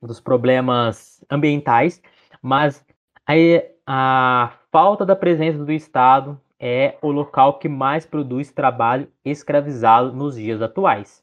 dos 0.00 0.20
problemas 0.20 1.22
ambientais, 1.30 2.00
mas 2.40 2.84
aí, 3.26 3.70
a 3.86 4.52
falta 4.70 5.04
da 5.04 5.16
presença 5.16 5.64
do 5.64 5.72
Estado 5.72 6.40
é 6.60 6.96
o 7.00 7.10
local 7.10 7.58
que 7.58 7.68
mais 7.68 8.04
produz 8.04 8.50
trabalho 8.50 9.08
escravizado 9.24 10.12
nos 10.12 10.36
dias 10.36 10.60
atuais. 10.60 11.22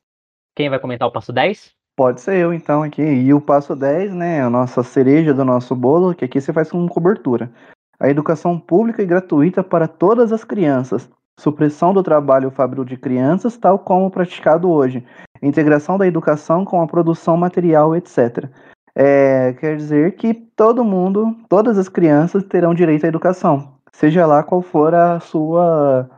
Quem 0.55 0.69
vai 0.69 0.79
comentar 0.79 1.07
o 1.07 1.11
passo 1.11 1.33
10? 1.33 1.73
Pode 1.97 2.21
ser 2.21 2.37
eu, 2.37 2.53
então, 2.53 2.83
aqui. 2.83 3.01
E 3.01 3.33
o 3.33 3.41
passo 3.41 3.75
10, 3.75 4.13
né, 4.13 4.41
a 4.41 4.49
nossa 4.49 4.83
cereja 4.83 5.33
do 5.33 5.45
nosso 5.45 5.75
bolo, 5.75 6.13
que 6.13 6.25
aqui 6.25 6.39
você 6.39 6.51
faz 6.51 6.71
com 6.71 6.87
cobertura. 6.87 7.51
A 7.99 8.09
educação 8.09 8.59
pública 8.59 9.01
e 9.01 9.05
gratuita 9.05 9.63
para 9.63 9.87
todas 9.87 10.31
as 10.31 10.43
crianças. 10.43 11.09
Supressão 11.39 11.93
do 11.93 12.03
trabalho 12.03 12.51
fabril 12.51 12.85
de 12.85 12.97
crianças, 12.97 13.57
tal 13.57 13.79
como 13.79 14.09
praticado 14.09 14.69
hoje. 14.69 15.05
Integração 15.41 15.97
da 15.97 16.07
educação 16.07 16.63
com 16.63 16.81
a 16.81 16.87
produção 16.87 17.37
material, 17.37 17.95
etc. 17.95 18.49
É, 18.93 19.53
quer 19.53 19.75
dizer 19.75 20.15
que 20.15 20.33
todo 20.33 20.83
mundo, 20.83 21.35
todas 21.49 21.77
as 21.77 21.89
crianças 21.89 22.43
terão 22.43 22.73
direito 22.73 23.05
à 23.05 23.09
educação, 23.09 23.74
seja 23.95 24.25
lá 24.25 24.43
qual 24.43 24.61
for 24.61 24.93
a 24.93 25.19
sua 25.19 26.09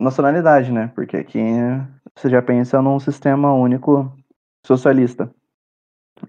nacionalidade, 0.00 0.70
né? 0.70 0.90
Porque 0.94 1.16
aqui 1.16 1.42
você 2.16 2.30
já 2.30 2.40
pensa 2.40 2.80
num 2.80 3.00
sistema 3.00 3.52
único 3.52 4.12
socialista. 4.64 5.30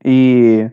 E 0.04 0.72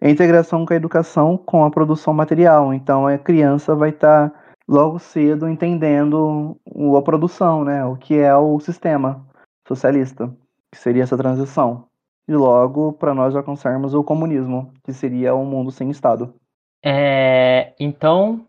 a 0.00 0.08
integração 0.08 0.64
com 0.64 0.72
a 0.72 0.76
educação 0.76 1.36
com 1.36 1.64
a 1.64 1.70
produção 1.70 2.14
material. 2.14 2.72
Então 2.72 3.06
a 3.06 3.18
criança 3.18 3.74
vai 3.74 3.90
estar 3.90 4.30
tá 4.30 4.40
logo 4.66 4.98
cedo 4.98 5.46
entendendo 5.46 6.58
a 6.96 7.02
produção, 7.02 7.64
né? 7.64 7.84
O 7.84 7.96
que 7.96 8.18
é 8.18 8.34
o 8.34 8.58
sistema 8.60 9.26
socialista, 9.68 10.34
que 10.72 10.78
seria 10.78 11.02
essa 11.02 11.18
transição. 11.18 11.86
E 12.26 12.34
logo 12.34 12.94
para 12.94 13.12
nós 13.12 13.36
alcançarmos 13.36 13.92
o 13.92 14.02
comunismo, 14.02 14.72
que 14.82 14.92
seria 14.94 15.34
um 15.34 15.44
mundo 15.44 15.70
sem 15.70 15.90
Estado. 15.90 16.34
É, 16.82 17.74
então, 17.78 18.46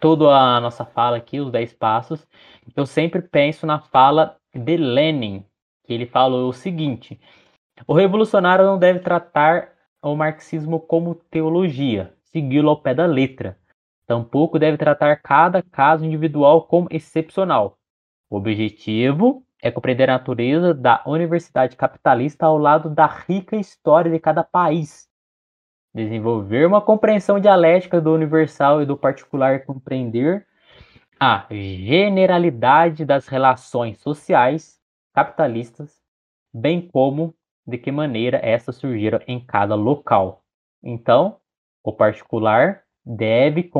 toda 0.00 0.28
a 0.28 0.60
nossa 0.60 0.84
fala 0.84 1.16
aqui, 1.16 1.40
os 1.40 1.50
10 1.50 1.74
passos, 1.74 2.26
eu 2.76 2.86
sempre 2.86 3.22
penso 3.22 3.66
na 3.66 3.78
fala 3.80 4.36
de 4.54 4.76
Lenin, 4.76 5.44
que 5.84 5.92
ele 5.92 6.06
falou 6.06 6.48
o 6.48 6.52
seguinte: 6.52 7.20
o 7.86 7.94
revolucionário 7.94 8.64
não 8.64 8.78
deve 8.78 9.00
tratar 9.00 9.72
o 10.02 10.14
marxismo 10.16 10.80
como 10.80 11.14
teologia, 11.14 12.14
segui-lo 12.24 12.70
ao 12.70 12.80
pé 12.80 12.94
da 12.94 13.06
letra. 13.06 13.58
Tampouco 14.06 14.58
deve 14.58 14.76
tratar 14.76 15.16
cada 15.22 15.62
caso 15.62 16.04
individual 16.04 16.66
como 16.66 16.88
excepcional. 16.90 17.78
O 18.28 18.36
objetivo 18.36 19.44
é 19.62 19.70
compreender 19.70 20.10
a 20.10 20.14
natureza 20.14 20.74
da 20.74 21.02
universidade 21.06 21.76
capitalista 21.76 22.46
ao 22.46 22.58
lado 22.58 22.90
da 22.90 23.06
rica 23.06 23.56
história 23.56 24.10
de 24.10 24.18
cada 24.18 24.42
país. 24.42 25.08
Desenvolver 25.94 26.66
uma 26.66 26.80
compreensão 26.80 27.38
dialética 27.38 28.00
do 28.00 28.14
universal 28.14 28.80
e 28.80 28.86
do 28.86 28.96
particular 28.96 29.54
e 29.56 29.58
compreender 29.60 30.46
a 31.20 31.46
generalidade 31.50 33.04
das 33.04 33.28
relações 33.28 33.98
sociais 34.00 34.80
capitalistas, 35.14 36.00
bem 36.52 36.88
como 36.88 37.34
de 37.66 37.78
que 37.78 37.92
maneira 37.92 38.40
essas 38.42 38.76
surgiram 38.76 39.20
em 39.28 39.38
cada 39.38 39.74
local. 39.74 40.42
Então, 40.82 41.36
o 41.84 41.92
particular 41.92 42.82
deve 43.04 43.70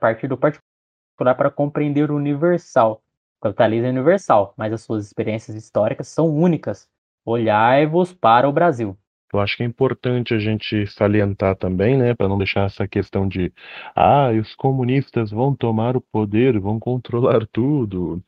partir 0.00 0.26
do 0.26 0.36
particular 0.36 1.34
para 1.36 1.50
compreender 1.50 2.10
o 2.10 2.16
universal. 2.16 3.02
O 3.38 3.42
capitalismo 3.42 3.86
é 3.86 3.90
universal, 3.90 4.54
mas 4.56 4.72
as 4.72 4.82
suas 4.82 5.06
experiências 5.06 5.56
históricas 5.56 6.08
são 6.08 6.28
únicas. 6.34 6.88
Olhai-vos 7.24 8.12
para 8.12 8.48
o 8.48 8.52
Brasil. 8.52 8.96
Eu 9.32 9.40
acho 9.40 9.56
que 9.56 9.62
é 9.62 9.66
importante 9.66 10.34
a 10.34 10.38
gente 10.38 10.86
salientar 10.88 11.56
também, 11.56 11.96
né, 11.96 12.14
para 12.14 12.28
não 12.28 12.36
deixar 12.38 12.66
essa 12.66 12.86
questão 12.86 13.26
de, 13.26 13.52
ah, 13.96 14.30
os 14.30 14.54
comunistas 14.54 15.30
vão 15.30 15.54
tomar 15.56 15.96
o 15.96 16.00
poder, 16.02 16.58
vão 16.60 16.78
controlar 16.78 17.46
tudo, 17.50 18.22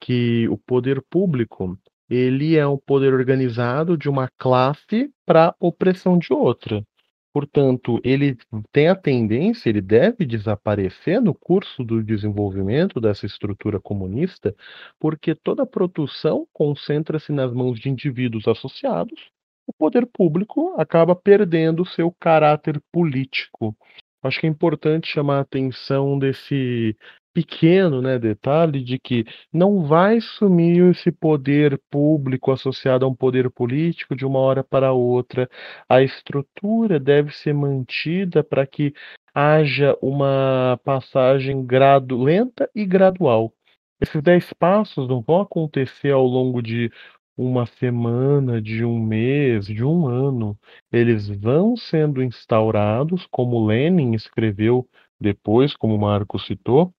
que 0.00 0.48
o 0.48 0.58
poder 0.58 1.02
público 1.10 1.78
ele 2.08 2.56
é 2.56 2.66
um 2.66 2.78
poder 2.78 3.14
organizado 3.14 3.96
de 3.96 4.08
uma 4.08 4.28
classe 4.38 5.10
para 5.26 5.54
opressão 5.58 6.18
de 6.18 6.32
outra. 6.32 6.84
Portanto, 7.32 8.00
ele 8.04 8.36
tem 8.70 8.88
a 8.88 8.94
tendência, 8.94 9.68
ele 9.68 9.80
deve 9.80 10.24
desaparecer 10.24 11.20
no 11.20 11.34
curso 11.34 11.82
do 11.82 12.02
desenvolvimento 12.02 13.00
dessa 13.00 13.26
estrutura 13.26 13.80
comunista, 13.80 14.54
porque 15.00 15.34
toda 15.34 15.64
a 15.64 15.66
produção 15.66 16.46
concentra-se 16.52 17.32
nas 17.32 17.52
mãos 17.52 17.80
de 17.80 17.88
indivíduos 17.88 18.46
associados. 18.46 19.33
O 19.66 19.72
poder 19.72 20.06
público 20.06 20.74
acaba 20.78 21.16
perdendo 21.16 21.86
seu 21.86 22.10
caráter 22.20 22.80
político. 22.92 23.76
Acho 24.22 24.40
que 24.40 24.46
é 24.46 24.50
importante 24.50 25.08
chamar 25.08 25.38
a 25.38 25.40
atenção 25.40 26.18
desse 26.18 26.96
pequeno 27.34 28.00
né, 28.00 28.18
detalhe 28.18 28.82
de 28.82 28.98
que 28.98 29.24
não 29.52 29.84
vai 29.84 30.20
sumir 30.20 30.90
esse 30.90 31.10
poder 31.10 31.80
público 31.90 32.52
associado 32.52 33.04
a 33.04 33.08
um 33.08 33.14
poder 33.14 33.50
político 33.50 34.14
de 34.14 34.24
uma 34.24 34.38
hora 34.38 34.62
para 34.62 34.92
outra. 34.92 35.50
A 35.88 36.00
estrutura 36.00 37.00
deve 37.00 37.32
ser 37.32 37.52
mantida 37.52 38.44
para 38.44 38.66
que 38.66 38.94
haja 39.34 39.96
uma 40.00 40.78
passagem 40.84 41.66
gradu 41.66 42.22
lenta 42.22 42.70
e 42.74 42.86
gradual. 42.86 43.52
Esses 44.00 44.22
dez 44.22 44.52
passos 44.52 45.08
não 45.08 45.20
vão 45.20 45.40
acontecer 45.40 46.10
ao 46.10 46.24
longo 46.24 46.62
de 46.62 46.90
uma 47.36 47.66
semana, 47.66 48.60
de 48.62 48.84
um 48.84 48.98
mês, 48.98 49.66
de 49.66 49.84
um 49.84 50.06
ano. 50.06 50.58
Eles 50.92 51.28
vão 51.28 51.76
sendo 51.76 52.22
instaurados, 52.22 53.26
como 53.30 53.66
Lenin 53.66 54.14
escreveu 54.14 54.88
depois, 55.20 55.76
como 55.76 55.98
Marco 55.98 56.38
citou, 56.38 56.92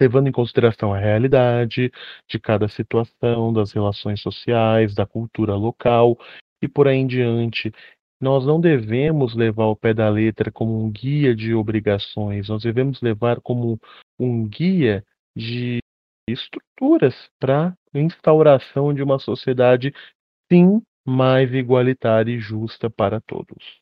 levando 0.00 0.28
em 0.28 0.32
consideração 0.32 0.92
a 0.92 0.98
realidade 0.98 1.90
de 2.28 2.38
cada 2.38 2.68
situação, 2.68 3.52
das 3.52 3.72
relações 3.72 4.20
sociais, 4.20 4.94
da 4.94 5.06
cultura 5.06 5.54
local 5.54 6.16
e 6.62 6.68
por 6.68 6.86
aí 6.86 6.98
em 6.98 7.06
diante. 7.06 7.72
Nós 8.20 8.46
não 8.46 8.60
devemos 8.60 9.34
levar 9.34 9.66
o 9.66 9.76
pé 9.76 9.92
da 9.92 10.08
letra 10.08 10.50
como 10.50 10.82
um 10.82 10.90
guia 10.90 11.34
de 11.34 11.54
obrigações, 11.54 12.48
nós 12.48 12.62
devemos 12.62 13.00
levar 13.02 13.40
como 13.40 13.78
um 14.18 14.48
guia 14.48 15.04
de 15.36 15.78
estruturas 16.28 17.14
para 17.38 17.74
instauração 18.00 18.92
de 18.92 19.02
uma 19.02 19.18
sociedade, 19.18 19.92
sim, 20.50 20.82
mais 21.06 21.52
igualitária 21.52 22.32
e 22.32 22.38
justa 22.38 22.90
para 22.90 23.20
todos. 23.20 23.80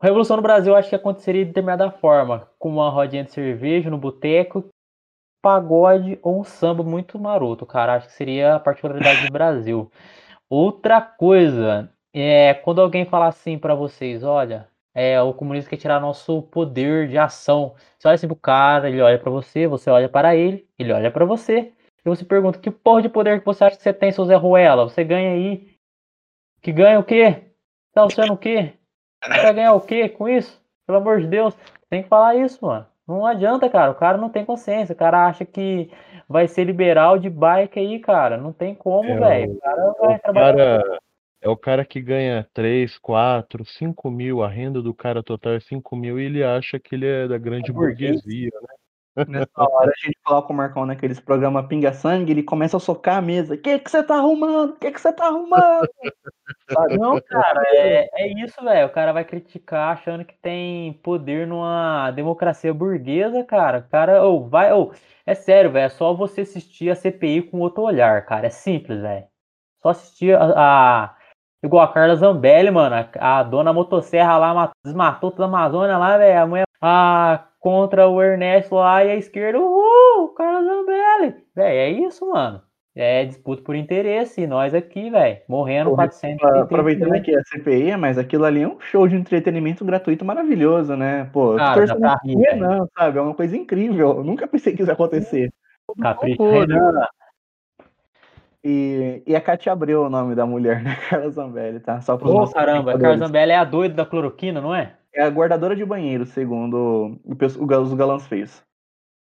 A 0.00 0.06
Revolução 0.06 0.36
no 0.36 0.42
Brasil 0.42 0.74
acho 0.74 0.88
que 0.88 0.96
aconteceria 0.96 1.42
de 1.42 1.48
determinada 1.48 1.90
forma, 1.90 2.48
com 2.58 2.70
uma 2.70 2.88
rodinha 2.88 3.24
de 3.24 3.32
cerveja 3.32 3.90
no 3.90 3.98
boteco, 3.98 4.68
pagode 5.42 6.18
ou 6.22 6.40
um 6.40 6.44
samba 6.44 6.82
muito 6.82 7.18
maroto, 7.18 7.66
cara. 7.66 7.94
Acho 7.94 8.08
que 8.08 8.14
seria 8.14 8.54
a 8.54 8.60
particularidade 8.60 9.26
do 9.26 9.32
Brasil. 9.32 9.90
Outra 10.48 11.00
coisa 11.00 11.92
é 12.14 12.54
quando 12.54 12.80
alguém 12.80 13.04
falar 13.04 13.28
assim 13.28 13.58
para 13.58 13.74
vocês, 13.74 14.22
olha, 14.22 14.68
é, 14.94 15.20
o 15.20 15.32
comunismo 15.32 15.70
quer 15.70 15.76
tirar 15.76 16.00
nosso 16.00 16.42
poder 16.42 17.08
de 17.08 17.16
ação. 17.18 17.74
Você 17.98 18.08
olha 18.08 18.14
assim 18.14 18.26
pro 18.26 18.36
cara, 18.36 18.88
ele 18.88 19.00
olha 19.00 19.18
para 19.18 19.30
você, 19.30 19.66
você 19.66 19.88
olha 19.90 20.08
para 20.08 20.34
ele, 20.34 20.66
ele 20.78 20.92
olha 20.92 21.10
para 21.10 21.24
você, 21.24 21.72
e 22.04 22.08
você 22.08 22.24
pergunta: 22.24 22.58
que 22.58 22.70
porra 22.70 23.02
de 23.02 23.08
poder 23.08 23.40
que 23.40 23.46
você 23.46 23.64
acha 23.64 23.76
que 23.76 23.82
você 23.82 23.92
tem, 23.92 24.10
seu 24.12 24.24
Zé 24.24 24.34
Ruela? 24.36 24.84
Você 24.88 25.04
ganha 25.04 25.32
aí. 25.32 25.68
Que 26.62 26.72
ganha 26.72 26.98
o 26.98 27.04
quê? 27.04 27.44
Tá 27.94 28.04
usando 28.04 28.32
o 28.32 28.36
quê? 28.38 28.74
Vai 29.26 29.54
ganhar 29.54 29.74
o 29.74 29.80
quê 29.80 30.08
com 30.08 30.28
isso? 30.28 30.60
Pelo 30.86 30.98
amor 30.98 31.20
de 31.20 31.26
Deus, 31.26 31.56
tem 31.88 32.02
que 32.02 32.08
falar 32.08 32.34
isso, 32.36 32.64
mano. 32.64 32.86
Não 33.06 33.26
adianta, 33.26 33.68
cara. 33.68 33.90
O 33.90 33.94
cara 33.94 34.16
não 34.18 34.28
tem 34.28 34.44
consciência. 34.44 34.92
O 34.92 34.96
cara 34.96 35.26
acha 35.26 35.44
que 35.44 35.90
vai 36.28 36.46
ser 36.46 36.64
liberal 36.64 37.18
de 37.18 37.28
bike 37.28 37.78
aí, 37.78 37.98
cara. 37.98 38.36
Não 38.36 38.52
tem 38.52 38.74
como, 38.74 39.10
É, 39.10 39.18
velho. 39.18 39.52
o- 39.54 39.58
cara 39.60 39.92
vai 39.98 40.14
O 40.14 40.18
trabalhar. 40.20 40.54
cara 40.82 40.98
é 41.42 41.48
o 41.48 41.56
cara 41.56 41.84
que 41.84 42.00
ganha 42.00 42.46
3, 42.52 42.98
4, 42.98 43.64
5 43.64 44.10
mil, 44.10 44.42
a 44.42 44.48
renda 44.48 44.80
do 44.82 44.94
cara 44.94 45.22
total 45.22 45.54
é 45.54 45.60
5 45.60 45.96
mil 45.96 46.20
e 46.20 46.24
ele 46.24 46.44
acha 46.44 46.78
que 46.78 46.94
ele 46.94 47.06
é 47.06 47.26
da 47.26 47.38
grande 47.38 47.70
É 47.70 47.74
burguesia, 47.74 48.50
né? 48.62 48.74
Nessa 49.28 49.50
hora 49.56 49.90
a 49.90 50.06
gente 50.06 50.16
coloca 50.24 50.52
o 50.52 50.56
Marcão 50.56 50.86
naqueles 50.86 51.18
programas 51.20 51.66
Pinga 51.66 51.92
Sangue, 51.92 52.32
ele 52.32 52.42
começa 52.42 52.76
a 52.76 52.80
socar 52.80 53.18
a 53.18 53.22
mesa. 53.22 53.56
Que 53.56 53.78
que 53.78 53.90
você 53.90 54.02
tá 54.02 54.16
arrumando? 54.16 54.76
Que 54.78 54.90
que 54.90 55.00
você 55.00 55.12
tá 55.12 55.26
arrumando? 55.26 55.88
Não, 57.00 57.20
cara, 57.20 57.62
é, 57.74 58.08
é 58.12 58.44
isso, 58.44 58.62
velho. 58.62 58.86
O 58.86 58.90
cara 58.90 59.12
vai 59.12 59.24
criticar 59.24 59.92
achando 59.94 60.24
que 60.24 60.34
tem 60.38 60.94
poder 61.02 61.46
numa 61.46 62.10
democracia 62.12 62.72
burguesa, 62.72 63.44
cara. 63.44 63.82
Cara, 63.82 64.22
ou 64.24 64.48
vai, 64.48 64.72
ou 64.72 64.92
é 65.26 65.34
sério, 65.34 65.70
velho. 65.72 65.86
É 65.86 65.88
só 65.88 66.14
você 66.14 66.42
assistir 66.42 66.90
a 66.90 66.94
CPI 66.94 67.42
com 67.42 67.58
outro 67.60 67.82
olhar, 67.82 68.24
cara. 68.26 68.46
É 68.46 68.50
simples, 68.50 69.00
velho. 69.00 69.26
Só 69.82 69.90
assistir 69.90 70.36
a, 70.36 71.04
a- 71.06 71.16
igual 71.62 71.82
a 71.84 71.92
Carla 71.92 72.16
Zambelli, 72.16 72.70
mano. 72.70 72.96
A, 73.18 73.40
a 73.40 73.42
dona 73.42 73.72
motosserra 73.72 74.38
lá 74.38 74.54
mat- 74.54 74.72
desmatou 74.84 75.30
toda 75.30 75.44
a 75.44 75.48
Amazônia 75.48 75.98
lá, 75.98 76.16
velho. 76.18 76.40
A 76.42 76.46
mulher 76.46 76.64
a, 76.80 77.46
contra 77.58 78.08
o 78.08 78.22
Ernesto 78.22 78.74
lá 78.74 79.04
e 79.04 79.10
a 79.10 79.16
esquerda, 79.16 79.58
uhul, 79.58 80.28
Carla 80.34 80.64
Zambelli. 80.64 81.34
Velho, 81.54 81.78
é 81.78 81.90
isso, 81.90 82.28
mano. 82.30 82.62
É 82.94 83.24
disputa 83.24 83.62
por 83.62 83.76
interesse. 83.76 84.42
E 84.42 84.46
nós 84.46 84.74
aqui, 84.74 85.10
velho, 85.10 85.38
morrendo 85.48 85.90
Porra, 85.90 86.08
400. 86.08 86.38
Pra- 86.40 86.60
Aproveitando 86.62 87.14
aqui 87.14 87.34
a 87.36 87.42
CPI, 87.44 87.96
mas 87.96 88.18
aquilo 88.18 88.44
ali 88.44 88.62
é 88.62 88.68
um 88.68 88.80
show 88.80 89.06
de 89.06 89.14
entretenimento 89.16 89.84
gratuito 89.84 90.24
maravilhoso, 90.24 90.96
né? 90.96 91.28
Pô, 91.32 91.56
Cara, 91.56 91.74
torcendo 91.74 92.04
aqui, 92.06 92.34
rir, 92.34 92.56
não, 92.56 92.88
sabe? 92.98 93.18
É 93.18 93.22
uma 93.22 93.34
coisa 93.34 93.56
incrível. 93.56 94.16
Eu 94.18 94.24
nunca 94.24 94.48
pensei 94.48 94.74
que 94.74 94.82
isso 94.82 94.90
ia 94.90 94.94
acontecer. 94.94 95.52
Capricho, 96.00 96.42
Horror, 96.42 96.60
Renan. 96.66 97.06
E, 98.62 99.22
e 99.26 99.34
é 99.34 99.40
Katia 99.40 99.72
Abreu 99.72 100.02
o 100.02 100.10
nome 100.10 100.34
da 100.34 100.44
mulher, 100.44 100.82
né? 100.82 100.96
Carla 101.08 101.30
Zambelli, 101.30 101.80
tá? 101.80 102.00
Só 102.00 102.16
pros 102.16 102.32
Ô, 102.32 102.52
caramba, 102.52 102.94
a. 102.94 102.98
Carla 102.98 103.16
Zambelli 103.16 103.52
é 103.52 103.56
a 103.56 103.64
doida 103.64 103.94
da 103.94 104.04
cloroquina, 104.04 104.60
não 104.60 104.74
é? 104.74 104.94
É 105.12 105.22
a 105.22 105.30
guardadora 105.30 105.74
de 105.74 105.84
banheiro, 105.84 106.24
segundo 106.24 107.18
os 107.24 107.94
galãs 107.94 108.26
feios. 108.26 108.62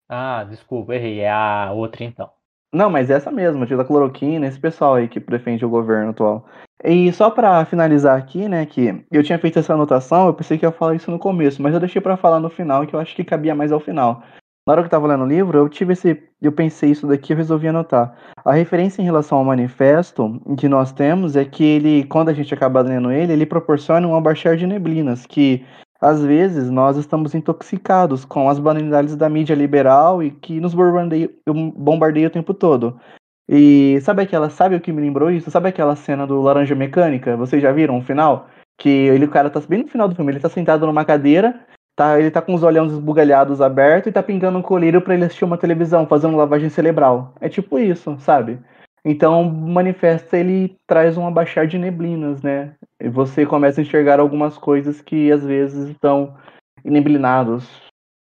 Ah, 0.10 0.44
desculpa, 0.44 0.96
errei. 0.96 1.22
É 1.22 1.32
a 1.32 1.72
outra 1.74 2.04
então. 2.04 2.30
Não, 2.74 2.90
mas 2.90 3.10
essa 3.10 3.32
mesmo, 3.32 3.66
tio 3.66 3.78
da 3.78 3.86
cloroquina, 3.86 4.48
esse 4.48 4.60
pessoal 4.60 4.96
aí 4.96 5.08
que 5.08 5.20
defende 5.20 5.66
o 5.66 5.70
governo 5.70 6.12
atual. 6.12 6.46
E 6.84 7.12
só 7.14 7.30
pra 7.32 7.66
finalizar 7.66 8.18
aqui, 8.18 8.48
né, 8.48 8.66
que 8.66 9.06
eu 9.12 9.24
tinha 9.24 9.40
feito 9.40 9.60
essa 9.60 9.74
anotação, 9.74 10.28
eu 10.28 10.34
pensei 10.34 10.58
que 10.58 10.66
ia 10.66 10.72
falar 10.72 10.96
isso 10.96 11.10
no 11.12 11.20
começo, 11.20 11.62
mas 11.62 11.74
eu 11.74 11.80
deixei 11.80 12.02
pra 12.02 12.18
falar 12.18 12.40
no 12.40 12.50
final, 12.50 12.86
que 12.86 12.96
eu 12.96 13.00
acho 13.00 13.16
que 13.16 13.24
cabia 13.24 13.56
mais 13.56 13.72
ao 13.72 13.80
final. 13.80 14.24
Na 14.70 14.74
hora 14.74 14.82
que 14.84 14.86
eu 14.86 14.92
tava 14.92 15.08
lendo 15.08 15.24
o 15.24 15.28
livro, 15.28 15.58
eu 15.58 15.68
tive 15.68 15.94
esse, 15.94 16.22
eu 16.40 16.52
pensei 16.52 16.92
isso 16.92 17.08
daqui, 17.08 17.34
eu 17.34 17.38
resolvi 17.38 17.68
anotar. 17.68 18.16
A 18.46 18.54
referência 18.54 19.02
em 19.02 19.04
relação 19.04 19.40
ao 19.40 19.44
manifesto 19.44 20.40
que 20.60 20.70
nós 20.70 20.92
temos 20.92 21.36
é 21.36 21.44
que 21.44 21.64
ele, 21.64 22.04
quando 22.04 22.30
a 22.30 22.34
gente 22.34 22.54
acaba 22.54 22.82
lendo 22.82 23.12
ele, 23.12 23.34
ele 23.34 23.48
proporciona 23.48 24.08
um 24.08 24.16
abaixar 24.16 24.56
de 24.56 24.68
neblinas, 24.68 25.26
que 25.26 25.66
às 26.00 26.24
vezes 26.24 26.70
nós 26.70 26.98
estamos 26.98 27.34
intoxicados 27.34 28.24
com 28.24 28.48
as 28.48 28.60
banalidades 28.60 29.16
da 29.16 29.28
mídia 29.28 29.56
liberal 29.56 30.22
e 30.22 30.30
que 30.30 30.60
nos 30.60 30.76
bombardeia, 30.76 31.32
bombardeia 31.48 32.28
o 32.28 32.32
tempo 32.32 32.54
todo. 32.54 33.02
E 33.50 34.00
sabe 34.02 34.22
aquela, 34.22 34.52
sabe 34.52 34.76
o 34.76 34.80
que 34.80 34.92
me 34.92 35.02
lembrou 35.02 35.32
isso? 35.32 35.50
Sabe 35.50 35.70
aquela 35.70 35.96
cena 35.96 36.28
do 36.28 36.40
Laranja 36.44 36.76
Mecânica? 36.76 37.36
Vocês 37.36 37.60
já 37.60 37.72
viram 37.72 37.98
o 37.98 38.04
final? 38.04 38.48
Que 38.78 38.88
ele, 38.88 39.26
o 39.26 39.32
cara 39.32 39.50
tá 39.50 39.60
bem 39.68 39.82
no 39.82 39.88
final 39.88 40.08
do 40.08 40.14
filme, 40.14 40.32
ele 40.32 40.40
tá 40.40 40.48
sentado 40.48 40.86
numa 40.86 41.04
cadeira, 41.04 41.60
tá, 42.00 42.18
ele 42.18 42.32
tá 42.32 42.42
com 42.42 42.54
os 42.54 42.64
olhões 42.64 42.94
esbugalhados 42.94 43.60
abertos 43.60 44.10
e 44.10 44.14
tá 44.14 44.24
pingando 44.24 44.58
um 44.58 44.62
colírio 44.62 45.02
pra 45.02 45.14
ele 45.14 45.26
assistir 45.26 45.44
uma 45.44 45.58
televisão, 45.58 46.08
fazendo 46.08 46.38
lavagem 46.38 46.70
cerebral. 46.70 47.34
É 47.42 47.50
tipo 47.50 47.78
isso, 47.78 48.18
sabe? 48.20 48.58
Então, 49.04 49.42
o 49.42 49.52
manifesto 49.52 50.34
ele 50.34 50.78
traz 50.88 51.18
um 51.18 51.28
abaixar 51.28 51.68
de 51.68 51.78
neblinas, 51.78 52.42
né? 52.42 52.74
E 53.02 53.10
você 53.10 53.46
começa 53.46 53.82
a 53.82 53.84
enxergar 53.84 54.18
algumas 54.18 54.58
coisas 54.58 55.02
que 55.02 55.30
às 55.30 55.44
vezes 55.44 55.90
estão 55.90 56.38
neblinados 56.86 57.70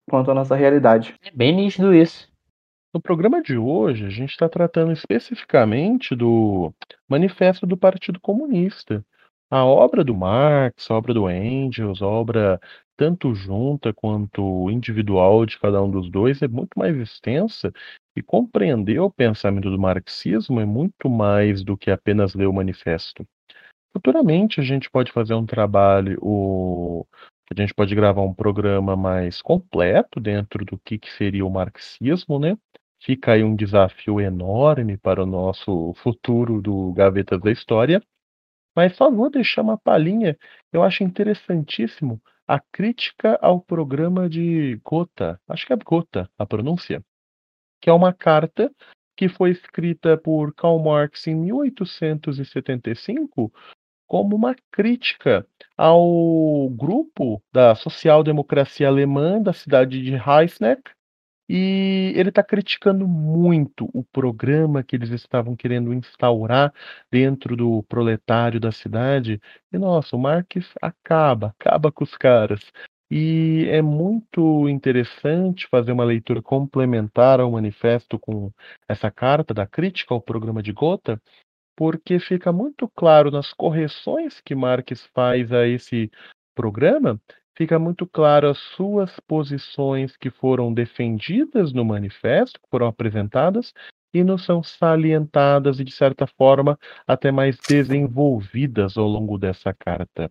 quanto 0.09 0.31
à 0.31 0.33
nossa 0.33 0.55
realidade. 0.55 1.13
É 1.21 1.31
bem 1.31 1.53
nítido 1.53 1.93
isso. 1.93 2.29
No 2.93 3.01
programa 3.01 3.41
de 3.41 3.57
hoje, 3.57 4.05
a 4.05 4.09
gente 4.09 4.29
está 4.29 4.47
tratando 4.47 4.93
especificamente 4.93 6.15
do 6.15 6.73
Manifesto 7.09 7.67
do 7.67 7.75
Partido 7.75 8.21
Comunista. 8.21 9.03
A 9.49 9.63
obra 9.63 10.03
do 10.03 10.15
Marx, 10.15 10.89
a 10.89 10.95
obra 10.95 11.13
do 11.13 11.29
Engels, 11.29 12.01
a 12.01 12.07
obra 12.07 12.59
tanto 12.97 13.33
junta 13.35 13.93
quanto 13.93 14.69
individual 14.71 15.45
de 15.45 15.59
cada 15.59 15.81
um 15.83 15.89
dos 15.89 16.09
dois 16.09 16.41
é 16.41 16.47
muito 16.47 16.77
mais 16.77 16.95
extensa 16.97 17.71
e 18.15 18.21
compreender 18.21 18.99
o 18.99 19.11
pensamento 19.11 19.69
do 19.69 19.79
marxismo 19.79 20.59
é 20.59 20.65
muito 20.65 21.09
mais 21.09 21.63
do 21.63 21.77
que 21.77 21.91
apenas 21.91 22.33
ler 22.33 22.47
o 22.47 22.53
manifesto. 22.53 23.25
Futuramente 23.93 24.59
a 24.59 24.63
gente 24.63 24.89
pode 24.89 25.11
fazer 25.11 25.33
um 25.35 25.45
trabalho, 25.45 26.17
o... 26.21 27.05
a 27.55 27.61
gente 27.61 27.73
pode 27.73 27.93
gravar 27.93 28.21
um 28.21 28.33
programa 28.33 28.95
mais 28.95 29.41
completo 29.41 30.19
dentro 30.19 30.65
do 30.65 30.77
que, 30.79 30.97
que 30.97 31.11
seria 31.11 31.45
o 31.45 31.51
marxismo, 31.51 32.39
né? 32.39 32.57
Fica 33.01 33.33
aí 33.33 33.43
um 33.43 33.55
desafio 33.55 34.19
enorme 34.19 34.97
para 34.97 35.21
o 35.21 35.25
nosso 35.25 35.93
futuro 35.95 36.61
do 36.61 36.91
Gavetas 36.93 37.39
da 37.41 37.51
História. 37.51 38.01
Mas 38.75 38.95
só 38.95 39.09
vou 39.09 39.29
deixar 39.29 39.61
uma 39.61 39.77
palhinha. 39.77 40.37
Eu 40.71 40.83
acho 40.83 41.03
interessantíssimo 41.03 42.21
a 42.47 42.59
crítica 42.59 43.39
ao 43.41 43.61
programa 43.61 44.29
de 44.29 44.79
Gotha. 44.83 45.39
Acho 45.47 45.65
que 45.65 45.73
é 45.73 45.77
Gotha 45.77 46.29
a 46.37 46.45
pronúncia. 46.45 47.03
Que 47.81 47.89
é 47.89 47.93
uma 47.93 48.13
carta 48.13 48.71
que 49.15 49.29
foi 49.29 49.51
escrita 49.51 50.17
por 50.17 50.53
Karl 50.53 50.77
Marx 50.79 51.25
em 51.27 51.35
1875 51.35 53.51
como 54.07 54.35
uma 54.35 54.55
crítica 54.71 55.47
ao 55.77 56.69
grupo 56.69 57.41
da 57.51 57.75
social-democracia 57.75 58.87
alemã 58.87 59.41
da 59.41 59.53
cidade 59.53 60.01
de 60.01 60.13
Eisenach 60.13 60.94
e 61.47 62.13
ele 62.15 62.29
está 62.29 62.43
criticando 62.43 63.07
muito 63.07 63.89
o 63.93 64.03
programa 64.03 64.83
que 64.83 64.95
eles 64.95 65.11
estavam 65.11 65.55
querendo 65.55 65.93
instaurar 65.93 66.73
dentro 67.11 67.55
do 67.55 67.83
proletário 67.83 68.59
da 68.59 68.71
cidade. 68.71 69.39
E 69.71 69.77
nossa, 69.77 70.15
o 70.15 70.19
Marx 70.19 70.73
acaba, 70.81 71.55
acaba 71.59 71.91
com 71.91 72.03
os 72.03 72.15
caras. 72.17 72.61
E 73.09 73.67
é 73.69 73.81
muito 73.83 74.67
interessante 74.67 75.67
fazer 75.67 75.91
uma 75.91 76.03
leitura 76.03 76.41
complementar 76.41 77.39
ao 77.39 77.51
manifesto 77.51 78.17
com 78.17 78.51
essa 78.89 79.11
carta 79.11 79.53
da 79.53 79.67
crítica 79.67 80.13
ao 80.13 80.21
programa 80.21 80.63
de 80.63 80.71
Gotha, 80.71 81.21
porque 81.75 82.19
fica 82.19 82.51
muito 82.51 82.89
claro 82.95 83.29
nas 83.29 83.53
correções 83.53 84.41
que 84.41 84.55
Marx 84.55 85.07
faz 85.13 85.51
a 85.51 85.67
esse 85.67 86.09
programa 86.55 87.21
fica 87.55 87.79
muito 87.79 88.05
claro 88.05 88.49
as 88.49 88.57
suas 88.57 89.19
posições 89.21 90.15
que 90.17 90.29
foram 90.29 90.73
defendidas 90.73 91.73
no 91.73 91.85
manifesto, 91.85 92.59
que 92.59 92.69
foram 92.69 92.87
apresentadas, 92.87 93.73
e 94.13 94.23
não 94.23 94.37
são 94.37 94.63
salientadas 94.63 95.79
e, 95.79 95.83
de 95.83 95.91
certa 95.91 96.25
forma, 96.25 96.79
até 97.05 97.31
mais 97.31 97.57
desenvolvidas 97.67 98.97
ao 98.97 99.07
longo 99.07 99.37
dessa 99.37 99.73
carta. 99.73 100.29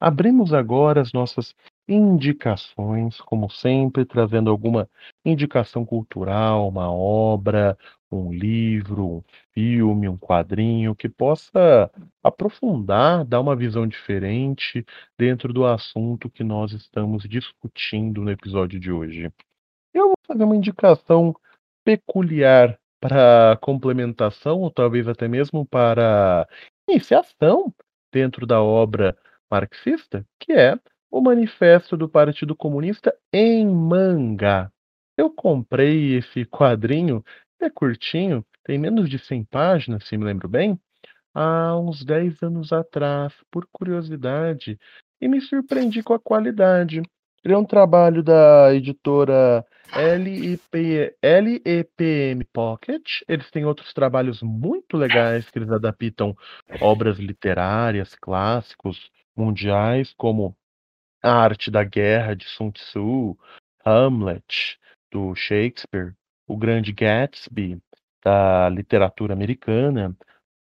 Abrimos 0.00 0.52
agora 0.52 1.00
as 1.00 1.12
nossas 1.12 1.54
indicações, 1.88 3.20
como 3.20 3.48
sempre, 3.48 4.04
trazendo 4.04 4.50
alguma 4.50 4.88
indicação 5.24 5.86
cultural, 5.86 6.68
uma 6.68 6.90
obra, 6.90 7.78
um 8.10 8.32
livro, 8.32 9.06
um 9.06 9.22
filme, 9.52 10.08
um 10.08 10.16
quadrinho 10.16 10.94
que 10.94 11.08
possa 11.08 11.90
aprofundar, 12.22 13.24
dar 13.24 13.40
uma 13.40 13.56
visão 13.56 13.86
diferente 13.86 14.84
dentro 15.18 15.52
do 15.52 15.66
assunto 15.66 16.30
que 16.30 16.44
nós 16.44 16.72
estamos 16.72 17.24
discutindo 17.24 18.22
no 18.22 18.30
episódio 18.30 18.78
de 18.78 18.92
hoje. 18.92 19.32
Eu 19.92 20.08
vou 20.08 20.16
fazer 20.26 20.44
uma 20.44 20.56
indicação 20.56 21.34
peculiar 21.84 22.78
para 23.00 23.56
complementação, 23.60 24.60
ou 24.60 24.70
talvez 24.70 25.06
até 25.06 25.28
mesmo 25.28 25.66
para 25.66 26.48
iniciação 26.88 27.72
dentro 28.12 28.46
da 28.46 28.62
obra 28.62 29.16
marxista, 29.50 30.26
que 30.38 30.52
é 30.52 30.78
o 31.10 31.20
Manifesto 31.20 31.96
do 31.96 32.08
Partido 32.08 32.56
Comunista 32.56 33.14
em 33.32 33.66
mangá. 33.66 34.70
Eu 35.16 35.30
comprei 35.30 36.16
esse 36.16 36.44
quadrinho, 36.44 37.24
é 37.60 37.70
curtinho, 37.70 38.44
tem 38.64 38.78
menos 38.78 39.08
de 39.08 39.18
100 39.18 39.44
páginas, 39.44 40.06
se 40.06 40.16
me 40.16 40.24
lembro 40.24 40.48
bem, 40.48 40.78
há 41.34 41.78
uns 41.78 42.04
10 42.04 42.42
anos 42.42 42.72
atrás, 42.72 43.32
por 43.50 43.66
curiosidade, 43.70 44.78
e 45.20 45.28
me 45.28 45.40
surpreendi 45.40 46.02
com 46.02 46.14
a 46.14 46.18
qualidade. 46.18 47.02
Ele 47.44 47.54
é 47.54 47.58
um 47.58 47.64
trabalho 47.64 48.22
da 48.22 48.74
editora 48.74 49.64
LEP, 49.94 51.14
LEPM 51.22 52.44
Pocket. 52.52 53.22
Eles 53.28 53.48
têm 53.52 53.64
outros 53.64 53.92
trabalhos 53.94 54.42
muito 54.42 54.96
legais 54.96 55.48
que 55.48 55.58
eles 55.58 55.70
adaptam 55.70 56.36
obras 56.80 57.18
literárias, 57.18 58.16
clássicos, 58.16 59.10
mundiais, 59.36 60.12
como 60.16 60.56
A 61.22 61.30
Arte 61.30 61.70
da 61.70 61.84
Guerra 61.84 62.34
de 62.34 62.46
Sun 62.46 62.72
Tzu, 62.72 63.38
Hamlet, 63.84 64.78
do 65.12 65.34
Shakespeare, 65.36 66.14
O 66.46 66.56
Grande 66.56 66.92
Gatsby, 66.92 67.80
da 68.24 68.68
literatura 68.68 69.32
americana. 69.32 70.16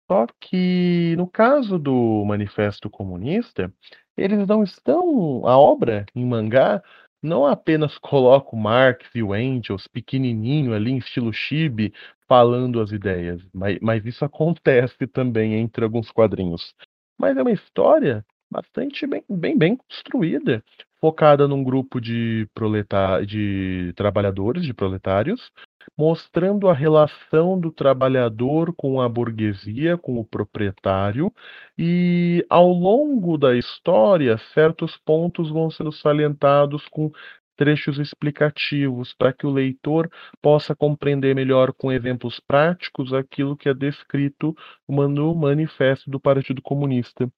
Só 0.09 0.27
que, 0.39 1.15
no 1.17 1.27
caso 1.27 1.79
do 1.79 2.23
Manifesto 2.25 2.89
Comunista, 2.89 3.73
eles 4.17 4.47
não 4.47 4.63
estão. 4.63 5.47
A 5.47 5.57
obra 5.57 6.05
em 6.13 6.25
mangá 6.25 6.83
não 7.21 7.45
apenas 7.45 7.97
coloca 7.97 8.53
o 8.53 8.59
Marx 8.59 9.09
e 9.15 9.23
o 9.23 9.35
Engels 9.35 9.87
pequenininho 9.87 10.73
ali 10.73 10.91
em 10.91 10.97
estilo 10.97 11.31
chibi 11.31 11.93
falando 12.27 12.81
as 12.81 12.91
ideias, 12.91 13.41
mas, 13.53 13.77
mas 13.81 14.05
isso 14.05 14.25
acontece 14.25 15.07
também 15.07 15.53
entre 15.55 15.85
alguns 15.85 16.11
quadrinhos. 16.11 16.73
Mas 17.17 17.37
é 17.37 17.41
uma 17.41 17.51
história 17.51 18.25
bastante 18.51 19.07
bem, 19.07 19.23
bem, 19.29 19.57
bem 19.57 19.77
construída, 19.77 20.63
focada 20.99 21.47
num 21.47 21.63
grupo 21.63 21.99
de, 21.99 22.47
proleta 22.53 23.25
de 23.25 23.93
trabalhadores, 23.95 24.63
de 24.63 24.73
proletários, 24.73 25.51
mostrando 25.97 26.67
a 26.69 26.73
relação 26.73 27.59
do 27.59 27.71
trabalhador 27.71 28.73
com 28.75 29.01
a 29.01 29.09
burguesia, 29.09 29.97
com 29.97 30.19
o 30.19 30.25
proprietário, 30.25 31.31
e 31.77 32.45
ao 32.49 32.69
longo 32.71 33.37
da 33.37 33.55
história, 33.55 34.37
certos 34.53 34.97
pontos 34.97 35.49
vão 35.49 35.69
sendo 35.69 35.91
salientados 35.91 36.87
com 36.89 37.11
trechos 37.55 37.99
explicativos 37.99 39.13
para 39.13 39.31
que 39.31 39.45
o 39.45 39.51
leitor 39.51 40.09
possa 40.41 40.75
compreender 40.75 41.35
melhor 41.35 41.71
com 41.73 41.91
exemplos 41.91 42.39
práticos 42.39 43.13
aquilo 43.13 43.55
que 43.55 43.69
é 43.69 43.73
descrito 43.73 44.55
no 44.87 45.35
manifesto 45.35 46.09
do 46.09 46.19
Partido 46.19 46.61
Comunista. 46.61 47.31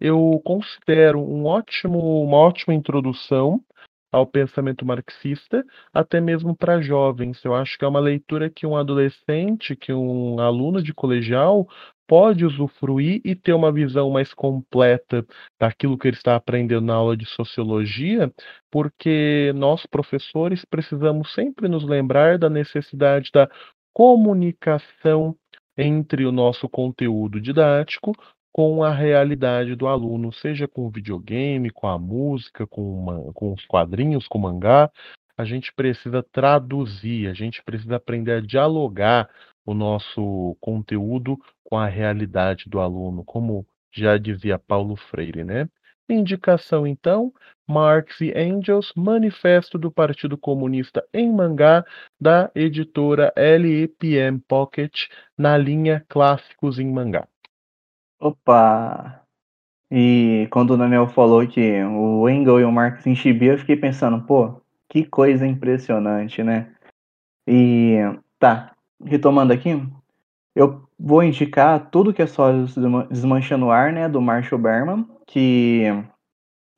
Eu 0.00 0.40
considero 0.44 1.20
um 1.20 1.44
ótimo, 1.44 2.24
uma 2.24 2.36
ótima 2.38 2.74
introdução 2.74 3.62
ao 4.12 4.26
pensamento 4.26 4.84
marxista, 4.84 5.64
até 5.92 6.20
mesmo 6.20 6.54
para 6.54 6.82
jovens. 6.82 7.42
Eu 7.44 7.54
acho 7.54 7.78
que 7.78 7.84
é 7.84 7.88
uma 7.88 7.98
leitura 7.98 8.50
que 8.50 8.66
um 8.66 8.76
adolescente, 8.76 9.74
que 9.74 9.92
um 9.92 10.38
aluno 10.38 10.82
de 10.82 10.92
colegial 10.92 11.66
pode 12.06 12.44
usufruir 12.44 13.22
e 13.24 13.34
ter 13.34 13.54
uma 13.54 13.72
visão 13.72 14.10
mais 14.10 14.34
completa 14.34 15.24
daquilo 15.58 15.96
que 15.96 16.08
ele 16.08 16.16
está 16.16 16.36
aprendendo 16.36 16.84
na 16.84 16.94
aula 16.94 17.16
de 17.16 17.24
sociologia, 17.24 18.30
porque 18.70 19.50
nós, 19.54 19.86
professores, 19.86 20.62
precisamos 20.66 21.32
sempre 21.32 21.68
nos 21.68 21.84
lembrar 21.84 22.38
da 22.38 22.50
necessidade 22.50 23.30
da 23.32 23.48
comunicação 23.94 25.34
entre 25.76 26.26
o 26.26 26.32
nosso 26.32 26.68
conteúdo 26.68 27.40
didático 27.40 28.12
com 28.52 28.84
a 28.84 28.92
realidade 28.92 29.74
do 29.74 29.86
aluno, 29.86 30.32
seja 30.32 30.68
com 30.68 30.86
o 30.86 30.90
videogame, 30.90 31.70
com 31.70 31.86
a 31.88 31.98
música, 31.98 32.66
com, 32.66 32.82
uma, 32.82 33.32
com 33.32 33.52
os 33.52 33.64
quadrinhos, 33.64 34.28
com 34.28 34.38
o 34.38 34.42
mangá. 34.42 34.90
A 35.36 35.44
gente 35.44 35.72
precisa 35.74 36.22
traduzir, 36.22 37.28
a 37.28 37.34
gente 37.34 37.62
precisa 37.62 37.96
aprender 37.96 38.32
a 38.32 38.40
dialogar 38.40 39.30
o 39.64 39.72
nosso 39.72 40.56
conteúdo 40.60 41.38
com 41.64 41.78
a 41.78 41.86
realidade 41.86 42.68
do 42.68 42.78
aluno, 42.78 43.24
como 43.24 43.66
já 43.90 44.18
dizia 44.18 44.58
Paulo 44.58 44.96
Freire, 44.96 45.44
né? 45.44 45.68
Indicação 46.08 46.86
então, 46.86 47.32
Marx 47.66 48.20
e 48.20 48.32
Engels, 48.38 48.92
Manifesto 48.94 49.78
do 49.78 49.90
Partido 49.90 50.36
Comunista 50.36 51.02
em 51.14 51.32
mangá, 51.32 51.84
da 52.20 52.50
editora 52.54 53.32
LEPM 53.36 54.40
Pocket, 54.46 55.06
na 55.38 55.56
linha 55.56 56.04
Clássicos 56.08 56.78
em 56.78 56.90
Mangá. 56.90 57.26
Opa! 58.22 59.20
E 59.90 60.46
quando 60.52 60.74
o 60.74 60.76
Daniel 60.76 61.08
falou 61.08 61.44
que 61.44 61.82
o 61.82 62.28
Engel 62.28 62.60
e 62.60 62.64
o 62.64 62.70
Marx 62.70 63.04
em 63.04 63.16
Chibi, 63.16 63.46
eu 63.46 63.58
fiquei 63.58 63.74
pensando, 63.76 64.24
pô, 64.24 64.62
que 64.88 65.04
coisa 65.04 65.44
impressionante, 65.44 66.40
né? 66.40 66.72
E 67.48 67.96
tá, 68.38 68.76
retomando 69.04 69.52
aqui, 69.52 69.70
eu 70.54 70.88
vou 70.96 71.24
indicar 71.24 71.90
tudo 71.90 72.14
que 72.14 72.22
é 72.22 72.26
só 72.28 72.52
Desmanchando 73.10 73.66
o 73.66 73.70
Ar, 73.72 73.92
né, 73.92 74.08
do 74.08 74.22
Marshall 74.22 74.60
Berman, 74.60 75.04
que 75.26 75.82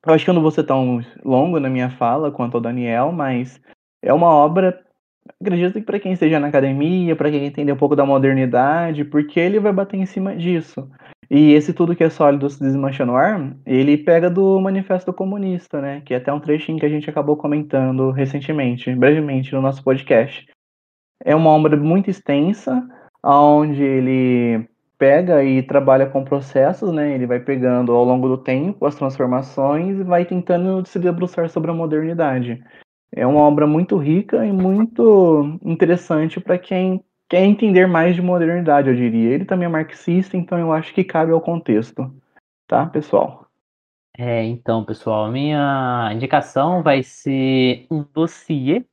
eu 0.03 0.13
acho 0.15 0.25
que 0.25 0.31
eu 0.31 0.33
não 0.33 0.41
vou 0.41 0.49
ser 0.49 0.63
tão 0.63 0.99
longo 1.23 1.59
na 1.59 1.69
minha 1.69 1.91
fala 1.91 2.31
quanto 2.31 2.57
o 2.57 2.61
Daniel, 2.61 3.11
mas 3.11 3.61
é 4.01 4.11
uma 4.11 4.29
obra, 4.29 4.83
acredito 5.39 5.73
que 5.73 5.85
para 5.85 5.99
quem 5.99 6.13
esteja 6.13 6.39
na 6.39 6.47
academia, 6.47 7.15
para 7.15 7.29
quem 7.29 7.45
entender 7.45 7.71
um 7.71 7.77
pouco 7.77 7.95
da 7.95 8.05
modernidade, 8.05 9.05
porque 9.05 9.39
ele 9.39 9.59
vai 9.59 9.71
bater 9.71 9.97
em 9.97 10.07
cima 10.07 10.35
disso. 10.35 10.89
E 11.29 11.53
esse 11.53 11.73
tudo 11.73 11.95
que 11.95 12.03
é 12.03 12.09
sólido 12.09 12.49
se 12.49 12.59
desmancha 12.59 13.05
no 13.05 13.15
ar, 13.15 13.55
ele 13.65 13.97
pega 13.97 14.29
do 14.29 14.59
Manifesto 14.59 15.11
Comunista, 15.11 15.81
né? 15.81 16.01
Que 16.05 16.13
é 16.13 16.17
até 16.17 16.31
um 16.31 16.39
trechinho 16.39 16.79
que 16.79 16.85
a 16.85 16.89
gente 16.89 17.09
acabou 17.09 17.35
comentando 17.35 18.11
recentemente, 18.11 18.93
brevemente, 18.95 19.53
no 19.53 19.61
nosso 19.61 19.83
podcast. 19.83 20.45
É 21.23 21.35
uma 21.35 21.49
obra 21.49 21.75
muito 21.77 22.09
extensa, 22.09 22.87
onde 23.23 23.81
ele 23.83 24.67
pega 24.97 25.43
e 25.43 25.61
trabalha 25.63 26.05
com 26.05 26.23
processos, 26.23 26.91
né? 26.91 27.13
Ele 27.13 27.25
vai 27.25 27.39
pegando 27.39 27.91
ao 27.91 28.03
longo 28.03 28.27
do 28.27 28.37
tempo 28.37 28.85
as 28.85 28.95
transformações 28.95 29.99
e 29.99 30.03
vai 30.03 30.25
tentando 30.25 30.85
se 30.85 30.99
debruçar 30.99 31.49
sobre 31.49 31.71
a 31.71 31.73
modernidade. 31.73 32.63
É 33.11 33.25
uma 33.25 33.41
obra 33.41 33.65
muito 33.65 33.97
rica 33.97 34.45
e 34.45 34.51
muito 34.51 35.59
interessante 35.63 36.39
para 36.39 36.57
quem 36.57 37.03
quer 37.29 37.43
entender 37.43 37.87
mais 37.87 38.15
de 38.15 38.21
modernidade, 38.21 38.89
eu 38.89 38.95
diria. 38.95 39.31
Ele 39.31 39.45
também 39.45 39.65
é 39.65 39.69
marxista, 39.69 40.37
então 40.37 40.57
eu 40.57 40.71
acho 40.71 40.93
que 40.93 41.03
cabe 41.03 41.31
ao 41.31 41.41
contexto. 41.41 42.13
Tá, 42.67 42.85
pessoal? 42.85 43.47
É, 44.17 44.43
então, 44.43 44.85
pessoal, 44.85 45.29
minha 45.31 46.09
indicação 46.13 46.81
vai 46.81 47.03
ser 47.03 47.85
um 47.91 48.03
dossiê 48.13 48.85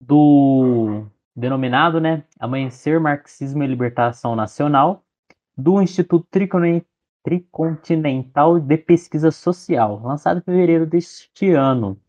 do 0.00 1.04
denominado, 1.34 2.00
né, 2.00 2.24
Amanhecer 2.38 2.98
Marxismo 2.98 3.62
e 3.62 3.66
Libertação 3.66 4.34
Nacional, 4.34 5.04
do 5.56 5.82
Instituto 5.82 6.26
Tricontinental 7.24 8.58
de 8.58 8.78
Pesquisa 8.78 9.30
Social, 9.30 10.00
lançado 10.02 10.38
em 10.38 10.42
fevereiro 10.42 10.86
deste 10.86 11.50
ano. 11.50 12.00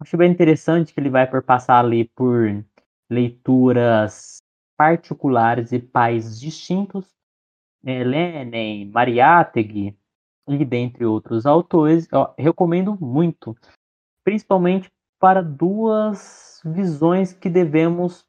Acho 0.00 0.16
bem 0.16 0.32
interessante 0.32 0.92
que 0.92 0.98
ele 0.98 1.10
vai 1.10 1.30
perpassar 1.30 1.84
ali 1.84 2.06
por 2.16 2.64
leituras 3.08 4.41
particulares 4.76 5.72
e 5.72 5.78
países 5.78 6.40
distintos, 6.40 7.14
né, 7.82 8.04
Lenin, 8.04 8.90
Mariátegui 8.90 9.96
e 10.48 10.64
dentre 10.64 11.04
outros 11.04 11.46
autores, 11.46 12.08
recomendo 12.38 12.96
muito, 13.00 13.56
principalmente 14.24 14.90
para 15.18 15.42
duas 15.42 16.60
visões 16.64 17.32
que 17.32 17.48
devemos 17.48 18.26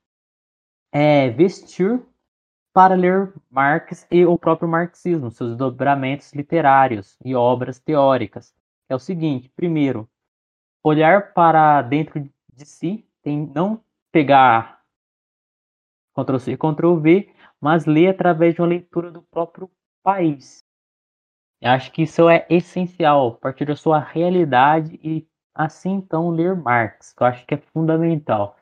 é, 0.91 1.30
vestir 1.30 2.02
para 2.74 2.95
ler 2.95 3.34
Marx 3.49 4.07
e 4.11 4.26
o 4.26 4.38
próprio 4.38 4.68
marxismo, 4.68 5.32
seus 5.32 5.52
desdobramentos 5.52 6.34
literários 6.34 7.15
e 7.24 7.36
obras 7.36 7.80
teóricas. 7.80 8.53
É 8.90 8.95
o 8.95 8.99
seguinte: 8.99 9.49
primeiro, 9.56 10.10
olhar 10.84 11.34
para 11.34 11.82
dentro 11.82 12.20
de 12.22 12.65
si, 12.65 13.07
tem, 13.22 13.52
não 13.56 13.84
pegar 14.11 14.82
Ctrl 16.15 16.38
C, 16.38 16.57
Ctrl 16.57 16.95
V, 16.95 17.30
mas 17.60 17.85
ler 17.85 18.10
através 18.10 18.53
de 18.53 18.61
uma 18.61 18.68
leitura 18.68 19.11
do 19.11 19.22
próprio 19.22 19.69
país. 20.03 20.60
Eu 21.61 21.72
acho 21.72 21.91
que 21.91 22.03
isso 22.03 22.27
é 22.27 22.45
essencial, 22.49 23.35
partir 23.35 23.65
da 23.65 23.76
sua 23.76 23.99
realidade 23.99 24.99
e 25.03 25.26
assim 25.56 25.91
então 25.91 26.30
ler 26.30 26.56
Marx, 26.56 27.14
que 27.14 27.23
eu 27.23 27.27
acho 27.27 27.45
que 27.45 27.53
é 27.53 27.57
fundamental. 27.57 28.57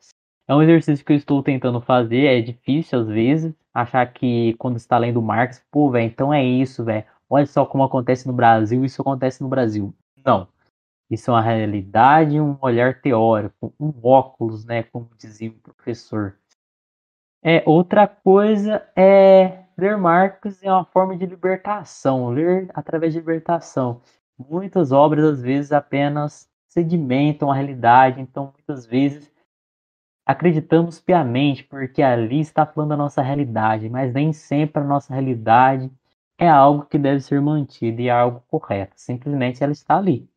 É 0.46 0.54
um 0.54 0.62
exercício 0.62 1.04
que 1.04 1.12
eu 1.12 1.16
estou 1.16 1.42
tentando 1.42 1.80
fazer, 1.80 2.26
é 2.26 2.40
difícil 2.40 3.00
às 3.00 3.08
vezes, 3.08 3.54
achar 3.72 4.06
que 4.12 4.54
quando 4.54 4.76
está 4.76 4.98
lendo 4.98 5.22
Marx, 5.22 5.64
pô, 5.70 5.90
velho, 5.90 6.06
então 6.06 6.32
é 6.32 6.44
isso, 6.44 6.84
velho. 6.84 7.04
Olha 7.28 7.46
só 7.46 7.64
como 7.64 7.82
acontece 7.82 8.26
no 8.26 8.32
Brasil, 8.32 8.84
isso 8.84 9.00
acontece 9.00 9.42
no 9.42 9.48
Brasil. 9.48 9.94
Não. 10.24 10.46
Isso 11.10 11.30
é 11.30 11.34
uma 11.34 11.42
realidade, 11.42 12.40
um 12.40 12.56
olhar 12.60 13.00
teórico, 13.00 13.74
um 13.78 13.92
óculos, 14.02 14.64
né, 14.64 14.82
como 14.84 15.10
dizia 15.16 15.50
o 15.50 15.54
professor. 15.54 16.38
É, 17.42 17.62
outra 17.66 18.06
coisa 18.06 18.86
é 18.94 19.64
ler 19.76 19.96
Marx 19.96 20.62
é 20.62 20.70
uma 20.70 20.84
forma 20.84 21.16
de 21.16 21.26
libertação, 21.26 22.30
ler 22.30 22.70
através 22.72 23.12
de 23.12 23.18
libertação. 23.18 24.00
Muitas 24.38 24.92
obras 24.92 25.24
às 25.24 25.42
vezes 25.42 25.72
apenas 25.72 26.48
sedimentam 26.68 27.50
a 27.50 27.54
realidade, 27.54 28.20
então 28.20 28.52
muitas 28.52 28.86
vezes 28.86 29.30
acreditamos 30.24 31.00
piamente 31.00 31.64
porque 31.64 32.00
ali 32.02 32.40
está 32.40 32.64
falando 32.64 32.90
da 32.90 32.96
nossa 32.96 33.20
realidade, 33.20 33.88
mas 33.88 34.12
nem 34.12 34.32
sempre 34.32 34.80
a 34.80 34.86
nossa 34.86 35.12
realidade 35.12 35.90
é 36.38 36.48
algo 36.48 36.86
que 36.86 36.98
deve 36.98 37.20
ser 37.20 37.40
mantido 37.40 38.00
e 38.00 38.08
é 38.08 38.12
algo 38.12 38.42
correto. 38.48 38.94
Simplesmente 38.96 39.62
ela 39.62 39.72
está 39.72 39.96
ali. 39.96 40.28